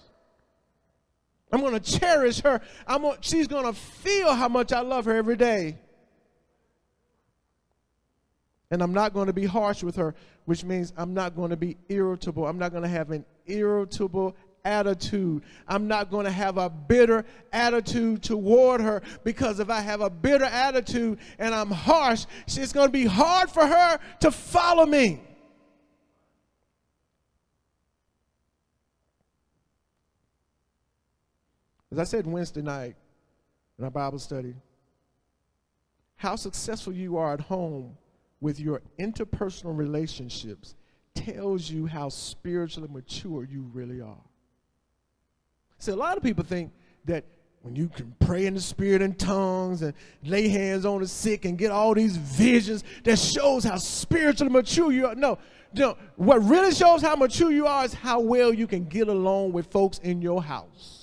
I'm 1.51 1.61
going 1.61 1.79
to 1.79 1.99
cherish 1.99 2.41
her. 2.41 2.61
I'm 2.85 3.01
gonna, 3.01 3.17
she's 3.21 3.47
going 3.47 3.65
to 3.65 3.73
feel 3.73 4.35
how 4.35 4.47
much 4.47 4.71
I 4.71 4.81
love 4.81 5.05
her 5.05 5.15
every 5.15 5.35
day. 5.35 5.79
And 8.71 8.83
I'm 8.83 8.93
not 8.93 9.13
going 9.13 9.27
to 9.27 9.33
be 9.33 9.45
harsh 9.45 9.83
with 9.83 9.95
her, 9.95 10.13
which 10.45 10.63
means 10.63 10.93
I'm 10.95 11.13
not 11.13 11.35
going 11.35 11.49
to 11.49 11.57
be 11.57 11.77
irritable. 11.89 12.45
I'm 12.45 12.59
not 12.59 12.71
going 12.71 12.83
to 12.83 12.89
have 12.89 13.09
an 13.09 13.25
irritable 13.47 14.35
attitude. 14.63 15.43
I'm 15.67 15.87
not 15.87 16.11
going 16.11 16.25
to 16.25 16.31
have 16.31 16.57
a 16.57 16.69
bitter 16.69 17.25
attitude 17.51 18.21
toward 18.21 18.81
her 18.81 19.01
because 19.23 19.59
if 19.59 19.69
I 19.69 19.81
have 19.81 20.01
a 20.01 20.09
bitter 20.09 20.45
attitude 20.45 21.19
and 21.39 21.55
I'm 21.55 21.71
harsh, 21.71 22.25
it's 22.47 22.73
going 22.73 22.87
to 22.87 22.91
be 22.91 23.05
hard 23.05 23.49
for 23.49 23.65
her 23.65 23.99
to 24.19 24.31
follow 24.31 24.85
me. 24.85 25.21
As 31.91 31.97
I 31.97 32.03
said 32.03 32.27
Wednesday 32.27 32.61
night 32.61 32.95
in 33.79 33.83
our 33.83 33.89
Bible 33.89 34.19
study, 34.19 34.53
how 36.17 36.35
successful 36.35 36.93
you 36.93 37.17
are 37.17 37.33
at 37.33 37.39
home 37.39 37.97
with 38.41 38.59
your 38.59 38.81
interpersonal 38.99 39.75
relationships 39.77 40.75
tells 41.13 41.69
you 41.69 41.85
how 41.85 42.09
spiritually 42.09 42.89
mature 42.91 43.43
you 43.43 43.69
really 43.73 44.01
are. 44.01 44.23
See, 45.77 45.91
a 45.91 45.95
lot 45.95 46.17
of 46.17 46.23
people 46.23 46.43
think 46.43 46.71
that 47.05 47.25
when 47.61 47.75
you 47.75 47.89
can 47.89 48.15
pray 48.19 48.45
in 48.45 48.53
the 48.53 48.61
spirit 48.61 49.01
in 49.01 49.15
tongues 49.15 49.81
and 49.81 49.93
lay 50.23 50.47
hands 50.47 50.85
on 50.85 51.01
the 51.01 51.07
sick 51.07 51.43
and 51.45 51.57
get 51.57 51.71
all 51.71 51.93
these 51.93 52.15
visions, 52.15 52.83
that 53.03 53.19
shows 53.19 53.65
how 53.65 53.77
spiritually 53.77 54.51
mature 54.51 54.91
you 54.91 55.07
are. 55.07 55.15
No, 55.15 55.37
no. 55.73 55.97
What 56.15 56.43
really 56.43 56.73
shows 56.73 57.01
how 57.01 57.15
mature 57.15 57.51
you 57.51 57.67
are 57.67 57.83
is 57.83 57.93
how 57.93 58.21
well 58.21 58.53
you 58.53 58.67
can 58.67 58.85
get 58.85 59.09
along 59.09 59.51
with 59.51 59.67
folks 59.67 59.97
in 59.99 60.21
your 60.21 60.41
house. 60.41 60.99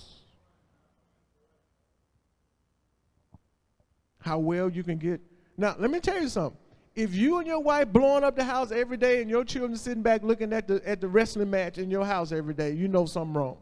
how 4.27 4.39
well 4.41 4.69
you 4.69 4.83
can 4.83 4.99
get. 4.99 5.21
Now, 5.57 5.77
let 5.79 5.91
me 5.91 6.01
tell 6.01 6.21
you 6.21 6.29
something. 6.29 6.59
If 6.97 7.15
you 7.15 7.37
and 7.37 7.47
your 7.47 7.61
wife 7.61 7.93
blowing 7.93 8.25
up 8.25 8.37
the 8.37 8.45
house 8.45 8.73
every 8.73 8.97
day 8.97 9.21
and 9.21 9.29
your 9.29 9.45
children 9.45 9.77
sitting 9.77 10.03
back 10.03 10.23
looking 10.23 10.55
at 10.55 10.67
the, 10.67 10.81
at 10.89 11.03
the 11.03 11.09
wrestling 11.09 11.51
match 11.51 11.77
in 11.77 11.91
your 11.91 12.07
house 12.07 12.33
every 12.33 12.55
day, 12.55 12.73
you 12.73 12.89
know 12.89 13.05
something 13.05 13.35
wrong. 13.35 13.59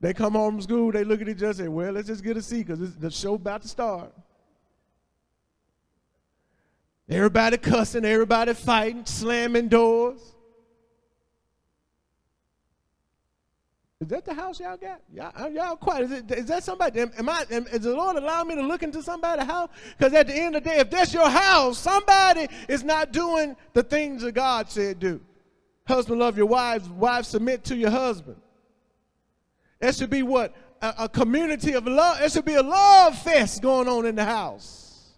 They 0.00 0.14
come 0.14 0.34
home 0.34 0.54
from 0.54 0.62
school, 0.62 0.92
they 0.92 1.02
look 1.02 1.20
at 1.20 1.28
each 1.28 1.38
other 1.38 1.46
and 1.46 1.56
say, 1.56 1.68
well, 1.68 1.92
let's 1.92 2.06
just 2.06 2.22
get 2.22 2.36
a 2.36 2.42
seat 2.42 2.68
because 2.68 2.94
the 2.94 3.10
show 3.10 3.34
about 3.34 3.62
to 3.62 3.68
start. 3.68 4.14
Everybody 7.08 7.56
cussing, 7.56 8.04
everybody 8.04 8.54
fighting, 8.54 9.04
slamming 9.04 9.66
doors. 9.66 10.20
Is 14.00 14.06
that 14.08 14.24
the 14.24 14.32
house 14.32 14.60
y'all 14.60 14.76
got? 14.76 15.00
Y'all, 15.12 15.32
uh, 15.36 15.48
y'all 15.48 15.74
quiet. 15.74 16.04
Is, 16.04 16.12
it, 16.12 16.30
is 16.30 16.46
that 16.46 16.62
somebody? 16.62 17.00
Am, 17.00 17.10
am 17.18 17.28
I? 17.28 17.44
Am, 17.50 17.66
is 17.66 17.80
the 17.80 17.94
Lord 17.96 18.16
allowing 18.16 18.46
me 18.46 18.54
to 18.54 18.62
look 18.62 18.84
into 18.84 19.02
somebody's 19.02 19.46
house? 19.46 19.70
Because 19.96 20.14
at 20.14 20.28
the 20.28 20.34
end 20.36 20.54
of 20.54 20.62
the 20.62 20.70
day, 20.70 20.78
if 20.78 20.88
that's 20.88 21.12
your 21.12 21.28
house, 21.28 21.78
somebody 21.78 22.48
is 22.68 22.84
not 22.84 23.12
doing 23.12 23.56
the 23.72 23.82
things 23.82 24.22
that 24.22 24.32
God 24.32 24.70
said 24.70 25.00
do. 25.00 25.20
Husband, 25.84 26.20
love 26.20 26.36
your 26.36 26.46
wives. 26.46 26.88
Wives, 26.88 27.26
submit 27.26 27.64
to 27.64 27.76
your 27.76 27.90
husband. 27.90 28.36
It 29.80 29.96
should 29.96 30.10
be 30.10 30.22
what? 30.22 30.54
A, 30.80 30.94
a 31.00 31.08
community 31.08 31.72
of 31.72 31.84
love. 31.84 32.20
It 32.20 32.30
should 32.30 32.44
be 32.44 32.54
a 32.54 32.62
love 32.62 33.18
fest 33.18 33.62
going 33.62 33.88
on 33.88 34.06
in 34.06 34.14
the 34.14 34.24
house. 34.24 35.16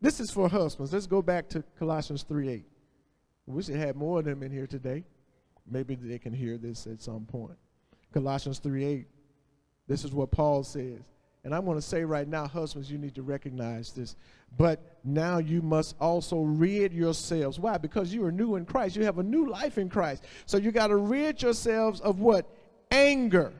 This 0.00 0.20
is 0.20 0.30
for 0.30 0.48
husbands. 0.48 0.92
Let's 0.92 1.08
go 1.08 1.20
back 1.20 1.48
to 1.48 1.64
Colossians 1.80 2.22
3 2.22 2.48
8. 2.48 2.64
Wish 3.48 3.66
they 3.66 3.78
had 3.78 3.96
more 3.96 4.18
of 4.18 4.26
them 4.26 4.42
in 4.42 4.52
here 4.52 4.66
today. 4.66 5.04
Maybe 5.66 5.94
they 5.94 6.18
can 6.18 6.32
hear 6.32 6.58
this 6.58 6.86
at 6.86 7.00
some 7.00 7.24
point. 7.24 7.56
Colossians 8.12 8.58
3 8.58 8.84
8. 8.84 9.06
This 9.86 10.04
is 10.04 10.12
what 10.12 10.30
Paul 10.30 10.62
says. 10.64 11.00
And 11.44 11.54
I'm 11.54 11.64
going 11.64 11.78
to 11.78 11.82
say 11.82 12.04
right 12.04 12.28
now, 12.28 12.46
husbands, 12.46 12.90
you 12.90 12.98
need 12.98 13.14
to 13.14 13.22
recognize 13.22 13.92
this. 13.92 14.16
But 14.58 14.98
now 15.02 15.38
you 15.38 15.62
must 15.62 15.96
also 15.98 16.40
rid 16.40 16.92
yourselves. 16.92 17.58
Why? 17.58 17.78
Because 17.78 18.12
you 18.12 18.24
are 18.26 18.32
new 18.32 18.56
in 18.56 18.66
Christ. 18.66 18.96
You 18.96 19.04
have 19.04 19.18
a 19.18 19.22
new 19.22 19.48
life 19.48 19.78
in 19.78 19.88
Christ. 19.88 20.24
So 20.44 20.58
you 20.58 20.70
got 20.70 20.88
to 20.88 20.96
rid 20.96 21.40
yourselves 21.40 22.00
of 22.00 22.20
what? 22.20 22.46
Anger. 22.90 23.52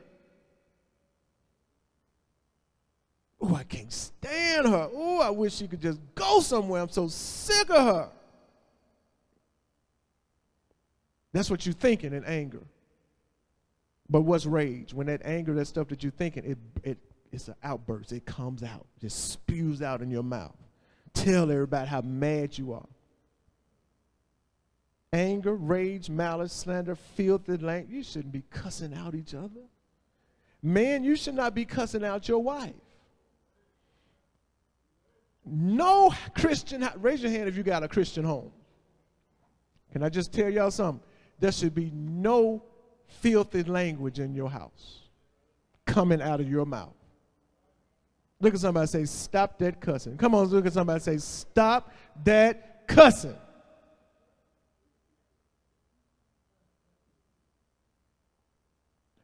Oh, 3.41 3.55
I 3.55 3.63
can't 3.63 3.91
stand 3.91 4.67
her. 4.67 4.89
Oh, 4.93 5.21
I 5.21 5.29
wish 5.29 5.55
she 5.55 5.67
could 5.67 5.81
just 5.81 5.99
go 6.13 6.41
somewhere. 6.41 6.81
I'm 6.81 6.89
so 6.89 7.07
sick 7.07 7.69
of 7.69 7.83
her. 7.83 8.09
That's 11.31 11.49
what 11.49 11.65
you're 11.65 11.73
thinking 11.73 12.13
in 12.13 12.23
anger. 12.25 12.63
But 14.09 14.21
what's 14.21 14.45
rage? 14.45 14.93
When 14.93 15.07
that 15.07 15.21
anger, 15.23 15.53
that 15.53 15.65
stuff 15.65 15.87
that 15.89 16.01
you're 16.01 16.11
thinking, 16.11 16.43
it, 16.43 16.57
it, 16.83 16.97
it's 17.31 17.47
an 17.47 17.55
outburst. 17.63 18.11
It 18.11 18.25
comes 18.25 18.63
out, 18.63 18.87
just 18.99 19.31
spews 19.31 19.81
out 19.81 20.01
in 20.01 20.09
your 20.09 20.23
mouth. 20.23 20.55
Tell 21.13 21.51
everybody 21.51 21.87
how 21.87 22.01
mad 22.01 22.57
you 22.57 22.73
are. 22.73 22.87
Anger, 25.11 25.55
rage, 25.55 26.09
malice, 26.09 26.53
slander, 26.53 26.95
filthy 26.95 27.57
language. 27.57 27.91
You 27.91 28.03
shouldn't 28.03 28.31
be 28.31 28.43
cussing 28.49 28.93
out 28.93 29.15
each 29.15 29.33
other. 29.33 29.61
Man, 30.61 31.03
you 31.03 31.15
should 31.15 31.35
not 31.35 31.55
be 31.55 31.65
cussing 31.65 32.03
out 32.03 32.27
your 32.27 32.39
wife. 32.39 32.73
No 35.45 36.13
Christian, 36.35 36.87
raise 36.97 37.21
your 37.21 37.31
hand 37.31 37.47
if 37.47 37.57
you 37.57 37.63
got 37.63 37.81
a 37.81 37.87
Christian 37.87 38.23
home. 38.23 38.51
Can 39.91 40.03
I 40.03 40.09
just 40.09 40.31
tell 40.31 40.49
y'all 40.49 40.69
something? 40.69 41.03
There 41.39 41.51
should 41.51 41.73
be 41.73 41.91
no 41.93 42.63
filthy 43.07 43.63
language 43.63 44.19
in 44.19 44.33
your 44.33 44.49
house 44.49 45.03
coming 45.85 46.21
out 46.21 46.39
of 46.39 46.49
your 46.49 46.65
mouth. 46.65 46.93
Look 48.41 48.53
at 48.53 48.59
somebody 48.59 48.87
say, 48.87 49.05
Stop 49.05 49.57
that 49.59 49.81
cussing. 49.81 50.17
Come 50.17 50.33
on, 50.35 50.47
look 50.47 50.65
at 50.65 50.73
somebody 50.73 50.99
say, 50.99 51.17
Stop 51.17 51.91
that 52.23 52.87
cussing. 52.87 53.35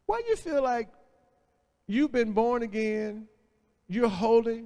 Why 0.05 0.22
do 0.22 0.30
you 0.30 0.36
feel 0.36 0.61
like 0.61 0.89
you've 1.88 2.11
been 2.11 2.34
born 2.34 2.63
again, 2.63 3.28
you're 3.88 4.09
holy, 4.09 4.66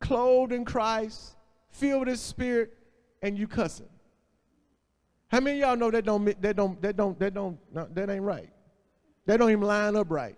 clothed 0.00 0.52
in 0.52 0.64
Christ, 0.64 1.36
filled 1.70 2.00
with 2.00 2.08
His 2.08 2.20
Spirit, 2.20 2.76
and 3.22 3.38
you 3.38 3.46
cussing? 3.46 3.88
How 5.34 5.40
many 5.40 5.58
y'all 5.58 5.74
know 5.74 5.90
that 5.90 6.04
don't 6.04 6.24
that 6.42 6.54
don't 6.54 6.80
that 6.80 6.96
don't 6.96 7.18
that 7.18 7.34
don't 7.34 7.58
that 7.96 8.08
ain't 8.08 8.22
right? 8.22 8.48
That 9.26 9.38
don't 9.38 9.50
even 9.50 9.64
line 9.64 9.96
up 9.96 10.08
right. 10.08 10.36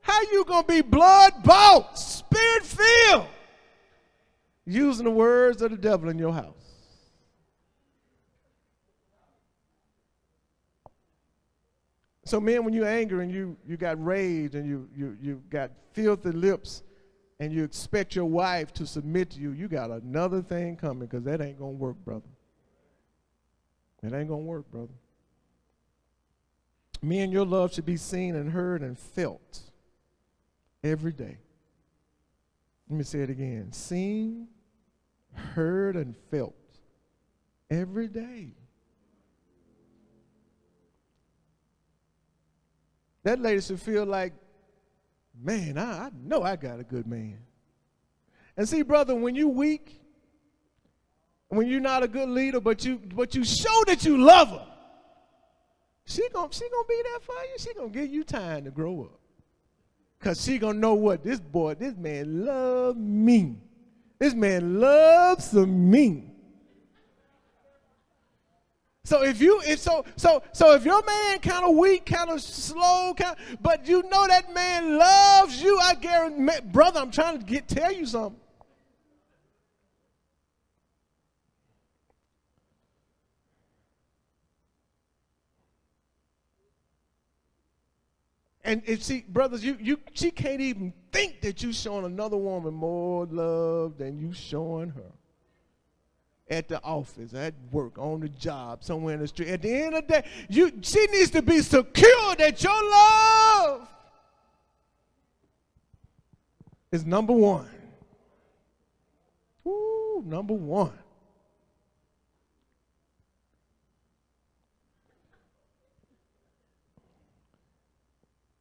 How 0.00 0.18
you 0.32 0.46
gonna 0.46 0.66
be 0.66 0.80
blood 0.80 1.42
bought, 1.44 1.98
spirit 1.98 2.64
filled, 2.64 3.26
using 4.64 5.04
the 5.04 5.10
words 5.10 5.60
of 5.60 5.72
the 5.72 5.76
devil 5.76 6.08
in 6.08 6.18
your 6.18 6.32
house? 6.32 6.54
So, 12.24 12.40
man, 12.40 12.64
when 12.64 12.72
you're 12.72 12.88
angry 12.88 13.22
and 13.22 13.30
you 13.30 13.58
you 13.66 13.76
got 13.76 14.02
rage 14.02 14.54
and 14.54 14.66
you 14.66 14.88
you 14.96 15.18
you 15.20 15.42
got 15.50 15.70
filthy 15.92 16.32
lips, 16.32 16.82
and 17.40 17.52
you 17.52 17.62
expect 17.62 18.16
your 18.16 18.24
wife 18.24 18.72
to 18.72 18.86
submit 18.86 19.32
to 19.32 19.38
you, 19.38 19.50
you 19.50 19.68
got 19.68 19.90
another 19.90 20.40
thing 20.40 20.76
coming 20.76 21.06
because 21.06 21.24
that 21.24 21.42
ain't 21.42 21.58
gonna 21.58 21.72
work, 21.72 22.02
brother. 22.06 22.24
It 24.02 24.12
ain't 24.12 24.28
going 24.28 24.28
to 24.28 24.36
work, 24.36 24.70
brother. 24.70 24.92
Me 27.02 27.20
and 27.20 27.32
your 27.32 27.46
love 27.46 27.72
should 27.72 27.86
be 27.86 27.96
seen 27.96 28.34
and 28.34 28.50
heard 28.50 28.82
and 28.82 28.98
felt 28.98 29.60
every 30.82 31.12
day. 31.12 31.38
Let 32.88 32.96
me 32.96 33.04
say 33.04 33.20
it 33.20 33.30
again 33.30 33.72
seen 33.72 34.48
heard 35.54 35.96
and 35.96 36.16
felt 36.30 36.54
every 37.70 38.08
day. 38.08 38.52
That 43.22 43.40
lady 43.40 43.60
should 43.60 43.80
feel 43.80 44.06
like, 44.06 44.32
man, 45.40 45.76
I, 45.76 46.06
I 46.06 46.10
know 46.24 46.42
I 46.42 46.56
got 46.56 46.80
a 46.80 46.84
good 46.84 47.06
man. 47.06 47.38
And 48.56 48.68
see, 48.68 48.82
brother, 48.82 49.14
when 49.14 49.34
you 49.34 49.48
weak, 49.48 49.99
when 51.50 51.66
you're 51.66 51.80
not 51.80 52.02
a 52.02 52.08
good 52.08 52.28
leader, 52.28 52.60
but 52.60 52.84
you 52.84 53.00
but 53.14 53.34
you 53.34 53.44
show 53.44 53.84
that 53.86 54.04
you 54.04 54.16
love 54.18 54.48
her, 54.48 54.66
she 56.06 56.28
gonna 56.32 56.52
she 56.52 56.68
gonna 56.68 56.88
be 56.88 57.02
there 57.02 57.20
for 57.20 57.34
you. 57.34 57.58
She 57.58 57.74
gonna 57.74 57.88
give 57.88 58.08
you 58.08 58.24
time 58.24 58.64
to 58.64 58.70
grow 58.70 59.02
up. 59.02 59.20
Cause 60.20 60.44
she 60.44 60.58
gonna 60.58 60.78
know 60.78 60.94
what 60.94 61.24
this 61.24 61.40
boy, 61.40 61.74
this 61.74 61.96
man 61.96 62.44
love 62.44 62.96
me. 62.96 63.56
This 64.18 64.34
man 64.34 64.78
loves 64.78 65.52
me. 65.54 66.30
So 69.02 69.24
if 69.24 69.40
you 69.40 69.60
if 69.66 69.80
so 69.80 70.04
so 70.14 70.42
so 70.52 70.74
if 70.74 70.84
your 70.84 71.02
man 71.04 71.40
kind 71.40 71.64
of 71.64 71.74
weak, 71.74 72.06
kind 72.06 72.30
of 72.30 72.40
slow, 72.40 73.12
kind 73.16 73.34
but 73.60 73.88
you 73.88 74.02
know 74.04 74.26
that 74.28 74.54
man 74.54 74.98
loves 74.98 75.60
you, 75.60 75.78
I 75.78 75.94
guarantee, 75.94 76.60
brother, 76.66 77.00
I'm 77.00 77.10
trying 77.10 77.38
to 77.38 77.44
get 77.44 77.66
tell 77.66 77.90
you 77.90 78.06
something. 78.06 78.38
And 88.64 88.82
if 88.86 89.02
see, 89.02 89.24
brothers, 89.26 89.64
you 89.64 89.76
you 89.80 89.98
she 90.12 90.30
can't 90.30 90.60
even 90.60 90.92
think 91.12 91.40
that 91.40 91.62
you 91.62 91.72
showing 91.72 92.04
another 92.04 92.36
woman 92.36 92.74
more 92.74 93.26
love 93.26 93.96
than 93.98 94.18
you 94.18 94.32
showing 94.32 94.90
her. 94.90 95.12
At 96.48 96.66
the 96.66 96.82
office, 96.82 97.32
at 97.32 97.54
work, 97.70 97.96
on 97.96 98.20
the 98.20 98.28
job, 98.28 98.82
somewhere 98.82 99.14
in 99.14 99.20
the 99.20 99.28
street. 99.28 99.48
At 99.48 99.62
the 99.62 99.72
end 99.72 99.94
of 99.94 100.06
the 100.06 100.14
day, 100.14 100.28
you 100.48 100.72
she 100.82 101.06
needs 101.06 101.30
to 101.30 101.42
be 101.42 101.60
secure 101.60 102.34
that 102.36 102.62
your 102.62 102.90
love 102.90 103.88
is 106.90 107.06
number 107.06 107.32
one. 107.32 107.68
Ooh, 109.66 110.22
number 110.26 110.54
one. 110.54 110.92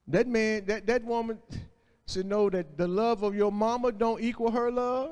That 0.10 0.28
man, 0.28 0.66
that, 0.66 0.88
that 0.88 1.04
woman 1.04 1.38
should 2.08 2.26
know 2.26 2.50
that 2.50 2.78
the 2.78 2.88
love 2.88 3.22
of 3.24 3.36
your 3.36 3.52
mama 3.52 3.92
don't 3.92 4.22
equal 4.22 4.50
her 4.52 4.72
love. 4.72 5.12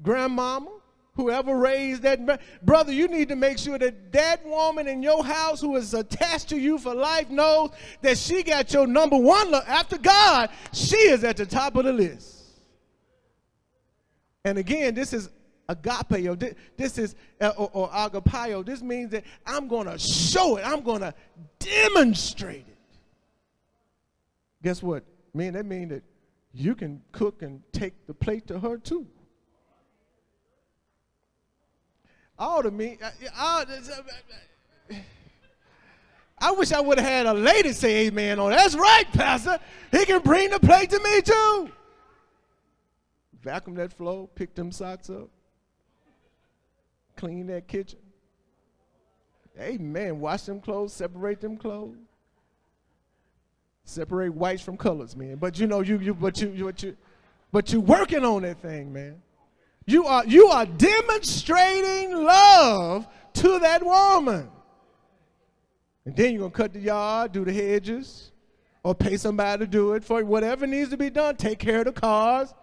Grandmama, 0.00 0.70
whoever 1.14 1.56
raised 1.56 2.02
that 2.02 2.40
brother, 2.64 2.92
you 2.92 3.08
need 3.08 3.28
to 3.28 3.36
make 3.36 3.58
sure 3.58 3.78
that 3.78 4.12
that 4.12 4.46
woman 4.46 4.86
in 4.86 5.02
your 5.02 5.24
house 5.24 5.60
who 5.60 5.76
is 5.76 5.94
attached 5.94 6.48
to 6.50 6.58
you 6.58 6.78
for 6.78 6.94
life 6.94 7.28
knows 7.28 7.70
that 8.02 8.16
she 8.16 8.44
got 8.44 8.72
your 8.72 8.86
number 8.86 9.16
one 9.16 9.50
love. 9.50 9.64
After 9.66 9.98
God, 9.98 10.50
she 10.72 10.96
is 10.96 11.24
at 11.24 11.36
the 11.36 11.46
top 11.46 11.74
of 11.74 11.84
the 11.84 11.92
list. 11.92 12.38
And 14.44 14.58
again, 14.58 14.94
this 14.94 15.12
is 15.12 15.28
agape, 15.68 16.38
this 16.76 16.98
is 16.98 17.16
uh, 17.40 17.52
or, 17.56 17.70
or 17.72 17.88
agapio. 17.90 18.64
This 18.64 18.82
means 18.82 19.10
that 19.10 19.24
I'm 19.44 19.66
going 19.66 19.86
to 19.86 19.98
show 19.98 20.56
it. 20.56 20.62
I'm 20.66 20.82
going 20.82 21.00
to 21.00 21.14
demonstrate 21.58 22.66
it 22.68 22.71
guess 24.62 24.82
what? 24.82 25.04
Man, 25.34 25.54
that 25.54 25.66
means 25.66 25.90
that 25.90 26.02
you 26.52 26.74
can 26.74 27.02
cook 27.12 27.42
and 27.42 27.62
take 27.72 28.06
the 28.06 28.14
plate 28.14 28.46
to 28.48 28.58
her 28.58 28.76
too. 28.78 29.06
All 32.38 32.62
to 32.62 32.70
me, 32.70 32.98
I, 33.02 33.64
I, 33.64 33.64
I 36.38 36.50
wish 36.52 36.72
I 36.72 36.80
would 36.80 36.98
have 36.98 37.08
had 37.08 37.26
a 37.26 37.34
lady 37.34 37.72
say 37.72 38.06
amen 38.06 38.38
on. 38.38 38.50
That's 38.50 38.74
right, 38.74 39.04
Pastor. 39.12 39.58
He 39.90 40.04
can 40.04 40.22
bring 40.22 40.50
the 40.50 40.58
plate 40.58 40.90
to 40.90 40.98
me 40.98 41.22
too. 41.22 41.70
Vacuum 43.42 43.76
that 43.76 43.92
floor, 43.92 44.28
pick 44.34 44.54
them 44.54 44.72
socks 44.72 45.10
up, 45.10 45.28
clean 47.16 47.46
that 47.48 47.68
kitchen. 47.68 47.98
Amen. 49.60 50.18
Wash 50.18 50.42
them 50.42 50.60
clothes, 50.60 50.92
separate 50.92 51.40
them 51.40 51.56
clothes. 51.56 51.96
Separate 53.84 54.34
whites 54.34 54.62
from 54.62 54.76
colors, 54.76 55.16
man. 55.16 55.36
But 55.36 55.58
you 55.58 55.66
know, 55.66 55.80
you 55.80 55.98
you 55.98 56.14
but 56.14 56.40
you 56.40 56.50
you 56.50 56.64
but 56.64 56.82
you 56.82 56.96
but 57.50 57.72
you 57.72 57.80
working 57.80 58.24
on 58.24 58.42
that 58.42 58.60
thing, 58.62 58.92
man. 58.92 59.20
You 59.86 60.06
are 60.06 60.24
you 60.24 60.46
are 60.48 60.66
demonstrating 60.66 62.14
love 62.24 63.06
to 63.34 63.58
that 63.58 63.84
woman. 63.84 64.48
And 66.04 66.16
then 66.16 66.32
you're 66.32 66.40
gonna 66.42 66.52
cut 66.52 66.72
the 66.72 66.80
yard, 66.80 67.32
do 67.32 67.44
the 67.44 67.52
hedges, 67.52 68.32
or 68.82 68.94
pay 68.94 69.16
somebody 69.16 69.64
to 69.64 69.70
do 69.70 69.94
it 69.94 70.04
for 70.04 70.24
whatever 70.24 70.66
needs 70.66 70.90
to 70.90 70.96
be 70.96 71.10
done. 71.10 71.36
Take 71.36 71.58
care 71.58 71.80
of 71.80 71.86
the 71.86 71.92
cars, 71.92 72.54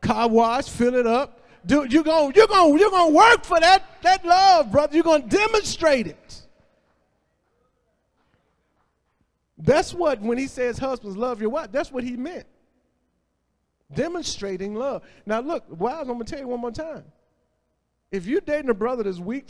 car 0.00 0.28
wash, 0.28 0.68
fill 0.68 0.94
it 0.94 1.06
up. 1.06 1.40
Do 1.66 1.86
you're 1.88 2.04
gonna 2.04 2.32
you're 2.34 2.46
gonna 2.46 2.78
you're 2.78 2.90
gonna 2.90 3.14
work 3.14 3.44
for 3.44 3.60
that 3.60 4.02
that 4.02 4.24
love, 4.24 4.72
brother. 4.72 4.94
You're 4.94 5.04
gonna 5.04 5.26
demonstrate 5.26 6.06
it. 6.06 6.42
That's 9.58 9.92
what, 9.92 10.20
when 10.20 10.38
he 10.38 10.46
says 10.46 10.78
husbands 10.78 11.16
love 11.16 11.40
your 11.40 11.50
wife, 11.50 11.72
that's 11.72 11.90
what 11.90 12.04
he 12.04 12.16
meant. 12.16 12.46
Demonstrating 13.92 14.74
love. 14.74 15.02
Now, 15.26 15.40
look, 15.40 15.64
wives, 15.68 16.08
I'm 16.08 16.16
going 16.16 16.26
to 16.26 16.30
tell 16.30 16.40
you 16.40 16.48
one 16.48 16.60
more 16.60 16.70
time. 16.70 17.04
If 18.10 18.26
you're 18.26 18.40
dating 18.40 18.70
a 18.70 18.74
brother 18.74 19.02
that's 19.02 19.18
weak 19.18 19.48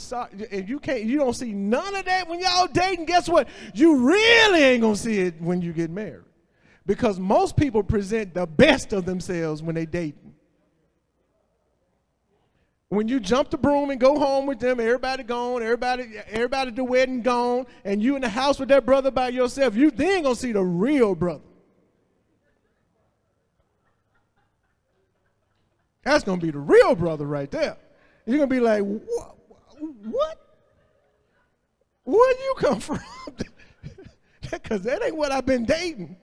and 0.51 0.69
you 0.69 0.81
can't, 0.81 1.05
you 1.05 1.19
don't 1.19 1.35
see 1.35 1.53
none 1.53 1.95
of 1.95 2.05
that 2.07 2.29
when 2.29 2.41
y'all 2.41 2.67
dating, 2.67 3.05
guess 3.05 3.29
what? 3.29 3.49
You 3.73 4.09
really 4.09 4.63
ain't 4.63 4.83
gonna 4.83 4.97
see 4.97 5.21
it 5.21 5.41
when 5.41 5.63
you 5.63 5.73
get 5.73 5.91
married. 5.91 6.25
Because 6.85 7.21
most 7.21 7.57
people 7.57 7.85
present 7.85 8.35
the 8.35 8.47
best 8.47 8.93
of 8.93 9.05
themselves 9.05 9.63
when 9.63 9.77
they 9.77 9.87
dating. 9.87 10.28
When 12.91 13.07
you 13.07 13.21
jump 13.21 13.51
the 13.51 13.59
broom 13.59 13.91
and 13.91 14.01
go 14.01 14.19
home 14.19 14.47
with 14.47 14.61
them, 14.61 14.81
everybody 14.81 15.23
gone, 15.23 15.63
everybody, 15.63 16.05
everybody 16.31 16.71
the 16.71 16.85
wedding 16.85 17.21
gone, 17.21 17.67
and 17.85 18.03
you 18.03 18.17
in 18.17 18.23
the 18.23 18.31
house 18.31 18.59
with 18.59 18.71
that 18.71 18.87
brother 18.87 19.11
by 19.11 19.29
yourself, 19.29 19.77
you 19.77 19.91
then 19.91 20.23
gonna 20.23 20.35
see 20.35 20.53
the 20.53 20.63
real 20.63 21.15
brother. 21.15 21.45
That's 26.03 26.25
gonna 26.25 26.41
be 26.41 26.51
the 26.51 26.59
real 26.59 26.95
brother 26.95 27.27
right 27.27 27.51
there. 27.51 27.77
You're 28.25 28.39
gonna 28.39 28.47
be 28.47 28.61
like, 28.61 28.83
what? 28.83 29.37
What? 30.05 30.39
Where 32.05 32.31
you 32.31 32.55
come 32.59 32.81
from? 32.81 33.01
Because 34.51 34.81
that 34.83 35.03
ain't 35.03 35.15
what 35.15 35.31
I've 35.31 35.45
been 35.45 35.67
dating. 35.67 36.17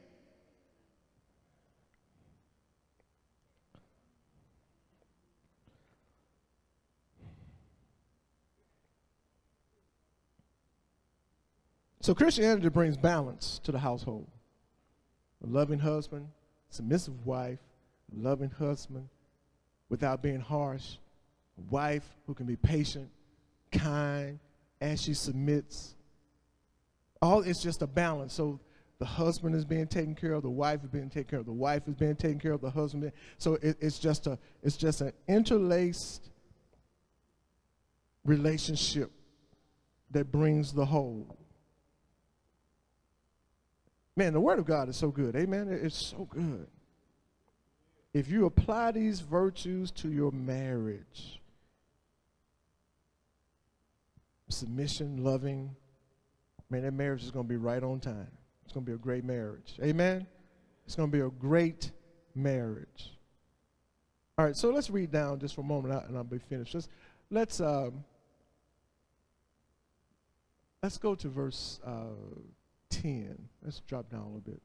So 12.06 12.14
Christianity 12.14 12.70
brings 12.70 12.98
balance 12.98 13.60
to 13.64 13.72
the 13.72 13.80
household. 13.80 14.28
A 15.44 15.48
loving 15.48 15.80
husband, 15.80 16.28
submissive 16.70 17.26
wife, 17.26 17.58
loving 18.16 18.52
husband 18.52 19.10
without 19.90 20.22
being 20.22 20.40
harsh, 20.40 20.98
a 21.58 21.62
wife 21.74 22.08
who 22.28 22.36
can 22.36 22.46
be 22.46 22.58
patient, 22.58 23.10
kind, 23.72 24.38
as 24.80 25.02
she 25.02 25.16
submits. 25.16 25.96
All 27.24 27.42
it's 27.42 27.64
just 27.64 27.82
a 27.82 27.88
balance. 27.88 28.36
So 28.36 28.60
the 29.00 29.06
husband 29.06 29.56
is 29.56 29.66
being 29.66 29.88
taken 29.88 30.14
care 30.14 30.34
of, 30.34 30.44
the 30.44 30.50
wife 30.52 30.84
is 30.84 30.90
being 30.92 31.10
taken 31.10 31.28
care 31.28 31.40
of, 31.40 31.48
the 31.48 31.54
wife 31.54 31.88
is 31.88 31.96
being 31.96 32.16
taken 32.16 32.40
care 32.40 32.52
of, 32.52 32.62
the 32.62 32.70
husband. 32.70 33.12
So 33.40 33.56
it, 33.64 33.78
it's 33.82 33.98
just 33.98 34.28
a 34.28 34.38
it's 34.62 34.78
just 34.78 35.02
an 35.02 35.12
interlaced 35.28 36.30
relationship 38.24 39.10
that 40.12 40.32
brings 40.32 40.72
the 40.72 40.86
whole. 40.86 41.36
Man, 44.16 44.34
the 44.34 44.40
Word 44.40 44.60
of 44.60 44.66
God 44.66 44.88
is 44.88 44.96
so 44.96 45.10
good. 45.10 45.36
Amen. 45.36 45.68
It's 45.70 46.08
so 46.08 46.28
good. 46.30 46.68
If 48.14 48.30
you 48.30 48.46
apply 48.46 48.92
these 48.94 49.20
virtues 49.20 49.92
to 49.92 50.10
your 50.10 50.32
marriage, 50.32 51.42
submission, 54.48 55.22
loving, 55.22 55.76
man, 56.70 56.84
that 56.84 56.94
marriage 56.94 57.24
is 57.24 57.32
going 57.32 57.46
to 57.46 57.50
be 57.50 57.58
right 57.58 57.84
on 57.84 58.00
time. 58.00 58.32
It's 58.64 58.74
going 58.74 58.86
to 58.86 58.90
be 58.90 58.96
a 58.96 59.00
great 59.00 59.26
marriage. 59.26 59.76
Amen. 59.84 60.26
It's 60.86 60.96
going 60.96 61.12
to 61.12 61.18
be 61.18 61.22
a 61.22 61.30
great 61.30 61.92
marriage. 62.34 63.12
All 64.38 64.46
right, 64.46 64.56
so 64.56 64.70
let's 64.70 64.90
read 64.90 65.12
down 65.12 65.40
just 65.40 65.56
for 65.56 65.62
a 65.62 65.66
moment, 65.66 65.94
and 66.08 66.18
I'll 66.18 66.24
be 66.24 66.40
finished. 66.40 66.74
Let's 66.74 66.90
let's 67.30 67.62
um, 67.62 68.04
let's 70.84 70.98
go 70.98 71.16
to 71.16 71.28
verse 71.30 71.80
uh, 71.86 72.16
10. 73.02 73.38
Let's 73.64 73.80
drop 73.82 74.10
down 74.10 74.22
a 74.22 74.26
little 74.26 74.40
bit. 74.40 74.62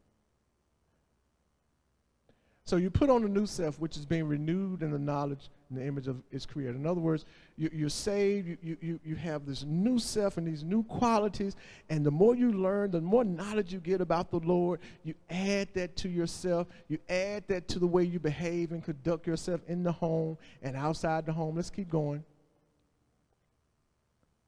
So 2.65 2.77
you 2.77 2.89
put 2.89 3.11
on 3.11 3.23
the 3.23 3.29
new 3.29 3.47
self, 3.47 3.81
which 3.81 3.97
is 3.97 4.07
being 4.07 4.29
renewed 4.29 4.83
in 4.83 4.93
the 4.93 4.99
knowledge 4.99 5.49
and 5.69 5.79
the 5.79 5.85
image 5.85 6.07
of 6.07 6.23
its 6.31 6.47
creator. 6.47 6.77
In 6.77 6.87
other 6.87 7.01
words, 7.01 7.25
you, 7.57 7.87
are 7.87 7.89
saved, 7.89 8.59
you, 8.63 8.77
you, 8.81 9.01
you 9.05 9.17
have 9.17 9.45
this 9.45 9.65
new 9.65 9.99
self 9.99 10.37
and 10.37 10.47
these 10.47 10.63
new 10.63 10.85
qualities, 10.85 11.57
and 11.89 12.07
the 12.07 12.13
more 12.13 12.37
you 12.37 12.53
learn, 12.53 12.93
the 12.93 13.01
more 13.01 13.25
knowledge 13.25 13.73
you 13.73 13.81
get 13.81 14.01
about 14.01 14.31
the 14.31 14.39
Lord, 14.39 14.79
you 15.03 15.15
add 15.29 15.69
that 15.75 15.97
to 15.97 16.09
yourself, 16.09 16.69
you 16.87 16.99
add 17.09 17.43
that 17.49 17.67
to 17.69 17.81
the 17.81 17.89
way 17.89 18.05
you 18.05 18.21
behave 18.21 18.71
and 18.71 18.85
conduct 18.85 19.27
yourself 19.27 19.61
in 19.67 19.83
the 19.83 19.93
home 19.93 20.39
and 20.63 20.77
outside 20.77 21.27
the 21.27 21.33
home. 21.33 21.57
Let's 21.57 21.71
keep 21.71 21.91
going. 21.91 22.23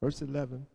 Verse 0.00 0.22
11. 0.22 0.66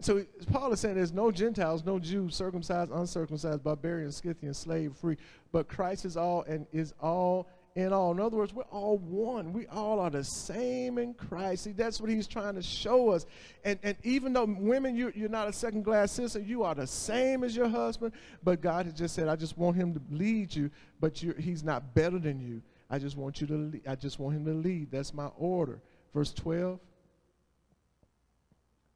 So 0.00 0.24
Paul 0.52 0.72
is 0.72 0.80
saying 0.80 0.94
there's 0.94 1.12
no 1.12 1.30
Gentiles, 1.32 1.84
no 1.84 1.98
Jews, 1.98 2.36
circumcised, 2.36 2.92
uncircumcised, 2.92 3.64
barbarian, 3.64 4.12
Scythian, 4.12 4.54
slave, 4.54 4.94
free, 4.96 5.16
but 5.50 5.68
Christ 5.68 6.04
is 6.04 6.16
all 6.16 6.42
and 6.42 6.66
is 6.72 6.94
all 7.00 7.48
in 7.74 7.92
all. 7.92 8.12
In 8.12 8.20
other 8.20 8.36
words, 8.36 8.52
we're 8.52 8.62
all 8.64 8.98
one. 8.98 9.52
We 9.52 9.66
all 9.66 9.98
are 9.98 10.10
the 10.10 10.24
same 10.24 10.98
in 10.98 11.14
Christ. 11.14 11.64
See, 11.64 11.72
that's 11.72 12.00
what 12.00 12.10
he's 12.10 12.28
trying 12.28 12.54
to 12.54 12.62
show 12.62 13.10
us. 13.10 13.26
And, 13.64 13.78
and 13.82 13.96
even 14.04 14.32
though 14.32 14.44
women, 14.44 14.94
you, 14.94 15.12
you're 15.14 15.28
not 15.28 15.48
a 15.48 15.52
second 15.52 15.84
class 15.84 16.12
sister, 16.12 16.40
you 16.40 16.62
are 16.62 16.74
the 16.74 16.86
same 16.86 17.42
as 17.42 17.56
your 17.56 17.68
husband, 17.68 18.12
but 18.42 18.60
God 18.60 18.86
has 18.86 18.94
just 18.94 19.14
said, 19.14 19.28
I 19.28 19.34
just 19.34 19.58
want 19.58 19.76
him 19.76 19.94
to 19.94 20.00
lead 20.10 20.54
you, 20.54 20.70
but 21.00 21.18
he's 21.18 21.64
not 21.64 21.94
better 21.94 22.18
than 22.18 22.40
you. 22.40 22.62
I 22.90 22.98
just 22.98 23.16
want 23.16 23.40
you 23.40 23.46
to 23.48 23.54
lead. 23.54 23.82
I 23.86 23.94
just 23.96 24.18
want 24.18 24.36
him 24.36 24.44
to 24.46 24.54
lead. 24.54 24.90
That's 24.90 25.12
my 25.12 25.28
order. 25.36 25.80
Verse 26.14 26.32
12. 26.32 26.80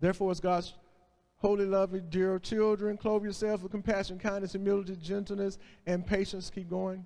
Therefore, 0.01 0.31
as 0.33 0.41
God's 0.41 0.75
holy, 1.43 1.66
lovely, 1.66 2.01
dear 2.01 2.38
children, 2.38 2.97
clothe 2.97 3.24
yourselves 3.24 3.62
with 3.62 3.72
compassion, 3.72 4.18
kindness, 4.18 4.53
humility, 4.53 4.97
gentleness, 4.97 5.59
and 5.86 6.07
patience. 6.07 6.49
Keep 6.49 6.70
going. 6.70 7.05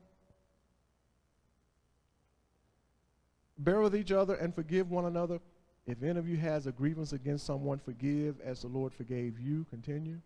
Bear 3.58 3.80
with 3.80 3.96
each 3.96 4.12
other 4.12 4.34
and 4.34 4.54
forgive 4.54 4.90
one 4.90 5.06
another. 5.06 5.40
If 5.86 6.02
any 6.02 6.18
of 6.18 6.28
you 6.28 6.36
has 6.36 6.66
a 6.66 6.72
grievance 6.72 7.12
against 7.12 7.46
someone, 7.46 7.78
forgive 7.78 8.38
as 8.44 8.60
the 8.60 8.68
Lord 8.68 8.92
forgave 8.92 9.40
you. 9.40 9.64
Continue. 9.70 10.20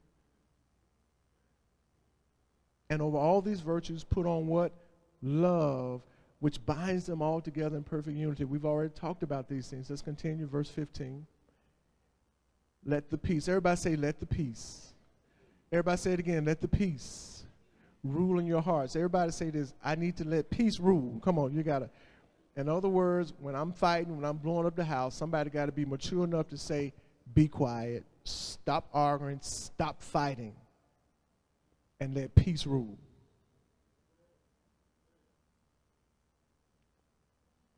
And 2.88 3.00
over 3.00 3.16
all 3.16 3.40
these 3.40 3.60
virtues, 3.60 4.02
put 4.02 4.26
on 4.26 4.48
what? 4.48 4.72
Love, 5.22 6.02
which 6.40 6.64
binds 6.66 7.06
them 7.06 7.22
all 7.22 7.40
together 7.40 7.76
in 7.76 7.84
perfect 7.84 8.16
unity. 8.16 8.44
We've 8.44 8.64
already 8.64 8.90
talked 8.90 9.22
about 9.22 9.48
these 9.48 9.68
things. 9.68 9.88
Let's 9.88 10.02
continue, 10.02 10.48
verse 10.48 10.68
15. 10.68 11.24
Let 12.84 13.10
the 13.10 13.18
peace. 13.18 13.48
Everybody 13.48 13.76
say, 13.76 13.96
let 13.96 14.20
the 14.20 14.26
peace. 14.26 14.92
Everybody 15.72 15.96
say 15.98 16.12
it 16.12 16.20
again. 16.20 16.44
Let 16.44 16.60
the 16.60 16.68
peace 16.68 17.44
rule 18.02 18.38
in 18.38 18.46
your 18.46 18.62
hearts. 18.62 18.96
Everybody 18.96 19.30
say 19.32 19.50
this. 19.50 19.74
I 19.84 19.94
need 19.94 20.16
to 20.16 20.24
let 20.24 20.50
peace 20.50 20.80
rule. 20.80 21.20
Come 21.22 21.38
on, 21.38 21.54
you 21.54 21.62
got 21.62 21.80
to. 21.80 21.90
In 22.56 22.68
other 22.68 22.88
words, 22.88 23.32
when 23.38 23.54
I'm 23.54 23.72
fighting, 23.72 24.16
when 24.16 24.24
I'm 24.24 24.38
blowing 24.38 24.66
up 24.66 24.74
the 24.74 24.84
house, 24.84 25.14
somebody 25.14 25.50
got 25.50 25.66
to 25.66 25.72
be 25.72 25.84
mature 25.84 26.24
enough 26.24 26.48
to 26.48 26.56
say, 26.56 26.92
be 27.32 27.46
quiet, 27.46 28.04
stop 28.24 28.88
arguing, 28.92 29.38
stop 29.42 30.02
fighting, 30.02 30.54
and 32.00 32.14
let 32.14 32.34
peace 32.34 32.66
rule. 32.66 32.98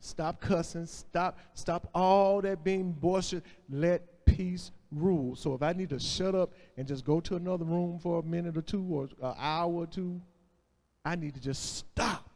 Stop 0.01 0.41
cussing, 0.41 0.87
stop, 0.87 1.39
stop 1.55 1.89
all 1.95 2.41
that 2.41 2.65
being 2.65 2.93
boisterous. 2.93 3.45
Let 3.71 4.03
peace 4.25 4.71
rule. 4.91 5.37
So 5.37 5.55
if 5.55 5.63
I 5.63 5.73
need 5.73 5.91
to 5.91 5.99
shut 5.99 6.35
up 6.35 6.53
and 6.77 6.87
just 6.87 7.05
go 7.05 7.21
to 7.21 7.37
another 7.37 7.65
room 7.65 7.99
for 7.99 8.21
a 8.21 8.23
minute 8.23 8.57
or 8.57 8.63
two 8.63 8.85
or 8.91 9.05
an 9.21 9.35
hour 9.39 9.73
or 9.73 9.87
two, 9.87 10.21
I 11.05 11.17
need 11.17 11.35
to 11.35 11.41
just 11.41 11.77
stop. 11.77 12.29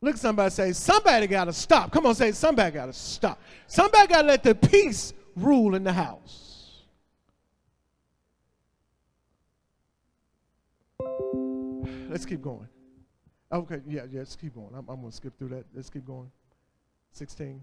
Look 0.00 0.16
somebody 0.16 0.50
say, 0.50 0.72
somebody 0.72 1.28
got 1.28 1.44
to 1.44 1.52
stop. 1.52 1.92
Come 1.92 2.06
on, 2.06 2.14
say, 2.16 2.32
somebody 2.32 2.72
got 2.72 2.86
to 2.86 2.92
stop. 2.92 3.40
Somebody 3.68 4.08
got 4.08 4.22
to 4.22 4.28
let 4.28 4.42
the 4.42 4.54
peace 4.54 5.12
rule 5.36 5.76
in 5.76 5.84
the 5.84 5.92
house. 5.92 6.82
Let's 12.08 12.26
keep 12.26 12.42
going. 12.42 12.68
Okay, 13.52 13.80
yeah, 13.86 14.02
yeah, 14.10 14.18
let's 14.20 14.34
keep 14.34 14.54
going. 14.54 14.70
I'm, 14.74 14.88
I'm 14.88 15.00
going 15.00 15.10
to 15.10 15.16
skip 15.16 15.38
through 15.38 15.50
that. 15.50 15.64
Let's 15.74 15.88
keep 15.88 16.04
going. 16.04 16.30
16. 17.12 17.60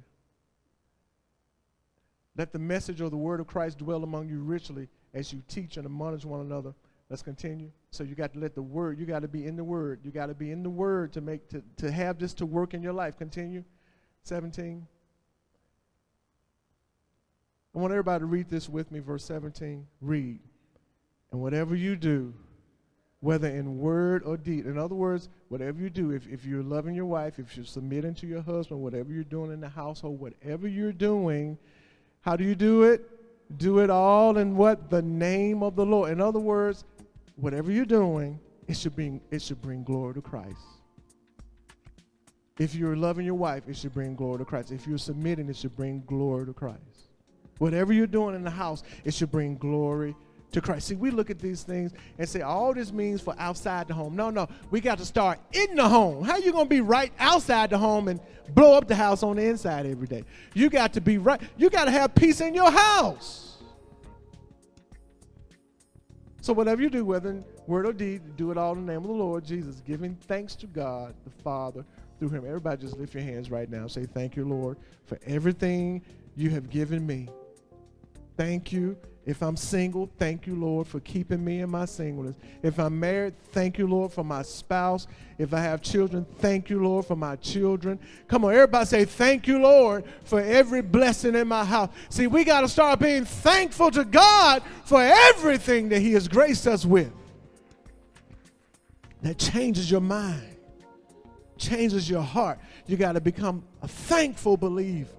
Let 2.37 2.53
the 2.53 2.59
message 2.59 3.01
of 3.01 3.11
the 3.11 3.17
word 3.17 3.39
of 3.39 3.47
Christ 3.47 3.79
dwell 3.79 4.03
among 4.03 4.29
you 4.29 4.39
richly 4.41 4.87
as 5.13 5.33
you 5.33 5.41
teach 5.47 5.77
and 5.77 5.85
admonish 5.85 6.25
one 6.25 6.41
another. 6.41 6.73
Let's 7.09 7.23
continue. 7.23 7.71
So 7.91 8.03
you 8.03 8.13
got 8.13 8.33
to 8.33 8.39
let 8.39 8.53
the 8.53 8.61
word, 8.61 8.99
you 8.99 9.05
got 9.05 9.23
to 9.23 9.27
be 9.27 9.45
in 9.45 9.55
the 9.55 9.63
word. 9.63 10.01
You 10.03 10.11
got 10.11 10.27
to 10.27 10.35
be 10.35 10.51
in 10.51 10.61
the 10.61 10.69
word 10.69 11.11
to 11.13 11.21
make 11.21 11.49
to, 11.49 11.63
to 11.77 11.91
have 11.91 12.19
this 12.19 12.33
to 12.35 12.45
work 12.45 12.73
in 12.73 12.83
your 12.83 12.93
life. 12.93 13.17
Continue. 13.17 13.63
17. 14.23 14.85
I 17.73 17.77
want 17.77 17.91
everybody 17.91 18.21
to 18.21 18.25
read 18.25 18.49
this 18.49 18.69
with 18.69 18.91
me, 18.91 18.99
verse 18.99 19.23
17. 19.25 19.87
Read. 20.01 20.39
And 21.31 21.41
whatever 21.41 21.75
you 21.75 21.95
do, 21.95 22.33
whether 23.21 23.47
in 23.47 23.77
word 23.77 24.23
or 24.23 24.37
deed. 24.37 24.65
In 24.65 24.77
other 24.77 24.95
words, 24.95 25.29
whatever 25.49 25.79
you 25.79 25.89
do, 25.89 26.11
if, 26.11 26.27
if 26.27 26.45
you're 26.45 26.63
loving 26.63 26.95
your 26.95 27.05
wife, 27.05 27.37
if 27.37 27.55
you're 27.55 27.65
submitting 27.65 28.15
to 28.15 28.27
your 28.27 28.41
husband, 28.41 28.79
whatever 28.79 29.11
you're 29.11 29.23
doing 29.23 29.51
in 29.51 29.59
the 29.59 29.69
household, 29.69 30.19
whatever 30.19 30.67
you're 30.67 30.93
doing, 30.93 31.57
how 32.21 32.35
do 32.35 32.43
you 32.43 32.55
do 32.55 32.83
it? 32.83 33.09
Do 33.57 33.79
it 33.79 33.89
all 33.89 34.37
in 34.37 34.55
what? 34.55 34.89
The 34.89 35.01
name 35.01 35.63
of 35.63 35.75
the 35.75 35.85
Lord. 35.85 36.11
In 36.11 36.21
other 36.21 36.39
words, 36.39 36.83
whatever 37.35 37.71
you're 37.71 37.85
doing, 37.85 38.39
it 38.67 38.77
should 38.77 38.95
bring, 38.95 39.21
it 39.31 39.41
should 39.41 39.61
bring 39.61 39.83
glory 39.83 40.13
to 40.13 40.21
Christ. 40.21 40.61
If 42.59 42.75
you're 42.75 42.97
loving 42.97 43.25
your 43.25 43.35
wife, 43.35 43.63
it 43.67 43.77
should 43.77 43.93
bring 43.93 44.15
glory 44.15 44.39
to 44.39 44.45
Christ. 44.45 44.71
If 44.71 44.85
you're 44.85 44.97
submitting, 44.97 45.49
it 45.49 45.55
should 45.55 45.75
bring 45.75 46.03
glory 46.05 46.45
to 46.45 46.53
Christ. 46.53 47.09
Whatever 47.57 47.93
you're 47.93 48.07
doing 48.07 48.35
in 48.35 48.43
the 48.43 48.49
house, 48.49 48.83
it 49.05 49.13
should 49.13 49.31
bring 49.31 49.55
glory 49.55 50.15
to 50.51 50.61
Christ. 50.61 50.87
See, 50.87 50.95
we 50.95 51.11
look 51.11 51.29
at 51.29 51.39
these 51.39 51.63
things 51.63 51.91
and 52.17 52.27
say, 52.27 52.41
all 52.41 52.73
this 52.73 52.91
means 52.91 53.21
for 53.21 53.35
outside 53.37 53.87
the 53.87 53.93
home. 53.93 54.15
No, 54.15 54.29
no, 54.29 54.47
we 54.71 54.81
got 54.81 54.97
to 54.97 55.05
start 55.05 55.39
in 55.51 55.75
the 55.75 55.87
home. 55.87 56.23
How 56.23 56.37
you 56.37 56.51
to 56.51 56.65
be 56.65 56.81
right 56.81 57.11
outside 57.19 57.69
the 57.69 57.77
home 57.77 58.07
and 58.07 58.19
blow 58.53 58.73
up 58.75 58.87
the 58.87 58.95
house 58.95 59.21
on 59.23 59.35
the 59.35 59.43
inside 59.43 59.85
every 59.85 60.07
day? 60.07 60.23
You 60.53 60.69
got 60.69 60.93
to 60.93 61.01
be 61.01 61.17
right. 61.17 61.41
You 61.57 61.69
got 61.69 61.85
to 61.85 61.91
have 61.91 62.15
peace 62.15 62.41
in 62.41 62.53
your 62.53 62.71
house. 62.71 63.57
So 66.41 66.53
whatever 66.53 66.81
you 66.81 66.89
do, 66.89 67.05
whether 67.05 67.43
word 67.67 67.85
or 67.85 67.93
deed, 67.93 68.37
do 68.37 68.49
it 68.49 68.57
all 68.57 68.73
in 68.73 68.85
the 68.85 68.93
name 68.93 69.01
of 69.01 69.07
the 69.07 69.13
Lord 69.13 69.45
Jesus, 69.45 69.81
giving 69.85 70.15
thanks 70.15 70.55
to 70.55 70.67
God 70.67 71.13
the 71.25 71.43
Father 71.43 71.85
through 72.17 72.29
him. 72.29 72.45
Everybody 72.45 72.81
just 72.81 72.97
lift 72.97 73.13
your 73.13 73.23
hands 73.23 73.51
right 73.51 73.69
now. 73.69 73.87
Say, 73.87 74.05
thank 74.05 74.35
you, 74.35 74.45
Lord, 74.45 74.77
for 75.05 75.19
everything 75.27 76.01
you 76.35 76.49
have 76.49 76.69
given 76.69 77.05
me. 77.05 77.29
Thank 78.39 78.71
you 78.71 78.95
if 79.25 79.43
I'm 79.43 79.57
single, 79.57 80.09
thank 80.17 80.47
you, 80.47 80.55
Lord, 80.55 80.87
for 80.87 81.01
keeping 81.01 81.43
me 81.43 81.59
in 81.59 81.69
my 81.69 81.83
singleness. 81.83 82.37
If 82.63 82.79
I'm 82.79 82.97
married, 82.97 83.35
thank 83.51 83.77
you, 83.77 83.85
Lord, 83.85 84.13
for 84.13 84.23
my 84.23 84.43
spouse. 84.43 85.07
If 85.37 85.53
I 85.53 85.59
have 85.59 85.81
children, 85.81 86.25
thank 86.37 86.69
you, 86.69 86.81
Lord, 86.81 87.05
for 87.05 87.17
my 87.17 87.35
children. 87.35 87.99
Come 88.29 88.45
on, 88.45 88.53
everybody 88.53 88.85
say, 88.85 89.03
Thank 89.03 89.45
you, 89.45 89.59
Lord, 89.59 90.05
for 90.23 90.39
every 90.39 90.81
blessing 90.81 91.35
in 91.35 91.49
my 91.49 91.65
house. 91.65 91.91
See, 92.07 92.27
we 92.27 92.45
got 92.45 92.61
to 92.61 92.69
start 92.69 93.01
being 93.01 93.25
thankful 93.25 93.91
to 93.91 94.05
God 94.05 94.63
for 94.85 95.01
everything 95.01 95.89
that 95.89 95.99
He 95.99 96.13
has 96.13 96.29
graced 96.29 96.65
us 96.65 96.85
with. 96.85 97.11
That 99.21 99.37
changes 99.37 99.91
your 99.91 100.01
mind, 100.01 100.55
changes 101.57 102.09
your 102.09 102.23
heart. 102.23 102.57
You 102.87 102.95
got 102.95 103.11
to 103.11 103.21
become 103.21 103.63
a 103.81 103.87
thankful 103.89 104.55
believer. 104.55 105.18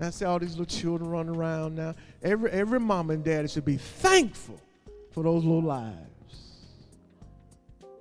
I 0.00 0.10
see 0.10 0.24
all 0.24 0.38
these 0.38 0.56
little 0.56 0.64
children 0.64 1.10
running 1.10 1.34
around 1.34 1.74
now. 1.74 1.94
Every, 2.22 2.50
every 2.50 2.78
mom 2.78 3.10
and 3.10 3.24
daddy 3.24 3.48
should 3.48 3.64
be 3.64 3.78
thankful 3.78 4.60
for 5.10 5.24
those 5.24 5.44
little 5.44 5.62
lives. 5.62 5.96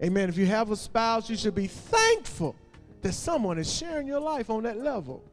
Amen. 0.03 0.29
If 0.29 0.37
you 0.37 0.45
have 0.45 0.69
a 0.69 0.75
spouse, 0.75 1.27
you 1.27 1.35
should 1.35 1.55
be 1.55 1.65
thankful 1.65 2.55
that 3.01 3.13
someone 3.13 3.57
is 3.57 3.71
sharing 3.71 4.05
your 4.05 4.19
life 4.19 4.51
on 4.51 4.63
that 4.63 4.77
level. 4.77 5.23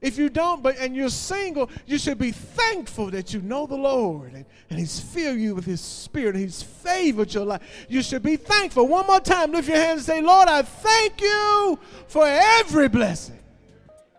If 0.00 0.18
you 0.18 0.28
don't, 0.28 0.62
but 0.62 0.76
and 0.78 0.94
you're 0.94 1.08
single, 1.08 1.70
you 1.86 1.98
should 1.98 2.18
be 2.18 2.32
thankful 2.32 3.10
that 3.12 3.32
you 3.32 3.40
know 3.40 3.66
the 3.66 3.76
Lord 3.76 4.34
and, 4.34 4.44
and 4.68 4.78
He's 4.78 5.00
filled 5.00 5.38
you 5.38 5.54
with 5.54 5.64
His 5.64 5.80
Spirit 5.80 6.34
He's 6.34 6.62
favored 6.62 7.32
your 7.32 7.46
life. 7.46 7.62
You 7.88 8.02
should 8.02 8.22
be 8.22 8.36
thankful. 8.36 8.88
One 8.88 9.06
more 9.06 9.20
time, 9.20 9.52
lift 9.52 9.68
your 9.68 9.78
hands 9.78 10.00
and 10.00 10.06
say, 10.06 10.20
Lord, 10.20 10.48
I 10.48 10.62
thank 10.62 11.20
you 11.20 11.78
for 12.08 12.26
every 12.26 12.88
blessing, 12.88 13.38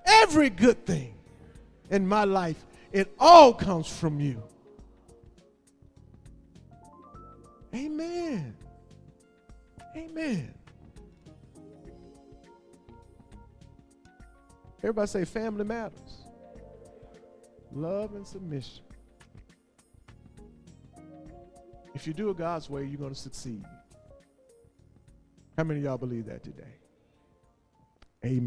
every 0.05 0.49
good 0.49 0.85
thing 0.85 1.16
in 1.89 2.07
my 2.07 2.23
life. 2.23 2.63
It 2.91 3.13
all 3.19 3.53
comes 3.53 3.87
from 3.87 4.19
you. 4.19 4.41
Amen. 7.73 8.55
Amen. 9.95 10.53
Everybody 14.79 15.07
say 15.07 15.25
family 15.25 15.65
matters. 15.65 16.23
Love 17.73 18.15
and 18.15 18.25
submission. 18.25 18.83
If 21.93 22.05
you 22.05 22.13
do 22.13 22.29
it 22.29 22.37
God's 22.37 22.69
way, 22.69 22.85
you're 22.85 22.99
going 22.99 23.13
to 23.13 23.19
succeed. 23.19 23.65
How 25.57 25.63
many 25.63 25.79
of 25.79 25.85
y'all 25.85 25.97
believe 25.97 26.27
that 26.27 26.43
today? 26.43 26.63
Amen. 28.23 28.45